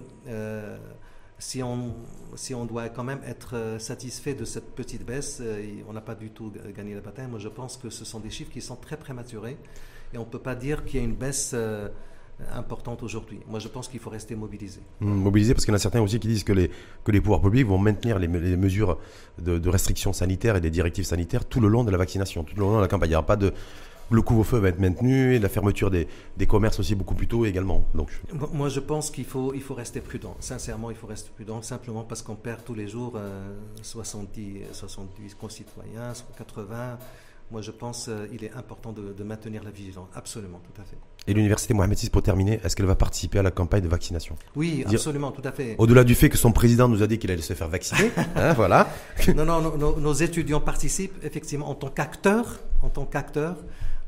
[1.39, 1.95] si, on,
[2.35, 5.41] si on doit quand même être satisfait de cette petite baisse,
[5.89, 7.27] on n'a pas du tout gagné la bataille.
[7.27, 9.57] Moi, je pense que ce sont des chiffres qui sont très prématurés.
[10.13, 11.55] Et on ne peut pas dire qu'il y a une baisse
[12.55, 13.39] importante aujourd'hui.
[13.47, 14.81] Moi, je pense qu'il faut rester mobilisé.
[15.01, 16.69] Hum, Mobilisés parce qu'il y en a certains aussi qui disent que les,
[17.03, 18.97] que les pouvoirs publics vont maintenir les, me- les mesures
[19.39, 22.55] de, de restrictions sanitaires et des directives sanitaires tout le long de la vaccination, tout
[22.55, 23.09] le long de la campagne.
[23.09, 23.53] Il n'y aura pas de.
[24.13, 26.05] Le couvre-feu va être maintenu et la fermeture des,
[26.35, 27.85] des commerces aussi beaucoup plus tôt également.
[27.95, 28.09] Donc,
[28.51, 30.35] Moi- je pense qu'il faut, il faut rester prudent.
[30.41, 35.35] Sincèrement, il faut rester prudent, simplement parce qu'on perd tous les jours euh, 70, 70
[35.35, 36.97] concitoyens, 80.
[37.51, 40.07] Moi, je pense qu'il est important de, de maintenir la vigilance.
[40.15, 40.97] Absolument, tout à fait.
[41.27, 44.35] Et l'université Mohamed VI, pour terminer, est-ce qu'elle va participer à la campagne de vaccination?
[44.55, 45.75] Oui, absolument, tout à fait.
[45.77, 48.53] Au-delà du fait que son président nous a dit qu'il allait se faire vacciner, hein,
[48.53, 48.87] voilà.
[49.35, 53.57] Non, non, nos- étudiants participent effectivement en tant qu'acteurs, en tant qu'acteurs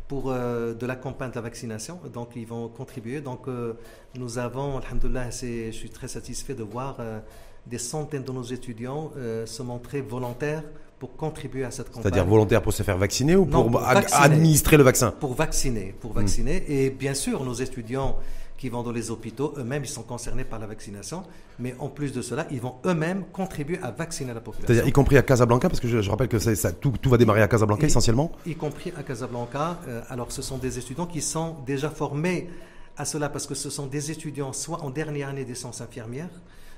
[0.08, 2.00] pour euh, de la campagne de la vaccination.
[2.12, 3.22] Donc, ils vont contribuer.
[3.22, 3.74] Donc, euh,
[4.16, 7.20] nous avons, alhamdoulilah, je suis très satisfait de voir euh,
[7.68, 9.12] des centaines de nos étudiants
[9.46, 10.64] se montrer volontaires
[11.00, 12.04] pour contribuer à cette campagne.
[12.04, 14.24] C'est-à-dire volontaire pour se faire vacciner ou Non, pour, pour ad- vacciner.
[14.24, 16.64] administrer le vaccin Pour vacciner, pour vacciner.
[16.68, 18.18] Et bien sûr, nos étudiants
[18.58, 21.24] qui vont dans les hôpitaux, eux-mêmes, ils sont concernés par la vaccination.
[21.60, 24.68] Mais en plus de cela, ils vont eux-mêmes contribuer à vacciner la population.
[24.68, 27.18] C'est-à-dire y compris à Casablanca, parce que je, je rappelle que ça, tout, tout va
[27.18, 28.32] démarrer à Casablanca essentiellement.
[28.46, 29.80] y compris à Casablanca.
[29.90, 32.50] Euh, alors, ce sont des étudiants qui sont déjà formés
[32.96, 36.30] à cela parce que ce sont des étudiants soit en dernière année des sciences infirmières,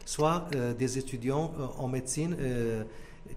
[0.05, 2.35] soit euh, des étudiants euh, en médecine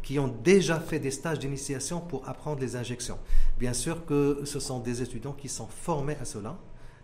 [0.03, 3.19] qui ont déjà fait des stages d'initiation pour apprendre les injections.
[3.59, 6.57] Bien sûr que ce sont des étudiants qui sont formés à cela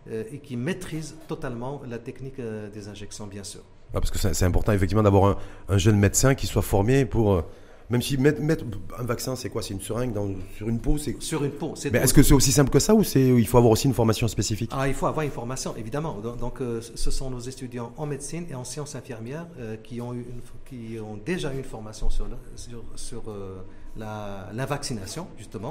[0.09, 3.61] euh, et qui maîtrisent totalement la technique euh, des injections, bien sûr.
[3.93, 5.37] Ouais, parce que c'est important effectivement d'avoir un,
[5.69, 7.43] un jeune médecin qui soit formé pour.
[7.89, 8.63] Même si mettre, mettre
[8.97, 9.61] un vaccin, c'est quoi?
[9.61, 11.21] C'est une seringue dans- sur une peau c'est...
[11.21, 13.47] Sur une peau, c'est Mais est-ce que c'est aussi simple que ça ou c'est, il
[13.47, 14.71] faut avoir aussi une formation spécifique?
[14.73, 16.17] Ah, il faut avoir une formation, évidemment.
[16.39, 20.13] Donc, euh, ce sont nos étudiants en médecine et en sciences infirmières euh, qui, ont
[20.13, 23.61] eu une- qui ont déjà eu une formation sur, le- sur, sur, euh,
[23.97, 25.69] la, la vaccination, justement,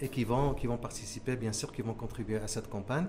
[0.00, 3.06] et qui vont, qui vont participer, bien sûr, qui vont contribuer à cette campagne.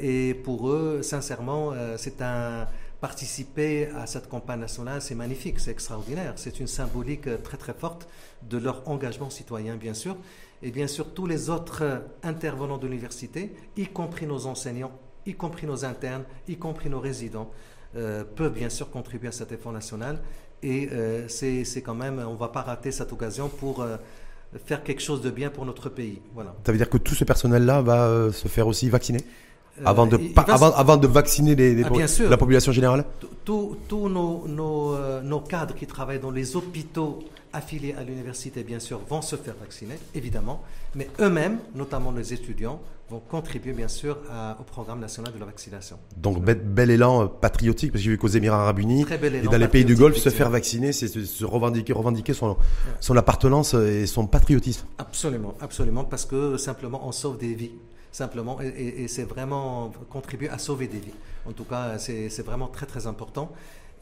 [0.00, 2.66] Et pour eux, sincèrement, c'est un
[3.06, 6.32] participer à cette campagne nationale, c'est magnifique, c'est extraordinaire.
[6.34, 8.08] C'est une symbolique euh, très très forte
[8.50, 10.16] de leur engagement citoyen, bien sûr.
[10.60, 14.90] Et bien sûr, tous les autres euh, intervenants de l'université, y compris nos enseignants,
[15.24, 17.48] y compris nos internes, y compris nos résidents,
[17.94, 20.18] euh, peuvent bien sûr contribuer à cet effort national.
[20.64, 20.88] Et
[21.28, 23.86] c'est quand même, on ne va pas rater cette occasion pour
[24.64, 26.18] faire quelque chose de bien pour notre pays.
[26.34, 26.56] Voilà.
[26.64, 29.20] Ça veut dire que tout ce personnel-là va se faire aussi vacciner?
[29.84, 33.04] Avant, de, va avant, avant de vacciner les, les Ah, la population générale
[33.44, 37.20] Tous tous nos, nos, euh, nos cadres qui travaillent dans les hôpitaux
[37.52, 40.62] affiliés à l'université, bien sûr, vont se faire vacciner, évidemment,
[40.94, 45.46] mais eux-mêmes, notamment les étudiants, vont contribuer, bien sûr, à- au programme national de la
[45.46, 45.96] vaccination.
[46.16, 49.40] Donc bel, bel élan euh, patriotique, parce que j'ai vu qu'aux Émirats Arabes Unis et
[49.42, 52.56] dans les pays du Golfe, se faire vacciner, c'est se, se revendiquer, revendiquer son,
[53.00, 54.86] son appartenance et son patriotisme.
[54.98, 57.72] Absolument, absolument, parce que simplement on sauve des vies.
[58.16, 61.18] Simplement, et, c'est vraiment contribuer à sauver des vies.
[61.44, 63.52] En tout cas, c'est vraiment très très important.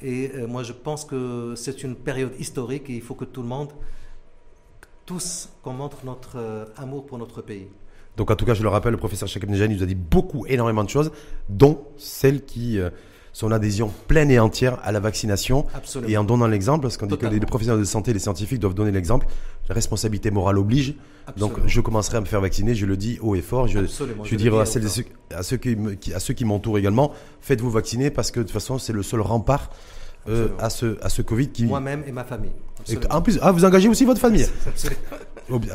[0.00, 3.42] Et euh, moi, je pense que c'est une période historique et il faut que tout
[3.42, 3.72] le monde,
[5.04, 7.66] tous, qu'on montre notre euh, amour pour notre pays.
[8.16, 10.46] Donc en tout cas, je le rappelle, le professeur Chakib Nejani nous a dit beaucoup,
[10.46, 11.10] énormément de choses,
[11.48, 12.90] dont celle qui, euh,
[13.34, 15.66] son adhésion pleine et entière à la vaccination.
[15.74, 16.10] Absolument.
[16.10, 18.74] Et en donnant l'exemple, parce qu'on dit que les, professionnels de santé, les scientifiques doivent
[18.74, 19.26] donner l'exemple,
[19.68, 20.94] la responsabilité morale oblige.
[21.36, 23.66] Donc je commencerai à me faire vacciner, je le dis haut et fort.
[23.66, 25.04] Je, Absolument, je dirai à, celles ceux,
[25.34, 25.76] à ceux qui,
[26.14, 29.20] à ceux qui m'entourent également, faites-vous vacciner parce que de toute façon c'est le seul
[29.20, 29.70] rempart
[30.28, 31.64] euh, à, ce, à ce Covid qui...
[31.64, 32.52] Moi-même et ma famille.
[32.88, 35.00] Et en plus, ah, vous engagez aussi votre famille Absolument.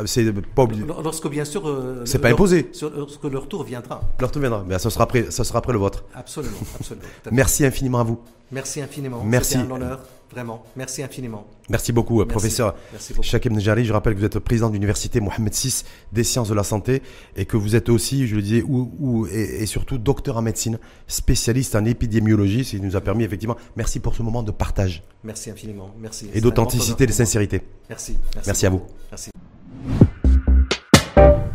[0.05, 0.83] C'est pas obligé.
[0.85, 1.67] Lorsque, bien sûr.
[1.67, 2.71] Euh, c'est pas imposé.
[2.95, 4.01] lorsque leur tour viendra.
[4.19, 4.63] Leur tour viendra.
[4.67, 6.03] Mais ça sera après, ça sera après le vôtre.
[6.13, 7.07] Absolument, absolument.
[7.31, 8.19] Merci infiniment à vous.
[8.51, 9.23] Merci infiniment.
[9.23, 9.53] Merci.
[9.53, 9.99] C'est un honneur.
[10.31, 11.47] Vraiment, merci infiniment.
[11.69, 12.75] Merci beaucoup, professeur
[13.21, 13.83] Shakim Nejari.
[13.83, 17.01] Je rappelle que vous êtes président de l'université Mohamed VI des sciences de la santé
[17.35, 20.77] et que vous êtes aussi, je le disais, ou, et, surtout docteur en médecine,
[21.07, 23.57] spécialiste en épidémiologie, ce qui nous a permis effectivement.
[23.75, 25.01] Merci pour ce moment de partage.
[25.23, 25.89] Merci infiniment.
[25.99, 26.29] Merci.
[26.35, 27.63] Et d'authenticité et de sincérité.
[27.89, 28.15] Merci.
[28.35, 28.83] Merci, merci à vous.
[29.11, 29.31] Merci.
[29.79, 31.48] フフフ。